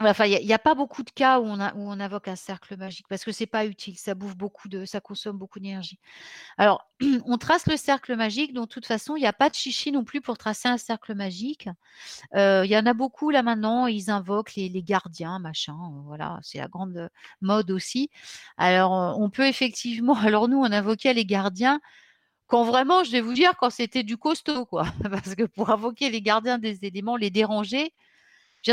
[0.00, 3.24] Enfin, il n'y a, pas beaucoup de cas où on, invoque un cercle magique parce
[3.24, 5.98] que c'est pas utile, ça bouffe beaucoup de, ça consomme beaucoup d'énergie.
[6.58, 6.86] Alors,
[7.26, 9.92] on trace le cercle magique, donc de toute façon, il n'y a pas de chichi
[9.92, 11.68] non plus pour tracer un cercle magique.
[12.34, 16.38] Euh, il y en a beaucoup là maintenant, ils invoquent les, gardiens, machin, euh, voilà,
[16.42, 17.08] c'est la grande
[17.40, 18.10] mode aussi.
[18.58, 21.80] Alors, euh, on peut effectivement, alors nous, on invoquait les gardiens
[22.46, 24.86] quand vraiment, je vais vous dire, quand c'était du costaud, quoi.
[25.10, 27.92] Parce que pour invoquer les gardiens des éléments, les déranger,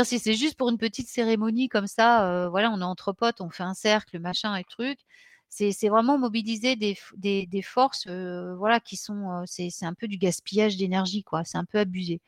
[0.02, 3.40] si c'est juste pour une petite cérémonie comme ça, euh, voilà, on est entre potes,
[3.40, 4.98] on fait un cercle, machin et truc.
[5.48, 6.96] C'est vraiment mobiliser des,
[7.62, 11.44] forces, euh, voilà, qui sont, euh, c'est un peu du gaspillage d'énergie, quoi.
[11.44, 12.20] C'est un peu abusé.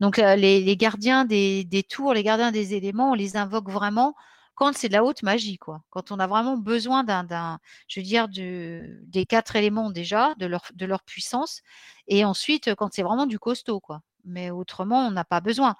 [0.00, 4.14] Donc les, gardiens des, tours, les gardiens des éléments, on les invoque vraiment
[4.54, 5.58] quand c'est de la haute magie.
[5.58, 7.58] Quand on a vraiment besoin d'un,
[7.88, 11.62] je veux des quatre éléments déjà, de leur, de leur puissance,
[12.08, 14.02] et ensuite quand c'est vraiment du costaud, quoi.
[14.24, 15.76] Mais autrement, on n'a pas besoin.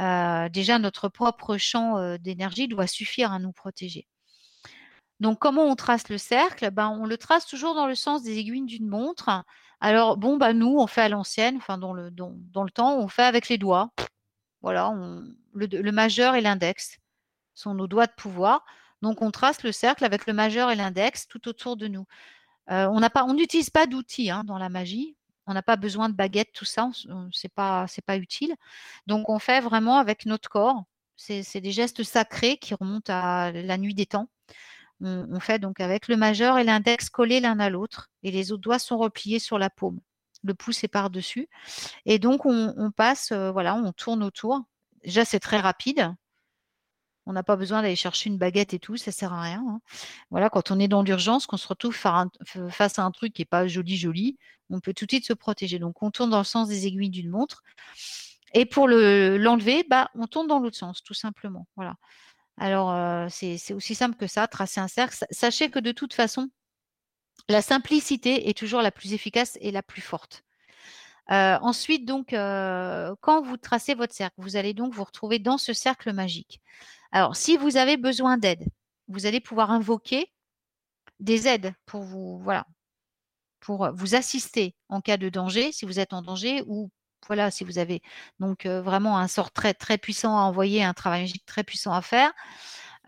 [0.00, 4.06] Euh, déjà notre propre champ euh, d'énergie doit suffire à nous protéger.
[5.20, 6.70] Donc, comment on trace le cercle?
[6.70, 9.44] Ben, On le trace toujours dans le sens des aiguilles d'une montre.
[9.80, 13.08] Alors, bon, ben, nous, on fait à l'ancienne, enfin, dans le, dans, le temps, on
[13.08, 13.92] fait avec les doigts.
[14.62, 14.92] Voilà,
[15.54, 16.98] le, majeur et l'index
[17.54, 18.64] sont nos doigts de pouvoir.
[19.02, 22.06] Donc, on trace le cercle avec le majeur et l'index tout autour de nous.
[22.70, 25.16] Euh, on n'utilise pas d'outils hein, dans la magie.
[25.46, 26.90] On n'a pas besoin de baguettes, tout ça,
[27.32, 28.54] c'est pas, c'est pas utile.
[29.06, 30.84] Donc on fait vraiment avec notre corps.
[31.16, 34.28] C'est des gestes sacrés qui remontent à la nuit des temps.
[35.00, 38.62] On, fait donc avec le majeur et l'index collés l'un à l'autre et les autres
[38.62, 40.00] doigts sont repliés sur la paume.
[40.44, 41.48] Le pouce est par-dessus.
[42.06, 44.62] Et donc on, passe, euh, voilà, on tourne autour.
[45.04, 46.14] Déjà c'est très rapide.
[47.26, 49.64] On n'a pas besoin d'aller chercher une baguette et tout, ça sert à rien.
[49.68, 49.80] Hein.
[50.30, 53.46] Voilà, quand on est dans l'urgence, qu'on se retrouve face à un truc qui n'est
[53.46, 54.38] pas joli, joli,
[54.70, 55.78] on peut tout de suite se protéger.
[55.78, 57.62] Donc, on tourne dans le sens des aiguilles d'une montre.
[58.54, 61.66] Et pour l'enlever, bah, on tourne dans l'autre sens, tout simplement.
[61.76, 61.96] Voilà.
[62.58, 65.24] Alors, euh, c'est aussi simple que ça, tracer un cercle.
[65.30, 66.50] Sachez que de toute façon,
[67.48, 70.44] la simplicité est toujours la plus efficace et la plus forte.
[71.28, 76.12] Ensuite, donc, quand vous tracez votre cercle, vous allez donc vous retrouver dans ce cercle
[76.12, 76.60] magique.
[77.10, 78.64] Alors, si vous avez besoin d'aide,
[79.08, 80.32] vous allez pouvoir invoquer
[81.20, 82.66] des aides pour vous, voilà,
[83.60, 86.90] pour vous assister en cas de danger, si vous êtes en danger, ou
[87.26, 88.02] voilà, si vous avez
[88.40, 92.02] donc vraiment un sort très très puissant à envoyer, un travail magique très puissant à
[92.02, 92.32] faire.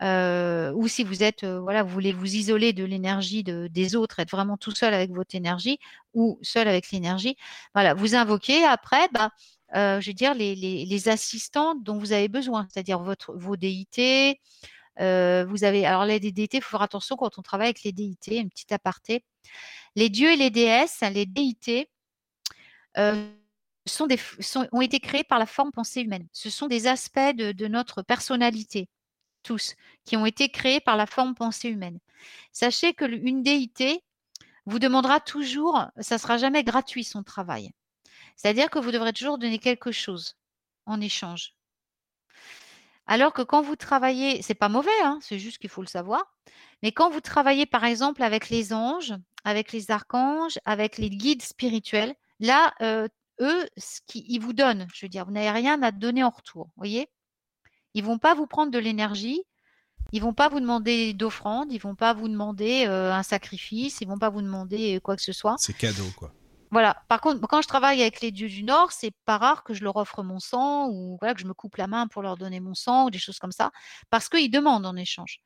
[0.01, 4.31] Ou si vous êtes, voilà, vous voulez vous isoler de l'énergie de, des autres, être
[4.31, 5.79] vraiment tout seul avec votre énergie
[6.13, 7.37] ou seul avec l'énergie,
[7.73, 9.31] voilà, vous invoquez après, bah,
[9.73, 14.41] je veux dire, les, les, assistants dont vous avez besoin, c'est-à-dire votre, vos déités.
[14.99, 18.39] vous avez, alors les déités, il faut faire attention quand on travaille avec les déités,
[18.39, 19.23] un petit aparté.
[19.95, 21.89] Les dieux et les déesses, les déités,
[23.87, 26.27] sont des, sont, ont été créés par la forme pensée humaine.
[26.33, 28.89] Ce sont des aspects de notre personnalité
[29.45, 31.99] tous, qui ont été créés par la forme pensée humaine.
[32.51, 34.03] Sachez que une déité
[34.65, 37.71] vous demandera toujours, ça sera jamais gratuit son travail.
[38.35, 40.35] C'est-à-dire que vous devrez toujours donner quelque chose
[40.85, 41.53] en échange.
[43.07, 46.23] Alors que quand vous travaillez, c'est pas mauvais, hein, c'est juste qu'il faut le savoir.
[46.81, 49.13] Mais quand vous travaillez par exemple avec les anges,
[49.43, 53.07] avec les archanges, avec les guides spirituels, là, euh,
[53.41, 56.71] eux, ce qu'ils vous donnent, je veux dire, vous n'avez rien à donner en retour,
[56.77, 57.07] voyez?
[57.95, 59.41] Ils vont pas vous prendre de l'énergie,
[60.11, 64.07] ils vont pas vous demander d'offrande, ils vont pas vous demander euh, un sacrifice, ils
[64.07, 65.55] vont pas vous demander euh, quoi que ce soit.
[65.57, 66.31] C'est cadeau, quoi.
[66.71, 66.97] Voilà.
[67.07, 69.83] Par contre, quand je travaille avec les dieux du Nord, c'est pas rare que je
[69.83, 72.59] leur offre mon sang ou voilà, que je me coupe la main pour leur donner
[72.59, 73.71] mon sang ou des choses comme ça,
[74.09, 75.39] parce qu'ils demandent en échange.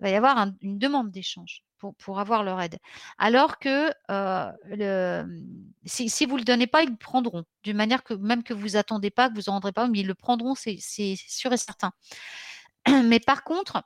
[0.00, 2.78] Il va y avoir une demande d'échange pour, pour, avoir leur aide.
[3.18, 5.26] Alors que euh, le,
[5.84, 7.44] si, si, vous ne le donnez pas, ils le prendront.
[7.64, 10.06] D'une manière que même que vous attendez pas, que vous en rendrez pas, mais ils
[10.06, 11.92] le prendront, c'est sûr et certain.
[13.04, 13.82] Mais par contre,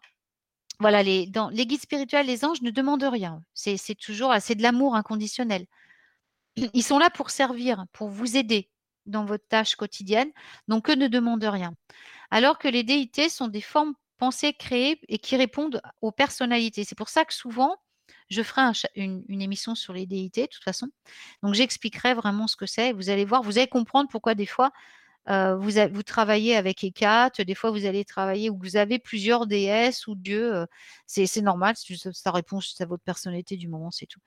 [0.79, 3.43] voilà, les, dans les guides spirituels, les anges ne demandent rien.
[3.55, 5.67] C'est toujours, c'est de l'amour inconditionnel.
[6.75, 8.71] Ils sont là pour servir, pour vous aider
[9.07, 10.31] dans votre tâche quotidienne,
[10.69, 11.75] donc eux ne demandent rien.
[12.31, 16.85] Alors que les déités sont des formes pensées créées et qui répondent aux personnalités.
[16.85, 17.77] C'est pour ça que souvent,
[18.31, 18.63] je ferai
[18.97, 20.89] une, émission sur les déités, de toute façon.
[21.43, 22.93] Donc, j'expliquerai vraiment ce que c'est.
[22.93, 24.71] Vous allez voir, vous allez comprendre pourquoi des fois,
[25.29, 29.47] euh, vous, vous, travaillez avec Ekat, des fois vous allez travailler où vous avez plusieurs
[29.47, 30.55] déesses ou dieux.
[30.55, 30.67] Euh,
[31.07, 34.21] c'est normal, ça répond à votre personnalité du moment, c'est tout.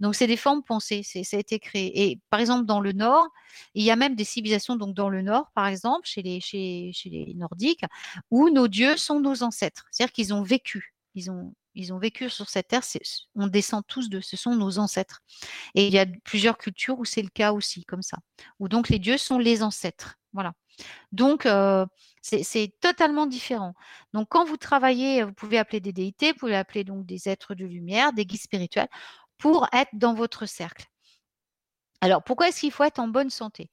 [0.00, 2.10] Donc c'est des formes pensées, ça a été créé.
[2.10, 3.28] Et par exemple dans le Nord,
[3.74, 6.90] il y a même des civilisations donc dans le Nord, par exemple, chez les, chez,
[6.92, 7.84] chez les Nordiques,
[8.30, 12.28] où nos dieux sont nos ancêtres, c'est-à-dire qu'ils ont vécu, ils ont ils ont vécu
[12.28, 12.82] sur cette terre,
[13.34, 15.20] on descend tous de, ce sont nos ancêtres.
[15.74, 18.18] Et il y a plusieurs cultures où c'est le cas aussi, comme ça,
[18.58, 20.19] où donc les dieux sont les ancêtres.
[20.32, 20.52] Voilà.
[21.12, 21.48] Donc,
[22.22, 23.74] c'est totalement différent.
[24.12, 27.54] Donc, quand vous travaillez, vous pouvez appeler des déités, vous pouvez appeler donc des êtres
[27.54, 28.88] de lumière, des guides spirituels,
[29.38, 30.86] pour être dans votre cercle.
[32.00, 33.70] Alors, pourquoi est-ce qu'il faut être en bonne santé?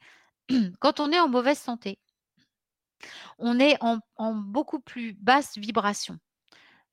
[0.80, 2.00] Quand on est en mauvaise santé,
[3.38, 4.00] on est en,
[4.34, 6.18] beaucoup plus basse vibration.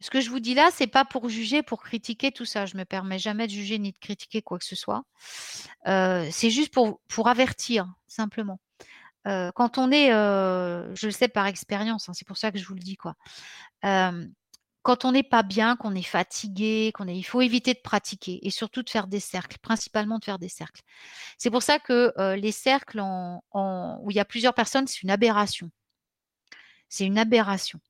[0.01, 2.67] Ce que je vous dis là, c'est pas pour juger, pour critiquer tout ça.
[2.67, 5.05] Je me permets jamais de juger ni de critiquer quoi que ce soit.
[5.87, 8.59] C'est juste pour, pour avertir, simplement.
[9.25, 12.75] Quand on est, je le sais par expérience, hein, c'est pour ça que je vous
[12.75, 13.15] le dis quoi.
[14.83, 18.39] quand on n'est pas bien, qu'on est fatigué, qu'on est, il faut éviter de pratiquer
[18.47, 20.83] et surtout de faire des cercles, principalement de faire des cercles.
[21.39, 25.71] C'est pour ça que les cercles où il y a plusieurs personnes, c'est une aberration.
[26.91, 27.81] C'est une aberration.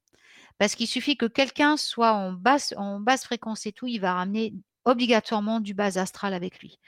[0.57, 4.15] Parce qu'il suffit que quelqu'un soit en basse, en basse fréquence et tout, il va
[4.15, 4.55] ramener
[4.85, 6.79] obligatoirement du bas astral avec lui.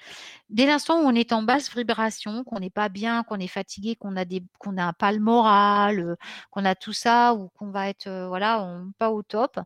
[0.50, 3.96] Dès l'instant où on est en basse vibration, qu'on n'est pas bien, qu'on est fatigué,
[3.96, 6.16] qu'on a des, qu'on a pas le moral, euh,
[6.50, 9.58] qu'on a tout ça, ou qu'on va être, euh, voilà, pas au top,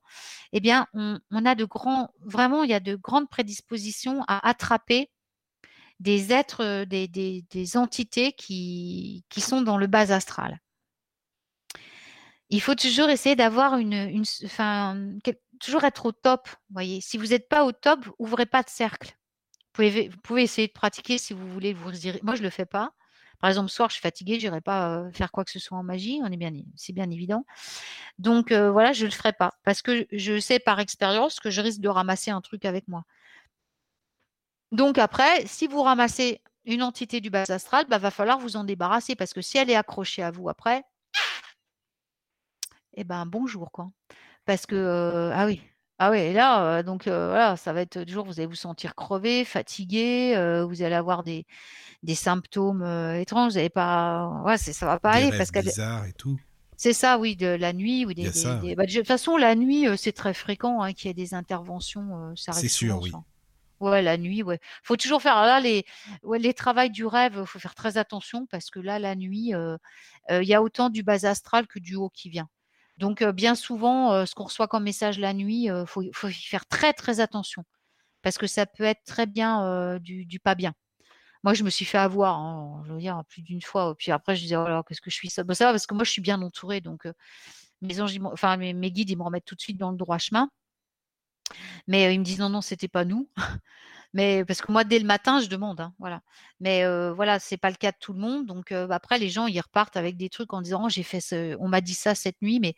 [0.52, 5.10] eh bien, on, a de grands, vraiment, il y a de grandes prédispositions à attraper
[6.00, 10.60] des êtres, euh, des, entités qui, qui sont dans le bas astral
[12.50, 14.24] il faut toujours essayer d'avoir une, une
[15.60, 16.48] toujours être au top.
[16.70, 19.16] Voyez, si vous n'êtes pas au top, ouvrez pas de cercle.
[19.78, 19.84] Vous
[20.22, 21.74] pouvez, essayer de pratiquer si vous voulez.
[22.22, 22.92] Moi, je le fais pas.
[23.40, 25.78] Par exemple, soir, je suis fatiguée, je n'irai pas euh, faire quoi que ce soit
[25.78, 26.20] en magie.
[26.76, 27.46] C'est bien évident.
[28.18, 31.50] Donc euh, voilà, je ne le ferai pas parce que je sais par expérience que
[31.50, 33.04] je risque de ramasser un truc avec moi.
[34.72, 38.64] Donc après, si vous ramassez une entité du bas astral, bah, va falloir vous en
[38.64, 40.84] débarrasser parce que si elle est accrochée à vous après,
[42.94, 43.90] eh ben, bonjour, quoi.
[44.50, 45.62] Parce que, ah oui,
[46.00, 49.44] ah oui, et là, donc voilà, ça va être toujours vous allez vous sentir crevé,
[49.44, 50.34] fatigué,
[50.68, 51.46] vous allez avoir des
[52.02, 52.82] des symptômes,
[53.14, 56.36] étranges, vous allez pas ouais, ça va pas aller parce qu'elle bizarres et tout.
[56.76, 58.24] C'est ça, oui, de la nuit ou des,
[58.74, 62.34] bah, de toute façon, la nuit, c'est très fréquent hein, qu'il y ait des interventions,
[62.34, 63.12] ça C'est sûr, oui.
[63.78, 64.58] Ouais, la nuit, ouais.
[64.82, 65.84] Faut toujours faire là les
[66.24, 69.52] ouais, les travails du rêve, faut faire très attention parce que là, la nuit,
[70.28, 72.48] il y a autant du bas astral que du haut qui vient.
[73.00, 76.92] Donc, bien souvent, ce qu'on reçoit comme message la nuit, il faut, y faire très,
[76.92, 77.64] très attention.
[78.22, 80.74] Parce que ça peut être très bien du, pas bien.
[81.42, 83.94] Moi, je me suis fait avoir, hein, je veux dire, plus d'une fois.
[83.96, 85.42] Puis après, je disais, oh qu'est-ce que je suis ça?
[85.42, 86.80] Bah, Ça va parce que moi, je suis bien entourée.
[86.82, 87.08] Donc,
[87.80, 87.94] mes
[88.90, 90.50] guides, ils me remettent tout de suite dans le droit chemin.
[91.86, 93.28] Mais ils me disent non, non, c'était pas nous.
[94.12, 96.20] Mais parce que moi, dès le matin, je demande, hein, voilà.
[96.58, 98.46] Mais euh, voilà, c'est pas le cas de tout le monde.
[98.46, 101.20] Donc euh, après, les gens, ils repartent avec des trucs en disant, oh, j'ai fait
[101.20, 102.74] ce, on m'a dit ça cette nuit, mais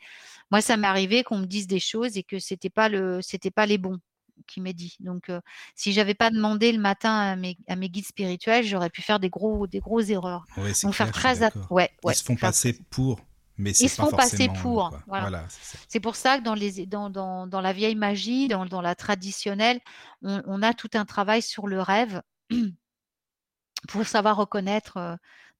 [0.50, 3.50] moi, ça m'est arrivé qu'on me dise des choses et que c'était pas le, c'était
[3.50, 3.98] pas les bons
[4.46, 4.96] qui m'est dit.
[5.00, 5.40] Donc, euh,
[5.74, 9.20] si j'avais pas demandé le matin à mes, à mes guides spirituels, j'aurais pu faire
[9.20, 10.44] des gros, des grosses erreurs.
[10.56, 13.20] Ouais, Donc clair, très, ouais, ouais, Ils se font faire passer pour,
[13.57, 15.03] mais Ils se font passer pour, quoi.
[15.07, 15.47] voilà.
[15.89, 18.95] c'est pour ça que dans, les, dans, dans, dans la vieille magie, dans, dans la
[18.95, 19.81] traditionnelle,
[20.23, 22.23] on, on a tout un travail sur le rêve
[23.89, 25.16] pour savoir reconnaître euh,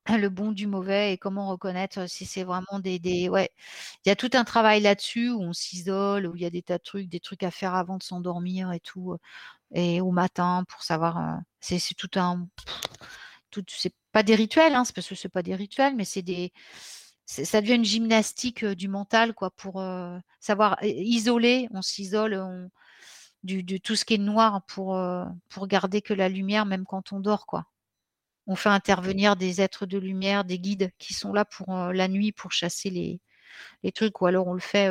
[0.09, 3.29] le bon du mauvais et comment reconnaître euh, si c'est vraiment des, des...
[3.29, 3.51] Ouais,
[4.05, 6.63] il y a tout un travail là-dessus où on s'isole, où il y a des
[6.63, 9.19] tas de trucs, des trucs à faire avant de s'endormir et tout, euh,
[9.75, 11.19] et au matin pour savoir...
[11.19, 12.47] euh, c'est tout un...
[13.51, 16.23] Tout, c'est pas des rituels, hein, c'est parce que c'est pas des rituels, mais c'est
[16.23, 16.53] des...
[17.27, 19.83] Ça devient une gymnastique du mental, quoi, pour
[20.41, 22.69] savoir isoler, on s'isole, on
[23.43, 25.01] du, de tout ce qui est noir pour,
[25.49, 27.67] pour garder que la lumière, même quand on dort, quoi.
[28.47, 32.33] On fait intervenir des êtres de lumière, des guides qui sont là pour la nuit
[32.33, 33.21] pour chasser les,
[33.83, 34.91] les trucs, ou alors on le fait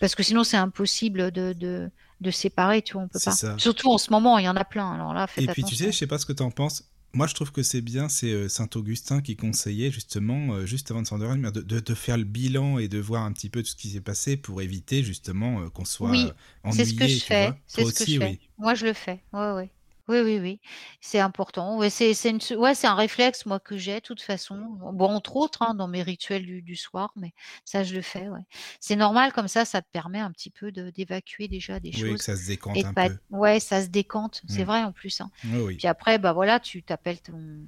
[0.00, 1.90] parce que sinon c'est impossible de, de,
[2.20, 3.30] de séparer, tu vois, on peut pas.
[3.30, 3.56] ça.
[3.58, 4.92] Surtout en ce moment, il y en a plein.
[4.92, 6.84] Alors là, faites Et puis tu sais, je sais pas ce que tu en penses.
[7.12, 10.90] Moi, je trouve que c'est bien, c'est euh, Saint Augustin qui conseillait justement, euh, juste
[10.90, 13.62] avant de s'endormir, de, de, de faire le bilan et de voir un petit peu
[13.62, 16.26] tout ce qui s'est passé pour éviter justement euh, qu'on soit Oui,
[16.66, 17.52] euh, C'est ce que ennuyé, je fais.
[17.66, 18.28] C'est ce que je fais.
[18.32, 18.40] oui.
[18.58, 19.22] Moi, je le fais.
[19.32, 19.70] Ouais, ouais.
[20.08, 20.60] Oui, oui, oui.
[21.00, 21.78] C'est important.
[21.78, 24.56] Ouais, c'est, c'est une, ouais, c'est un réflexe, moi, que j'ai, de toute façon.
[24.92, 27.32] Bon, entre autres, hein, dans mes rituels du, du soir, mais
[27.64, 28.42] ça, je le fais, ouais.
[28.80, 32.16] C'est normal, comme ça, ça te permet un petit peu de, d'évacuer déjà des Oui,
[32.16, 32.24] que choses.
[32.24, 33.18] ça se décante Et de un pas peu.
[33.30, 34.42] ouais, ça se décante.
[34.46, 34.64] C'est Mm.
[34.64, 35.30] vrai, en plus, hein.
[35.44, 35.78] Oui, oui.
[35.78, 37.64] Puis après, bah voilà, tu t'appelles ton,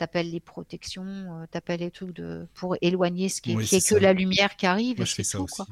[0.00, 1.04] t'appelles les protections,
[1.42, 3.94] euh, t'appelles les trucs de, pour éloigner ce qui est, Oui, qui est c'est que
[3.96, 5.66] la lumière qui arrive, Moi, et je fais ça tout, aussi.
[5.66, 5.68] quoi.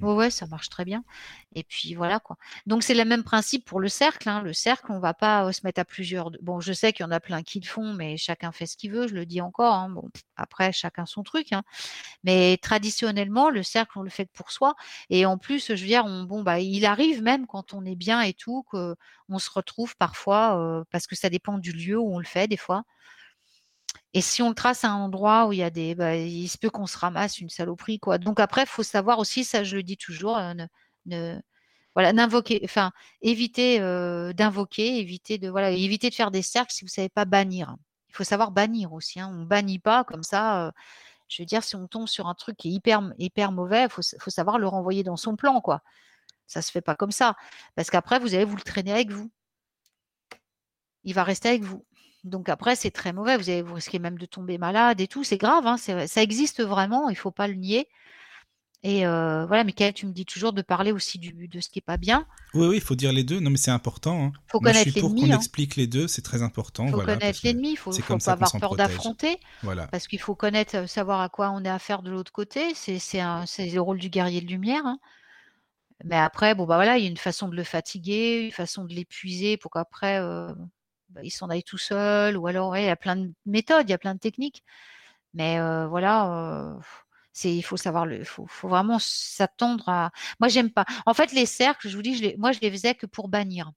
[0.00, 1.04] Ouais, ouais, ça marche très bien.
[1.54, 2.36] Et puis voilà quoi.
[2.66, 4.28] Donc c'est le même principe pour le cercle.
[4.28, 4.42] hein.
[4.42, 6.30] Le cercle, on va pas euh, se mettre à plusieurs.
[6.42, 8.76] Bon, je sais qu'il y en a plein qui le font, mais chacun fait ce
[8.76, 9.08] qu'il veut.
[9.08, 9.74] Je le dis encore.
[9.74, 9.90] hein.
[9.90, 11.52] Bon, après, chacun son truc.
[11.52, 11.62] hein.
[12.24, 14.74] Mais traditionnellement, le cercle, on le fait que pour soi.
[15.10, 17.96] Et en plus, je veux dire, on, bon, bah, il arrive même quand on est
[17.96, 18.96] bien et tout, que
[19.28, 22.48] on se retrouve parfois, euh, parce que ça dépend du lieu où on le fait
[22.48, 22.84] des fois.
[24.14, 26.48] Et si on le trace à un endroit où il y a des, bah, il
[26.48, 28.18] se peut qu'on se ramasse une saloperie, quoi.
[28.18, 30.66] Donc après, faut savoir aussi, ça je le dis toujours, euh, ne,
[31.06, 31.40] ne-
[31.94, 36.84] voilà, n'invoquer, enfin, éviter euh, d'invoquer, éviter de, voilà, éviter de faire des cercles si
[36.84, 37.76] vous savez pas bannir.
[38.10, 39.20] Il faut savoir bannir aussi.
[39.20, 39.30] Hein.
[39.34, 40.66] On bannit pas comme ça.
[40.68, 40.72] euh,
[41.28, 44.30] je veux dire, si on tombe sur un truc qui est hyper, mauvais, il faut,
[44.30, 45.82] savoir le renvoyer dans son plan, quoi.
[46.46, 47.36] Ça se fait pas comme ça,
[47.76, 49.30] parce qu'après vous allez vous le traîner avec vous.
[51.04, 51.84] Il va rester avec vous.
[52.24, 53.36] Donc après, c'est très mauvais.
[53.36, 55.24] Vous, allez, vous risquez même de tomber malade et tout.
[55.24, 57.88] C'est grave, hein, ça existe vraiment, il faut pas le nier.
[58.84, 61.80] Et euh, voilà, Michael, tu me dis toujours de parler aussi du, de ce qui
[61.80, 62.26] est pas bien.
[62.54, 63.40] Oui, oui, il faut dire les deux.
[63.40, 64.26] Non, mais c'est important.
[64.26, 64.32] hein.
[64.46, 65.32] faut Moi, connaître suis pour qu'on l'ennemi.
[65.32, 65.36] hein.
[65.36, 66.06] explique les deux.
[66.06, 66.86] C'est très important.
[66.86, 67.72] faut voilà, connaître l'ennemi.
[67.72, 69.40] Il faut, faut pas avoir peur d'affronter.
[69.64, 69.88] Voilà.
[69.88, 72.72] Parce qu'il faut connaître, euh, savoir à quoi on est affaire de l'autre côté.
[72.74, 74.86] C'est le rôle du guerrier de lumière.
[74.86, 74.98] hein.
[76.04, 78.84] Mais après, bon, bah voilà, il y a une façon de le fatiguer, une façon
[78.84, 80.52] de l'épuiser pour qu'après, euh,
[81.10, 82.36] bah, il s'en aille tout seul.
[82.36, 84.64] Ou alors, il y a plein de méthodes, il y a plein de techniques.
[85.34, 86.78] Mais euh, voilà,
[87.44, 90.10] il faut savoir, faut, vraiment s'attendre à.
[90.40, 90.84] Moi, j'aime pas.
[91.06, 93.72] En fait, les cercles, je vous dis, moi, je les faisais que pour bannir.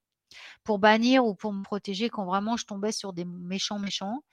[0.64, 4.24] Pour bannir ou pour me protéger quand vraiment je tombais sur des méchants méchants.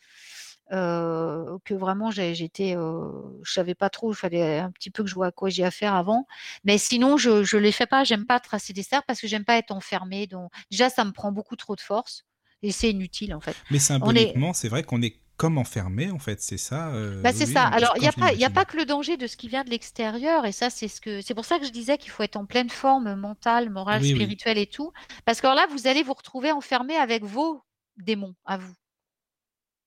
[0.70, 3.10] que vraiment j'étais, euh,
[3.42, 5.64] je savais pas trop, il fallait un petit peu que je vois à quoi j'ai
[5.64, 6.26] affaire avant.
[6.64, 8.04] Mais sinon, je je les fais pas.
[8.04, 10.26] J'aime pas tracer des cercles parce que j'aime pas être enfermée.
[10.26, 12.27] Donc déjà, ça me prend beaucoup trop de force
[12.62, 13.56] et c'est inutile en fait.
[13.70, 16.42] Mais symboliquement, c'est vrai qu'on est comme enfermé, en fait.
[16.42, 16.88] C'est ça.
[16.94, 17.64] euh, Bah, c'est oui, ça.
[17.64, 19.62] Alors, il n'y a, pas, y a pas que le danger de ce qui vient
[19.62, 22.24] de l'extérieur, et ça, c'est ce que, c'est pour ça que je disais qu'il faut
[22.24, 24.16] être en pleine forme mentale, morale, Oui, oui.
[24.16, 24.92] spirituelle et tout.
[25.24, 27.62] Parce que alors là, vous allez vous retrouver enfermé avec vos
[27.98, 28.74] démons à vous.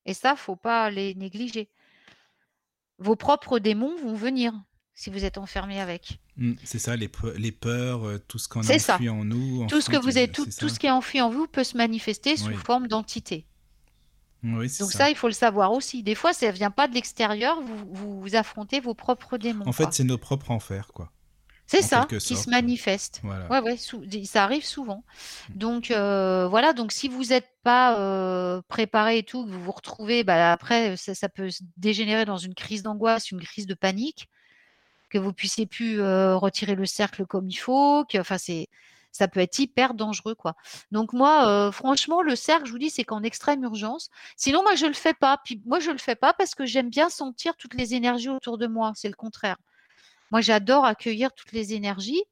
[0.05, 1.69] Et ça, faut pas les négliger.
[2.97, 4.53] Vos propres démons vont venir
[4.93, 6.19] si vous êtes enfermé avec.
[6.41, 8.97] Mm, C'est ça, les, pe- les peurs, euh, tout ce qu'on a C'est ça.
[8.99, 9.67] en nous.
[9.67, 12.47] Tout ce que vous tout, ce qui est enfui en vous peut se manifester sous
[12.47, 12.55] Oui.
[12.55, 13.45] forme d'entité.
[14.43, 14.97] Oui, Donc ça.
[14.97, 16.01] ça, il faut le savoir aussi.
[16.01, 19.67] Des fois, ça ne vient pas de l'extérieur, vous, vous, affrontez vos propres démons.
[19.67, 21.11] En fait, c'est nos propres enfers, quoi.
[21.67, 22.43] C'est ça qui sorte.
[22.43, 23.21] se manifeste.
[23.23, 23.47] Voilà.
[23.49, 25.05] Ouais, ouais, ça arrive souvent.
[25.55, 29.71] Donc euh, voilà, donc si vous n'êtes pas euh, préparé et tout, que vous vous
[29.71, 31.47] retrouvez, bah, après ça, ça peut
[31.77, 34.27] dégénérer dans une crise d'angoisse, une crise de panique,
[35.11, 38.69] que vous puissiez plus retirer le cercle comme il faut, enfin c'est,
[39.11, 40.55] ça peut être hyper dangereux quoi.
[40.91, 44.09] Donc moi, franchement, le cercle, je vous dis, c'est qu'en extrême urgence.
[44.37, 45.39] Sinon, moi je le fais pas.
[45.65, 48.67] Moi je le fais pas parce que j'aime bien sentir toutes les énergies autour de
[48.67, 48.93] moi.
[48.95, 49.57] C'est le contraire.
[50.31, 52.23] Moi, j'adore accueillir toutes les énergies,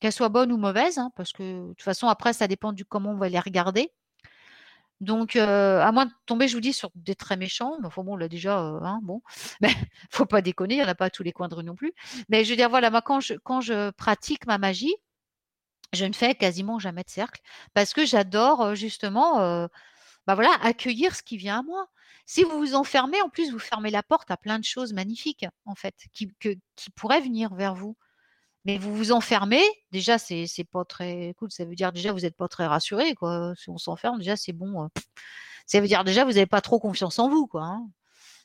[0.00, 2.86] qu'elles soient bonnes ou mauvaises, hein, parce que de toute façon, après, ça dépend du
[2.86, 3.92] comment on va les regarder.
[5.02, 8.04] Donc, euh, à moins de tomber, je vous dis, sur des très méchants, mais enfin
[8.04, 9.20] bon, là déjà, euh, hein, bon,
[9.60, 9.74] mais
[10.10, 11.74] faut pas déconner, il n'y en a pas à tous les coins de rue non
[11.74, 11.92] plus.
[12.28, 14.94] Mais je veux dire, voilà, moi, quand je, pratique ma magie,
[15.92, 17.40] je ne fais quasiment jamais de cercle
[17.74, 19.68] parce que j'adore euh, justement,
[20.26, 21.88] bah voilà, accueillir ce qui vient à moi.
[22.26, 25.46] Si vous vous enfermez, en plus, vous fermez la porte à plein de choses magnifiques,
[25.66, 26.32] en fait, qui
[26.94, 27.96] pourraient venir vers vous.
[28.64, 31.50] Mais vous vous enfermez, déjà, c'est pas très cool.
[31.50, 33.52] Ça veut dire déjà, vous n'êtes pas très rassuré, quoi.
[33.56, 34.84] Si on s'enferme, déjà, c'est bon.
[34.84, 34.86] euh,
[35.66, 37.62] Ça veut dire déjà, vous n'avez pas trop confiance en vous, quoi.
[37.64, 37.86] hein.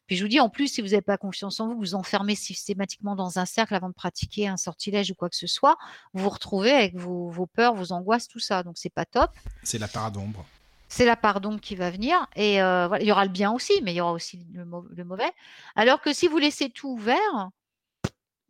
[0.07, 1.95] Puis je vous dis, en plus, si vous n'avez pas confiance en vous, vous vous
[1.95, 5.77] enfermez systématiquement dans un cercle avant de pratiquer un sortilège ou quoi que ce soit,
[6.14, 8.64] vous vous retrouvez avec vos, vos peurs, vos angoisses, tout ça.
[8.64, 9.31] Donc, c'est pas top.
[9.64, 10.45] C'est la part d'ombre.
[10.88, 12.26] C'est la part d'ombre qui va venir.
[12.38, 15.03] Et euh, voilà, il y aura le bien aussi, mais il y aura aussi le
[15.03, 15.30] mauvais.
[15.76, 17.49] Alors que si vous laissez tout ouvert,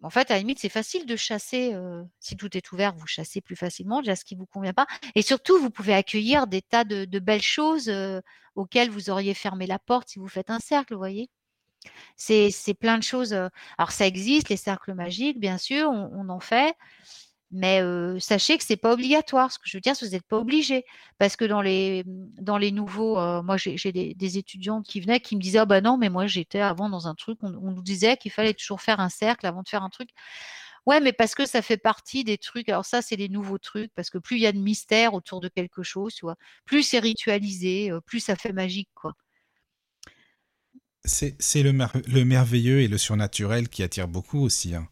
[0.03, 1.76] en fait, à la limite, c'est facile de chasser.
[2.19, 4.88] si tout est ouvert, vous chassez plus facilement déjà ce qui vous convient pas.
[5.15, 7.91] Et surtout, vous pouvez accueillir des tas de, belles choses
[8.56, 11.30] auxquelles vous auriez fermé la porte si vous faites un cercle, vous voyez?
[12.15, 13.34] C'est plein de choses.
[13.78, 16.76] Alors, ça existe, les cercles magiques, bien sûr, on en fait.
[17.52, 17.82] Mais
[18.19, 19.52] sachez que c'est pas obligatoire.
[19.52, 20.84] Ce que je veux dire, c'est que vous n'êtes pas obligé.
[21.18, 22.03] Parce que dans les,
[22.60, 25.98] les nouveaux, moi j'ai des, des étudiantes qui venaient qui me disaient, ah bah non,
[25.98, 29.10] mais moi j'étais avant dans un truc, on, nous disait qu'il fallait toujours faire un
[29.10, 30.10] cercle avant de faire un truc.
[30.86, 32.69] Ouais, mais parce que ça fait partie des trucs.
[32.69, 35.41] Alors ça, c'est les nouveaux trucs, parce que plus il y a de mystère autour
[35.41, 39.14] de quelque chose, tu vois, plus c'est ritualisé, plus ça fait magique, quoi.
[41.06, 44.76] C'est c'est le, mer- le merveilleux et le surnaturel qui attire beaucoup aussi.
[44.76, 44.88] hein.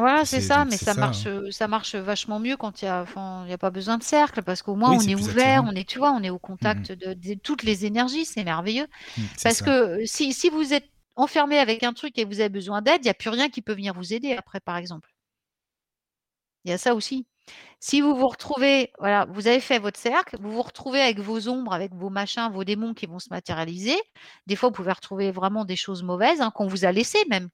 [0.00, 1.26] Voilà, c'est ça, mais ça ça, marche, hein.
[1.26, 3.98] euh, ça marche vachement mieux quand il y a, enfin, il y a pas besoin
[3.98, 5.66] de cercle, parce qu'au moins Oui, on est ouvert, attirant.
[5.66, 8.86] on est, tu vois, on est au contact de, de toutes les énergies, c'est merveilleux.
[9.16, 9.66] Mm, c'est Parce ça.
[9.66, 9.70] que
[10.02, 13.04] euh, si, si vous êtes enfermé avec un truc et vous avez besoin d'aide, il
[13.06, 15.10] n'y a plus rien qui peut venir vous aider après, par exemple.
[16.64, 17.26] Il y a ça aussi.
[17.80, 21.48] Si vous vous retrouvez, voilà, vous avez fait votre cercle, vous vous retrouvez avec vos
[21.48, 23.96] ombres, avec vos machins, vos démons qui vont se matérialiser.
[24.46, 27.48] Des fois, vous pouvez retrouver vraiment des choses mauvaises hein, qu'on vous a laissées même,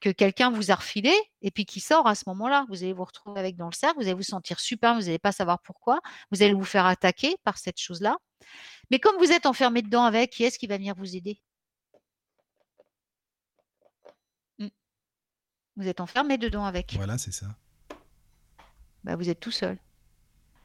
[0.00, 1.12] que quelqu'un vous a refilé
[1.42, 2.66] et puis qui sort à ce moment-là.
[2.68, 5.18] Vous allez vous retrouver avec dans le cercle, vous allez vous sentir super, vous n'allez
[5.18, 6.00] pas savoir pourquoi,
[6.30, 8.16] vous allez vous faire attaquer par cette chose-là.
[8.90, 11.40] Mais comme vous êtes enfermé dedans avec, qui est-ce qui va venir vous aider?
[14.58, 14.68] Mm.
[15.76, 16.94] Vous êtes enfermé dedans avec.
[16.94, 17.46] Voilà, c'est ça.
[19.04, 19.78] Bah, vous êtes tout seul.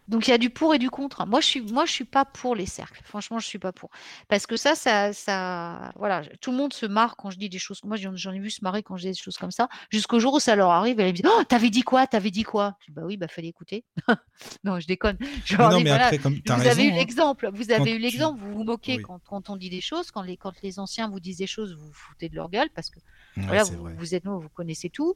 [0.10, 1.26] Donc il y a du pour et du contre.
[1.26, 3.02] Moi je suis moi je suis pas pour les cercles.
[3.06, 3.90] Franchement, je suis pas pour.
[4.28, 7.58] Parce que ça ça ça voilà, tout le monde se marre quand je dis des
[7.58, 7.80] choses.
[7.84, 10.34] Moi j'en ai vu se marrer quand je dis des choses comme ça, jusqu'au jour
[10.34, 12.06] où ça leur arrive et ils me disent "Oh, t'avais dit quoi?
[12.06, 13.86] T'avais dit quoi Je dis, Bah oui, bah fallait écouter."
[14.66, 15.18] non, je déconne.
[15.46, 17.50] Je non, dis, mais voilà, après, comme tu as vous raison, avez eu hein, l'exemple,
[17.54, 19.04] vous avez eu l'exemple, vous vous moquez Oui.
[19.04, 21.74] quand, quand on dit des choses, quand les, quand les anciens vous disent des choses,
[21.76, 23.00] vous vous foutez de leur gueule parce que
[23.38, 25.16] Ouais, voilà, vous, vous êtes nous, vous connaissez tout.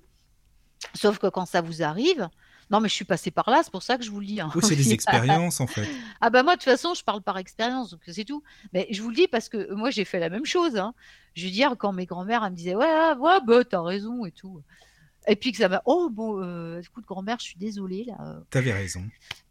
[0.95, 2.29] Sauf que quand ça vous arrive,
[2.69, 4.41] non mais je suis passée par là, c'est pour ça que je vous le dis.
[4.41, 4.49] hein.
[4.55, 5.87] Oui, c'est des expériences, en fait.
[6.21, 8.43] Ah bah moi de toute façon je parle par expérience donc c'est tout.
[8.73, 10.75] Mais je vous le dis parce que moi j'ai fait la même chose.
[10.77, 10.93] Hein.
[11.33, 14.25] Je veux dire quand mes grands-mères elles me disaient ouais ah, ouais bah t'as raison
[14.25, 14.61] et tout.
[15.29, 18.15] Et puis que ça m'a oh bon euh, écoute grand-mère je suis désolée là.
[18.21, 19.03] euh, T'avais raison.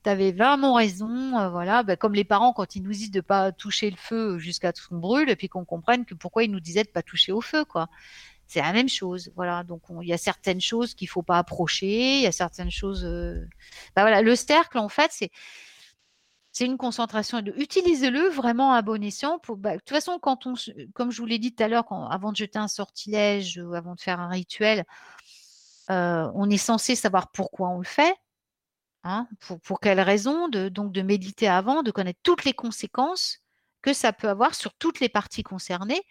[0.03, 1.83] T'avais vraiment raison, euh, voilà.
[1.83, 4.87] Bah, comme les parents quand ils nous disent de pas toucher le feu jusqu'à ce
[4.89, 7.41] qu'on brûle et puis qu'on comprenne que pourquoi ils nous disaient de pas toucher au
[7.41, 7.89] feu quoi.
[8.49, 9.65] C'est la même chose, voilà.
[9.65, 12.71] Donc on- il y a certaines choses qu'il faut pas approcher, il y a certaines
[12.71, 13.05] choses.
[13.05, 13.45] euh,
[13.97, 15.11] Bah le cercle en fait
[16.53, 17.39] c'est une concentration.
[17.57, 19.39] Utilisez-le vraiment à bon escient.
[19.59, 20.55] Bah, de toute façon, quand on,
[20.95, 23.95] comme je vous l'ai dit tout à l'heure, avant de jeter un sortilège ou avant
[23.95, 24.85] de faire un rituel,
[25.91, 28.15] euh, on est censé savoir pourquoi on le fait,
[29.05, 33.41] hein, pour, pour quelles raisons, donc de méditer avant, de connaître toutes les conséquences
[33.83, 36.03] que ça peut avoir sur toutes les parties concernées.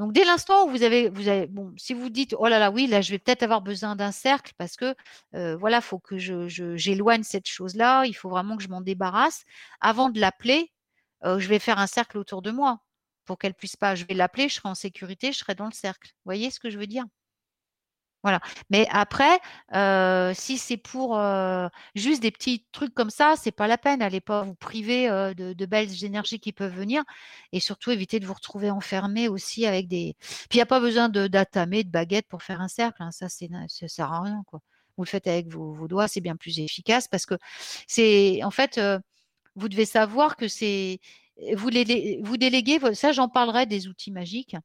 [0.00, 1.10] Donc dès l'instant où vous avez,
[1.48, 4.12] bon, si vous dites, oh là là, oui, là, je vais peut-être avoir besoin d'un
[4.12, 4.94] cercle parce que,
[5.34, 9.44] euh, voilà, faut que j'éloigne cette chose-là, il faut vraiment que je m'en débarrasse.
[9.80, 10.72] Avant de l'appeler,
[11.24, 12.80] euh, je vais faire un cercle autour de moi
[13.26, 13.94] pour qu'elle puisse pas.
[13.94, 16.08] Je vais l'appeler, je serai en sécurité, je serai dans le cercle.
[16.10, 17.04] Vous voyez ce que je veux dire?
[18.22, 18.40] Voilà.
[18.70, 19.38] Mais après,
[20.34, 21.18] si c'est pour
[21.94, 24.02] juste des petits trucs comme ça, c'est pas la peine.
[24.02, 27.02] Allez pas vous priver de, belles énergies qui peuvent venir
[27.52, 30.16] et surtout éviter de vous retrouver enfermé aussi avec des.
[30.20, 33.02] Puis il n'y a pas besoin de d'atamer, de baguette pour faire un cercle.
[33.02, 33.10] hein.
[33.12, 33.48] Ça, c'est
[33.88, 34.60] sert à rien quoi.
[34.96, 37.34] Vous le faites avec vos, vos doigts, c'est bien plus efficace parce que
[37.86, 38.80] c'est en fait,
[39.56, 41.00] vous devez savoir que c'est
[41.54, 42.78] vous, les, vous déléguez.
[42.94, 44.56] Ça, j'en parlerai des outils magiques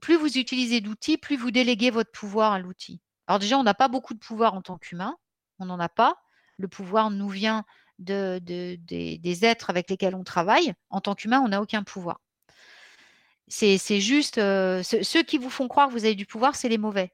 [0.00, 3.00] plus vous utilisez d'outils, plus vous déléguez votre pouvoir à l'outil.
[3.26, 5.16] Alors déjà, on n'a pas beaucoup de pouvoir en tant qu'humain,
[5.58, 6.16] on n'en a pas.
[6.58, 7.64] Le pouvoir nous vient
[7.98, 10.74] de, de- des, des êtres avec lesquels on travaille.
[10.90, 12.20] En tant qu'humain, on n'a aucun pouvoir.
[13.48, 16.56] C'est c'est juste, euh, ce- ceux qui vous font croire que vous avez du pouvoir,
[16.56, 17.12] c'est les mauvais.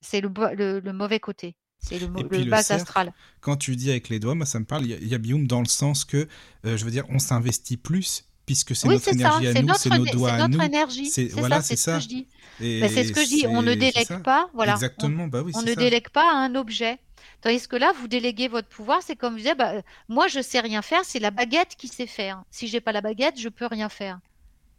[0.00, 1.56] C'est le, le, le mauvais côté.
[1.80, 2.06] C'est le,
[2.44, 3.12] bas astral.
[3.40, 5.66] Quand tu dis avec les doigts, moi ça me parle, il y a- dans le
[5.68, 6.28] sens que,
[6.64, 9.40] euh, je veux dire, on s'investit plus puisque c'est Oui, notre c'est ça.
[9.40, 10.62] énergie à C'est nous, notre, c'est nos doigts c'est à notre nous.
[10.64, 11.06] énergie.
[11.10, 11.96] C'est voilà, ça, c'est c'est ce ça.
[11.98, 12.28] que je dis.
[12.60, 13.46] Et Ben, c'est ce que je dis.
[13.46, 14.50] On ne délègue pas.
[14.54, 14.72] Voilà.
[14.72, 15.74] On, Exactement, bah oui, on ne ça.
[15.76, 16.98] délègue pas à un objet.
[17.42, 19.02] Tandis que là, vous déléguez votre pouvoir.
[19.02, 21.04] C'est comme vous disiez, bah, moi, je sais rien faire.
[21.04, 22.42] C'est la baguette qui sait faire.
[22.50, 24.18] Si j'ai pas la baguette, je peux rien faire.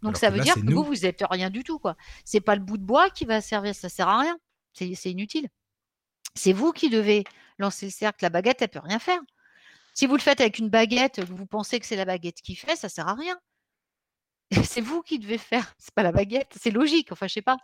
[0.01, 0.75] Donc Alors ça que veut là, dire que nous.
[0.75, 1.95] vous, vous êtes rien du tout, quoi.
[2.25, 3.75] C'est pas le bout de bois qui va servir.
[3.75, 4.37] Ça sert à rien.
[4.73, 5.47] C'est inutile.
[6.35, 7.23] C'est vous qui devez
[7.59, 8.17] lancer le cercle.
[8.23, 9.19] La baguette, elle peut rien faire.
[9.93, 12.75] Si vous le faites avec une baguette, vous pensez que c'est la baguette qui fait,
[12.77, 13.37] ça sert à rien.
[14.63, 15.73] C'est vous qui devez faire.
[15.77, 16.51] C'est pas la baguette.
[16.59, 17.11] C'est logique.
[17.11, 17.57] Enfin, je sais pas.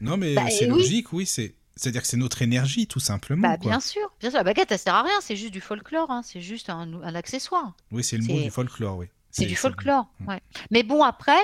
[0.00, 0.78] Non, mais Bah, c'est oui.
[0.78, 1.54] logique, oui, c'est.
[1.76, 3.48] C'est-à-dire que c'est notre énergie, tout simplement.
[3.48, 3.70] Bah, quoi.
[3.70, 6.22] bien sûr, bien sûr, la baguette, elle sert à rien, c'est juste du folklore, hein,
[6.22, 7.74] c'est juste un, un accessoire.
[7.90, 9.06] Oui, c'est le mot du folklore, oui.
[9.30, 10.40] C'est du folklore, ouais.
[10.70, 11.38] Mais bon, après,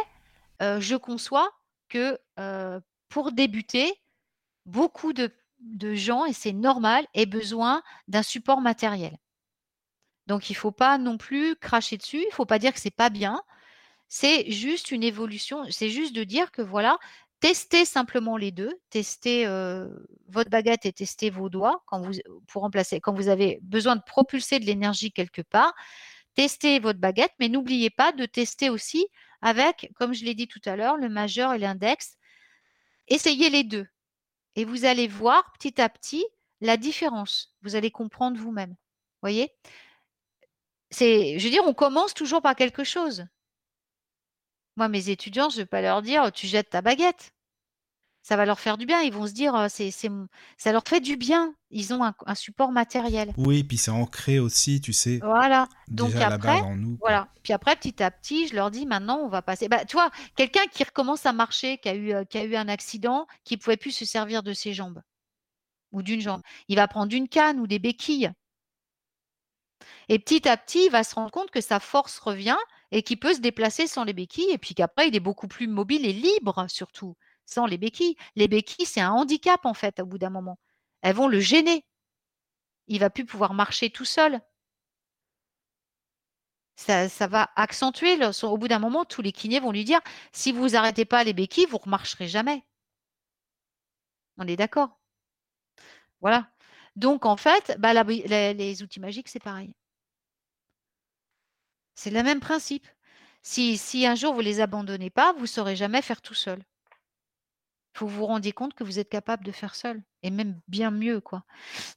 [0.61, 1.49] euh, je conçois
[1.89, 3.91] que euh, pour débuter,
[4.67, 9.17] beaucoup de, de gens, et c'est normal, aient besoin d'un support matériel.
[10.27, 12.81] Donc, il ne faut pas non plus cracher dessus, il ne faut pas dire que
[12.81, 13.41] c'est pas bien.
[14.09, 16.99] C'est juste une évolution, c'est juste de dire que voilà,
[17.41, 19.47] testez simplement les deux, testez
[20.29, 25.43] votre baguette et testez vos doigts quand vous avez besoin de propulser de l'énergie quelque
[25.43, 25.75] part,
[26.35, 29.07] testez votre baguette, mais n'oubliez pas de tester aussi
[29.43, 32.17] avec, comme je l'ai dit tout à l'heure, le majeur et l'index.
[33.09, 33.87] Essayez les deux
[34.55, 36.25] et vous allez voir petit à petit
[36.61, 37.55] la différence.
[37.63, 38.75] Vous allez comprendre vous-même.
[39.21, 39.53] Voyez?
[40.91, 43.27] C'est, je veux dire, on commence toujours par quelque chose.
[44.77, 47.33] Moi, mes étudiants, je ne vais pas leur dire tu jettes ta baguette.
[48.23, 49.01] Ça va leur faire du bien.
[49.03, 51.55] Ils vont se dire c'est, ça leur fait du bien.
[51.71, 53.33] Ils ont un, un support matériel.
[53.37, 55.69] Oui, puis c'est ancré aussi, tu sais, Voilà.
[55.87, 56.97] Donc déjà après, en nous.
[56.97, 57.09] quoi.
[57.09, 57.29] voilà.
[57.45, 59.69] Puis après, petit à petit, je leur dis maintenant, on va passer.
[59.69, 62.57] Bah, tu vois, quelqu'un qui recommence à marcher, qui a eu, euh, qui a eu
[62.57, 65.01] un accident, qui ne pouvait plus se servir de ses jambes
[65.93, 68.33] ou d'une jambe, il va prendre une canne ou des béquilles.
[70.09, 72.57] Et petit à petit, il va se rendre compte que sa force revient
[72.93, 74.51] et qu'il peut se déplacer sans les béquilles.
[74.51, 78.17] Et puis qu'après, il est beaucoup plus mobile et libre, surtout, sans les béquilles.
[78.37, 80.59] Les béquilles, c'est un handicap, en fait, au bout d'un moment.
[81.03, 81.85] Elles vont le gêner.
[82.89, 84.41] Il va plus pouvoir marcher tout seul.
[86.77, 88.19] Ça, ça va accentuer.
[88.45, 90.01] au bout d'un moment, tous les kinés vont lui dire
[90.33, 92.65] si vous n'arrêtez pas les béquilles, vous ne remarcherez jamais.
[94.39, 94.99] On est d'accord?
[96.21, 96.51] Voilà.
[96.97, 99.75] Donc, en fait, bah, les outils magiques, c'est pareil.
[101.97, 102.87] C'est le même principe.
[103.43, 106.63] Si, un jour vous les abandonnez pas, vous ne saurez jamais faire tout seul.
[107.99, 111.21] Vous vous rendiez compte que vous êtes capable de faire seul, et même bien mieux,
[111.23, 111.45] quoi.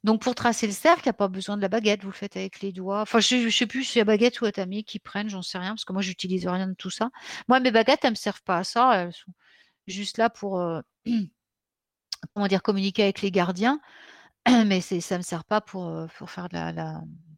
[0.05, 2.15] Donc pour tracer le cercle, il n'y a pas besoin de la baguette, vous le
[2.15, 3.01] faites avec les doigts.
[3.01, 5.57] Enfin, je ne sais plus si la baguette ou la tamie qui prennent, j'en sais
[5.57, 7.09] rien, parce que moi, j'utilise rien de tout ça.
[7.49, 9.33] Moi, mes baguettes, elles ne me servent pas à ça, elles sont
[9.87, 10.81] juste là pour, euh,
[12.33, 13.81] comment dire, communiquer avec les gardiens,
[14.67, 16.47] mais ça ne me sert pas pour, euh, faire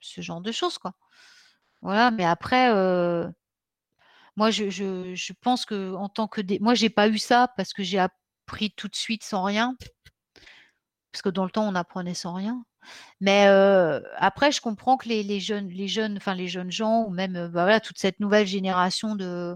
[0.01, 0.93] ce genre de choses, quoi.
[1.81, 2.69] Voilà, mais après,
[4.35, 6.41] moi, je, pense que en tant que...
[6.41, 9.75] dé- Moi, j'ai pas eu ça parce que j'ai appris tout de suite sans rien.
[11.11, 12.63] Parce que dans le temps, on apprenait sans rien.
[13.19, 13.45] Mais
[14.17, 17.79] après, je comprends que les, jeunes, les jeunes, enfin les jeunes gens, ou même bah
[17.79, 19.55] toute cette nouvelle génération de,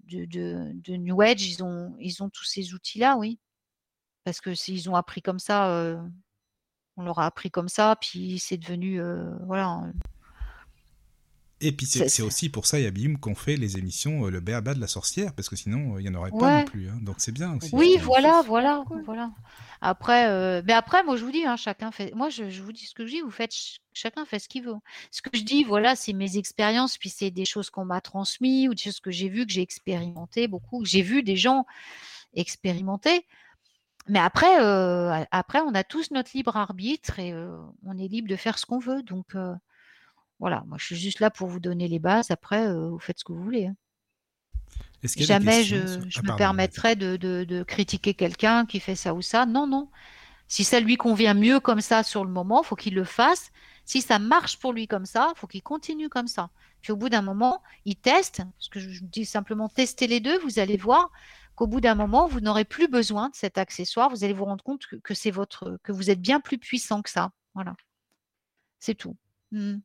[0.00, 3.38] de, New Age, ils ont, tous ces outils-là, oui.
[4.24, 5.96] Parce que s'ils ont appris comme ça,
[6.96, 9.00] on leur a appris comme ça, puis c'est devenu,
[9.46, 9.82] voilà.
[11.62, 14.80] Et puis c'est aussi pour ça, Yabim, qu'on fait les émissions euh, Le Béaba de
[14.80, 16.88] la sorcière, parce que sinon, euh, il n'y en aurait pas non plus.
[16.88, 16.98] hein.
[17.02, 17.70] Donc c'est bien aussi.
[17.74, 19.02] Oui, voilà, voilà, cool.
[19.04, 19.30] voilà.
[19.82, 22.14] Après, euh, mais après, moi, je vous dis, hein, chacun fait.
[22.14, 23.20] Moi, je, je vous dis ce que je dis.
[23.20, 24.74] Vous faites, ch- chacun fait ce qu'il veut.
[25.10, 28.68] Ce que je dis, voilà, c'est mes expériences, puis c'est des choses qu'on m'a transmises
[28.68, 30.84] ou des choses que j'ai vues, que j'ai expérimentées beaucoup.
[30.84, 31.66] J'ai vu des gens
[32.34, 33.26] expérimenter.
[34.08, 38.28] Mais après, euh, après, on a tous notre libre arbitre et euh, on est libre
[38.28, 39.02] de faire ce qu'on veut.
[39.02, 39.54] Donc, euh,
[40.40, 42.30] voilà, moi, je suis juste là pour vous donner les bases.
[42.32, 43.66] Après, euh, vous faites ce que vous voulez.
[43.66, 43.76] hein.
[45.16, 48.96] Jamais je, sur- je Ah, me pardon, permettrais de, de- de critiquer quelqu'un qui fait
[48.96, 49.46] ça ou ça.
[49.46, 49.88] Non, non.
[50.48, 53.50] Si ça lui convient mieux comme ça sur le moment, faut qu'il le fasse.
[53.84, 56.50] Si ça marche pour lui comme ça, faut qu'il continue comme ça.
[56.82, 58.42] Puis au bout d'un moment, il teste.
[58.58, 60.38] Parce que je dis simplement tester les deux.
[60.40, 61.10] Vous allez voir
[61.54, 64.10] qu'au bout d'un moment, vous n'aurez plus besoin de cet accessoire.
[64.10, 67.00] Vous allez vous rendre compte que, que c'est votre, que vous êtes bien plus puissant
[67.02, 67.30] que ça.
[67.54, 67.74] Voilà.
[68.80, 69.16] C'est tout.
[69.52, 69.78] Hmm.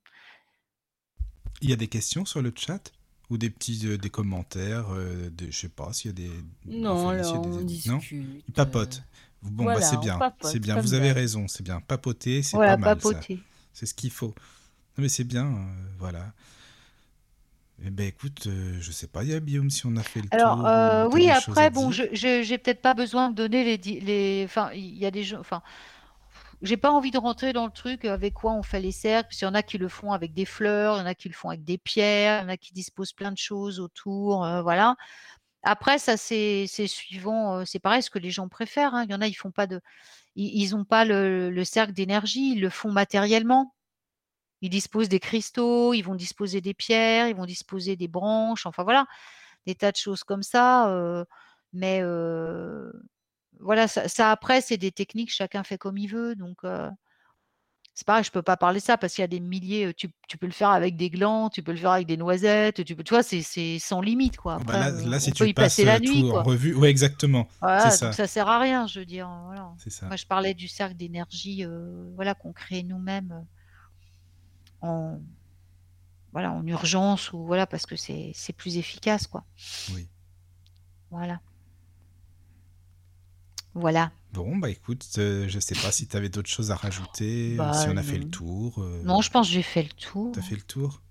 [1.61, 2.91] Il y a des questions sur le chat
[3.29, 6.31] ou des petits euh, des commentaires, euh, de, je sais pas s'il y a des.
[6.65, 8.43] Non, enfin, là, s'il y a on des- Non discute.
[8.47, 9.03] Ils papotent.
[9.41, 10.79] Bon, bah, c'est bien, papote, c'est bien.
[10.79, 11.79] Vous avez raison, c'est bien.
[11.79, 13.09] Papoter, c'est Voilà, pas mal ça.
[13.09, 13.39] papoter.
[13.73, 14.27] C'est ce qu'il faut.
[14.97, 15.57] Non, mais c'est bien, euh,
[15.99, 16.33] voilà.
[17.85, 20.21] Eh ben écoute, euh, je sais pas, il y a Guillaume si on a fait
[20.21, 23.65] le Alors, tour euh, oui, des après, bon, je, j'ai peut-être pas besoin de donner
[23.65, 25.61] les, les, enfin, il y a des gens, enfin,
[26.61, 29.37] j'ai pas envie de rentrer dans le truc avec quoi on fait les cercles, parce
[29.39, 31.29] qu'il y en a qui le font avec des fleurs, il y en a qui
[31.29, 34.45] le font avec des pierres, il y en a qui disposent plein de choses autour,
[34.45, 34.95] euh, voilà.
[35.63, 39.05] Après, ça, c'est, suivant, euh, c'est pareil, ce que les gens préfèrent, hein.
[39.05, 39.81] Il y en a, ils font pas de,
[40.35, 43.75] ils, ils ont pas le, le cercle d'énergie, ils le font matériellement.
[44.61, 48.83] Ils disposent des cristaux, ils vont disposer des pierres, ils vont disposer des branches, enfin
[48.83, 49.05] voilà,
[49.67, 50.89] des tas de choses comme ça.
[50.91, 51.25] euh,
[51.73, 52.91] mais euh,
[53.59, 56.35] voilà, ça, ça, après, c'est des techniques, chacun fait comme il veut.
[56.35, 56.89] Donc, euh,
[57.93, 59.85] c'est pareil, je peux pas parler de ça parce qu'il y a des milliers.
[59.85, 62.17] euh, Tu, tu peux le faire avec des glands, tu peux le faire avec des
[62.17, 63.41] noisettes, tu peux, tu vois, c'est
[63.79, 64.57] sans limite, quoi.
[64.59, 66.21] Ah bah Après, là, on, là, si peut tu y passes passer la euh, nuit,
[66.21, 66.43] tout en quoi.
[66.43, 69.29] revue, ouais, exactement, Voilà, ça, ça sert à rien, je veux dire.
[69.45, 69.71] Voilà.
[69.77, 70.07] c'est ça.
[70.07, 75.21] Moi, je parlais du cercle d'énergie, euh, voilà, qu'on crée nous-mêmes euh, en,
[76.33, 79.45] voilà, en urgence ou voilà, parce que c'est c'est plus efficace, quoi.
[79.93, 80.09] Oui.
[81.11, 81.39] Voilà.
[83.75, 84.11] Voilà.
[84.31, 87.71] Bon, bah écoute, euh, je sais pas si tu avais d'autres choses à rajouter, euh,
[87.73, 88.81] si Bah on a fait le tour.
[88.81, 89.89] euh, Non, je pense que j'ai fait le
[90.31, 90.41] T'as tour.
[90.41, 91.01] fait le tour?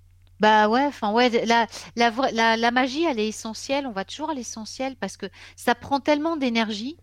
[0.41, 1.67] Bah ouais, enfin ouais, la,
[1.97, 3.87] la, la, la magie, elle est essentielle.
[3.87, 5.27] On va toujours à l'essentiel parce que
[5.57, 6.97] ça prend tellement d'énergie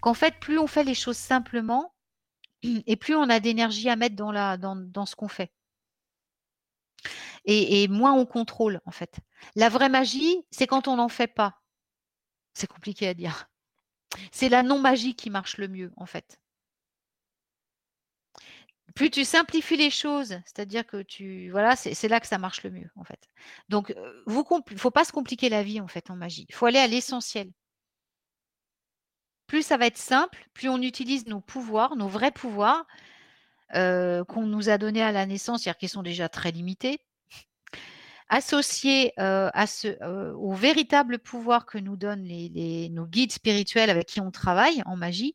[0.00, 1.94] qu'en fait, plus on fait les choses simplement
[2.62, 5.52] et plus on a d'énergie à mettre dans la, dans, dans ce qu'on fait.
[7.44, 9.18] Et, et moins on contrôle, en fait.
[9.56, 11.60] La vraie magie, c'est quand on n'en fait pas.
[12.54, 13.48] C'est compliqué à dire.
[14.32, 16.40] C'est la non-magie qui marche le mieux, en fait.
[18.94, 22.70] Plus tu simplifies les choses, c'est-à-dire que tu voilà, c'est là que ça marche le
[22.70, 23.20] mieux en fait.
[23.68, 26.46] Donc euh, vous compl- faut pas se compliquer la vie en fait en magie.
[26.48, 27.50] Il faut aller à l'essentiel.
[29.46, 32.86] Plus ça va être simple, plus on utilise nos pouvoirs, nos vrais pouvoirs
[33.74, 37.00] euh, qu'on nous a donnés à la naissance, c'est-à-dire qu'ils sont déjà très limités,
[38.30, 44.96] euh, au véritable pouvoir que nous donnent nos guides spirituels avec qui on travaille en
[44.96, 45.34] magie.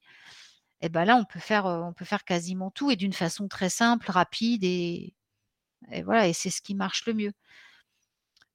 [0.81, 3.69] Et ben là, on peut faire, on peut faire quasiment tout et d'une façon très
[3.69, 5.15] simple, rapide et,
[6.03, 6.27] voilà.
[6.27, 7.33] Et c'est ce qui marche le mieux.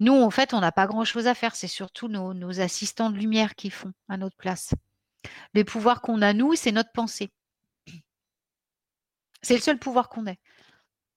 [0.00, 1.56] Nous, en fait, on n'a pas grand-chose à faire.
[1.56, 4.74] C'est surtout nos, nos assistants de lumière qui font à notre place.
[5.54, 7.30] Les pouvoirs qu'on a, nous, c'est notre pensée.
[9.42, 10.38] C'est le seul pouvoir qu'on ait.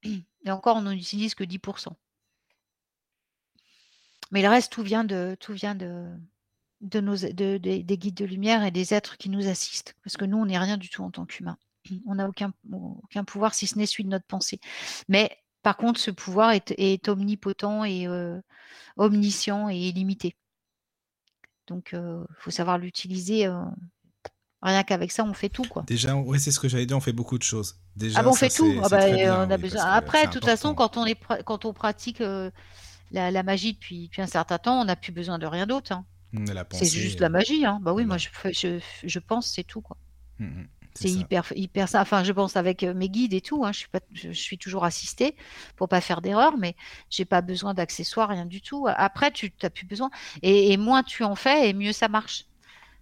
[0.03, 1.89] Et encore, on n'en utilise que 10%.
[4.31, 6.07] Mais le reste, tout vient de, tout vient de,
[6.81, 9.95] de nos, de- de- des guides de lumière et des êtres qui nous assistent.
[10.03, 11.57] Parce que nous, on n'est rien du tout en tant qu'humain.
[12.07, 14.59] On n'a aucun, aucun pouvoir si ce n'est celui de notre pensée.
[15.09, 18.39] Mais par contre, ce pouvoir est, est omnipotent et euh,
[18.97, 20.37] omniscient et illimité.
[21.67, 23.47] Donc, il faut savoir l'utiliser.
[23.47, 23.63] euh,
[24.63, 25.87] rien qu'avec ça, on fait tout, quoi.
[25.87, 27.77] Déjà, ouais, c'est ce que j'allais dire, on fait beaucoup de choses.
[27.95, 28.79] Déjà, Ah bon, on ça, fait tout?
[28.83, 29.83] Ah bah, euh, bien, on a oui, besoin.
[29.83, 32.51] Après, de toute façon, quand on est quand on pratique euh,
[33.11, 35.91] la, la magie depuis, depuis un certain temps, on n'a plus besoin de rien d'autre.
[35.93, 36.05] hein.
[36.71, 37.65] C'est juste euh, la magie.
[37.65, 37.79] Hein.
[37.81, 39.97] Bah oui, moi je, je, je pense c'est tout quoi.
[40.39, 42.01] mm, mm, C'est hyper hyper ça.
[42.01, 43.65] Enfin, je pense avec euh, mes guides et tout.
[43.65, 45.35] Hein, je suis pas, je, je suis toujours assistée
[45.77, 46.75] pour pas faire d'erreur, mais
[47.09, 48.87] j'ai pas besoin d'accessoires, rien du tout.
[48.89, 50.09] Après, tu n'as plus besoin.
[50.43, 52.45] Et, et moins tu en fais, et mieux ça marche.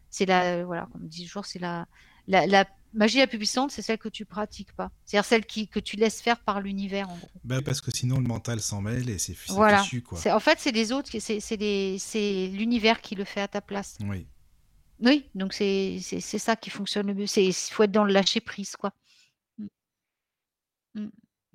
[0.09, 1.87] C'est la voilà, comme dit toujours, c'est la,
[2.27, 4.91] la la magie la plus puissante, c'est celle que tu pratiques pas.
[5.05, 7.29] C'est-à-dire celle qui que tu laisses faire par l'univers en gros.
[7.43, 9.83] Bah, parce que sinon, le mental s'en mêle et c'est c'est Voilà.
[9.83, 10.17] fichu, quoi.
[10.17, 13.97] C'est- En fait, c'est les autres, c'est l'univers qui le fait à ta place.
[14.01, 14.27] Oui.
[15.01, 17.27] Oui, donc c'est c'est c'est ça qui fonctionne le mieux.
[17.27, 18.91] C'est il faut être dans le lâcher prise, quoi.
[19.57, 19.67] Mm.
[20.95, 21.09] Mm.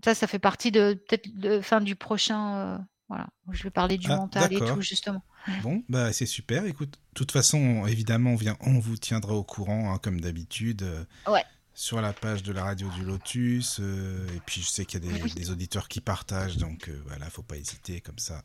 [0.05, 2.57] Ça, ça fait partie de peut-être de fin du prochain.
[2.57, 2.79] euh,
[3.15, 5.23] voilà, je vais parler du Ah, mental et tout justement.
[5.63, 6.65] Bon, bah c'est super.
[6.67, 10.83] Écoute, de toute façon, évidemment, on, vient, on vous tiendra au courant, hein, comme d'habitude,
[10.83, 11.45] euh, Ouais.
[11.75, 13.79] sur la page de la radio du Lotus.
[13.81, 15.33] euh, et puis, je sais qu'il y a des, Oui.
[15.35, 18.43] des auditeurs qui partagent, donc euh, voilà, faut pas hésiter, comme ça.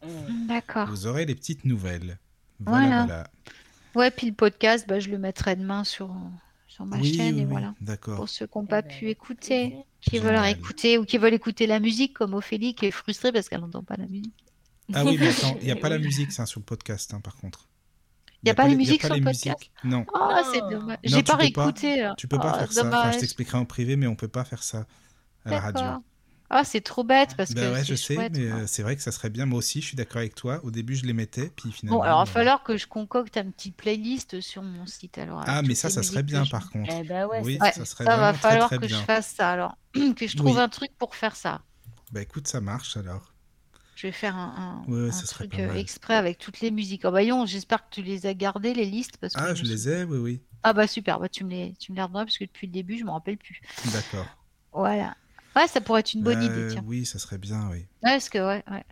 [0.48, 0.88] D'accord.
[0.90, 2.20] Vous aurez les petites nouvelles.
[2.60, 3.06] Voilà, Voilà.
[3.06, 3.30] voilà.
[3.96, 6.16] Ouais, puis le podcast, bah, je le mettrai demain sur
[6.68, 7.74] sur ma Oui, chaîne oui, et oui, voilà.
[7.82, 8.18] d'accord.
[8.18, 11.34] Pour ceux qui n'ont Eh pas ben, pu écouter, qui veulent écouter ou qui veulent
[11.34, 14.34] écouter la musique, comme Ophélie qui est frustrée parce qu'elle n'entend pas la musique.
[14.94, 17.22] Ah oui, mais attends, il n'y a pas la musique ça, sur le podcast, hein,
[17.22, 17.68] par contre.
[18.44, 19.72] Il y a pas les musiques sur le podcast musiques.
[19.84, 20.88] Non, Ah, c'est dommage.
[20.88, 22.02] Non, J'ai tu pas réécouté.
[22.02, 22.14] là.
[22.18, 22.88] tu peux pas Ah, faire ça.
[22.88, 24.86] Enfin, je t'expliquerai en privé, mais on peut pas faire ça
[25.46, 25.84] à la radio.
[25.84, 26.02] D'accord.
[26.52, 28.82] Ah, c'est trop bête parce Bah que ouais, c'est je sais, chouette, mais euh, c'est
[28.82, 29.46] vrai que ça serait bien.
[29.46, 30.60] Moi aussi, je suis d'accord avec toi.
[30.64, 32.00] Au début, je les mettais, puis finalement.
[32.00, 35.20] Bon, alors il va bah, falloir que je concocte un petit playlist sur mon site
[35.20, 35.44] alors.
[35.46, 36.92] Ah, mais ça, ça serait bien je- par contre.
[36.92, 38.98] Eh ben ouais, Oui, ça, Ouais, ça serait ça va très falloir très que bien.
[39.00, 39.78] je fasse ça alors.
[40.16, 40.62] que je trouve Oui.
[40.62, 41.62] un truc pour faire ça.
[42.12, 43.32] Bah écoute, ça marche alors.
[44.00, 47.02] Je vais faire un, Ouais, truc euh, exprès avec toutes les musiques.
[47.04, 49.90] Oh bah j'espère que tu les as gardées les listes parce que Ah, je les
[49.90, 50.42] ai, oui, oui.
[50.64, 52.72] Ah bah super, bah tu me les tu me les redonneras parce que depuis le
[52.72, 53.60] début je me rappelle plus.
[53.92, 54.26] D'accord.
[54.72, 55.18] Voilà.
[55.54, 56.84] Ouais, ça pourrait être une bonne Euh, idée tiens.
[56.88, 57.80] Oui, ça serait bien, oui.
[57.80, 58.86] Ouais, parce que ouais, ouais.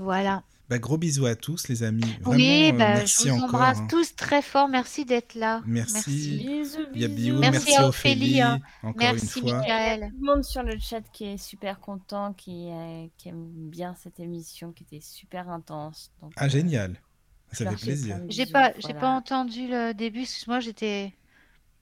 [0.00, 0.42] Voilà.
[0.72, 2.00] Bah, gros bisous à tous, les amis.
[2.22, 3.56] Vraiment, oui, euh, bah, merci je vous encore.
[3.56, 3.86] embrasse hein.
[3.90, 4.68] tous très fort.
[4.68, 5.60] Merci d'être là.
[5.66, 6.38] Merci.
[6.38, 7.08] Bisous, a bisous.
[7.08, 8.60] Bio, Merci merci, à Ophélie, Ophélie, hein.
[8.82, 9.58] encore Merci, une fois.
[9.58, 10.00] Michael.
[10.00, 13.94] Tout le monde sur le chat qui est super content, qui, euh, qui aime bien
[14.02, 16.10] cette émission, qui était super intense.
[16.22, 16.96] Donc, Ah, euh, génial.
[17.52, 18.18] Ça fait plaisir.
[18.30, 19.00] J'ai bisous, pas, j'ai voilà.
[19.00, 20.22] pas entendu le début.
[20.22, 21.12] Excuse-moi, j'étais.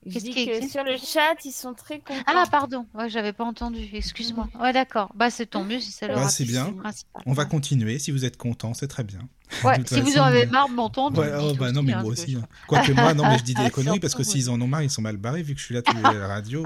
[0.05, 2.19] Je Qu'est-ce dis qui que sur le chat, ils sont très contents.
[2.25, 2.87] Ah, pardon.
[2.95, 3.87] Ouais, j'avais pas entendu.
[3.93, 4.47] Excuse-moi.
[4.59, 5.11] Ouais, d'accord.
[5.15, 6.69] Bah, c'est tant mieux si ça leur Bah, a c'est bien.
[6.69, 7.21] le principal.
[7.27, 7.99] On va continuer.
[7.99, 9.19] Si vous êtes content, c'est très bien.
[9.65, 11.21] Ouais, si vous en avez mais- marre de m'entendre.
[11.21, 12.35] Ouais, oh, bah non, mais moi hein, que aussi.
[12.35, 12.47] hein.
[12.67, 14.89] Quoique moi, non, mais je dis des conneries parce que s'ils en ont marre, ils
[14.89, 16.63] sont mal barrés vu que je suis là tous les à la radio.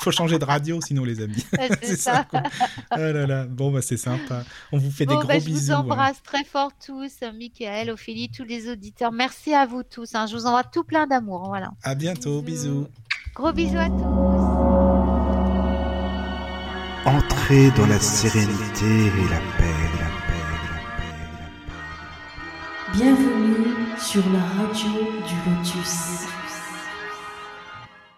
[0.00, 1.44] Faut changer de radio sinon, les amis.
[1.82, 2.26] C'est ça.
[2.90, 3.46] Ah là là.
[3.46, 4.44] Bon, bah c'est sympa.
[4.70, 5.66] On vous fait des Bon, gros bah, je bisous.
[5.66, 5.76] vous hein.
[5.80, 9.10] embrasse très fort tous, Michael, Ophélie, tous les auditeurs.
[9.12, 10.14] Merci à vous tous.
[10.14, 10.26] hein.
[10.26, 11.46] Je vous envoie tout plein d'amour.
[11.48, 11.70] Voilà.
[11.82, 12.27] À bientôt.
[12.28, 12.42] Bisous.
[12.42, 12.86] Bisous.
[13.34, 14.58] Gros bisous à tous.
[17.06, 21.88] Entrez dans la sérénité et la paix, la paix, la paix, la paix.
[22.92, 24.90] Bienvenue sur la radio
[25.26, 26.26] du Lotus.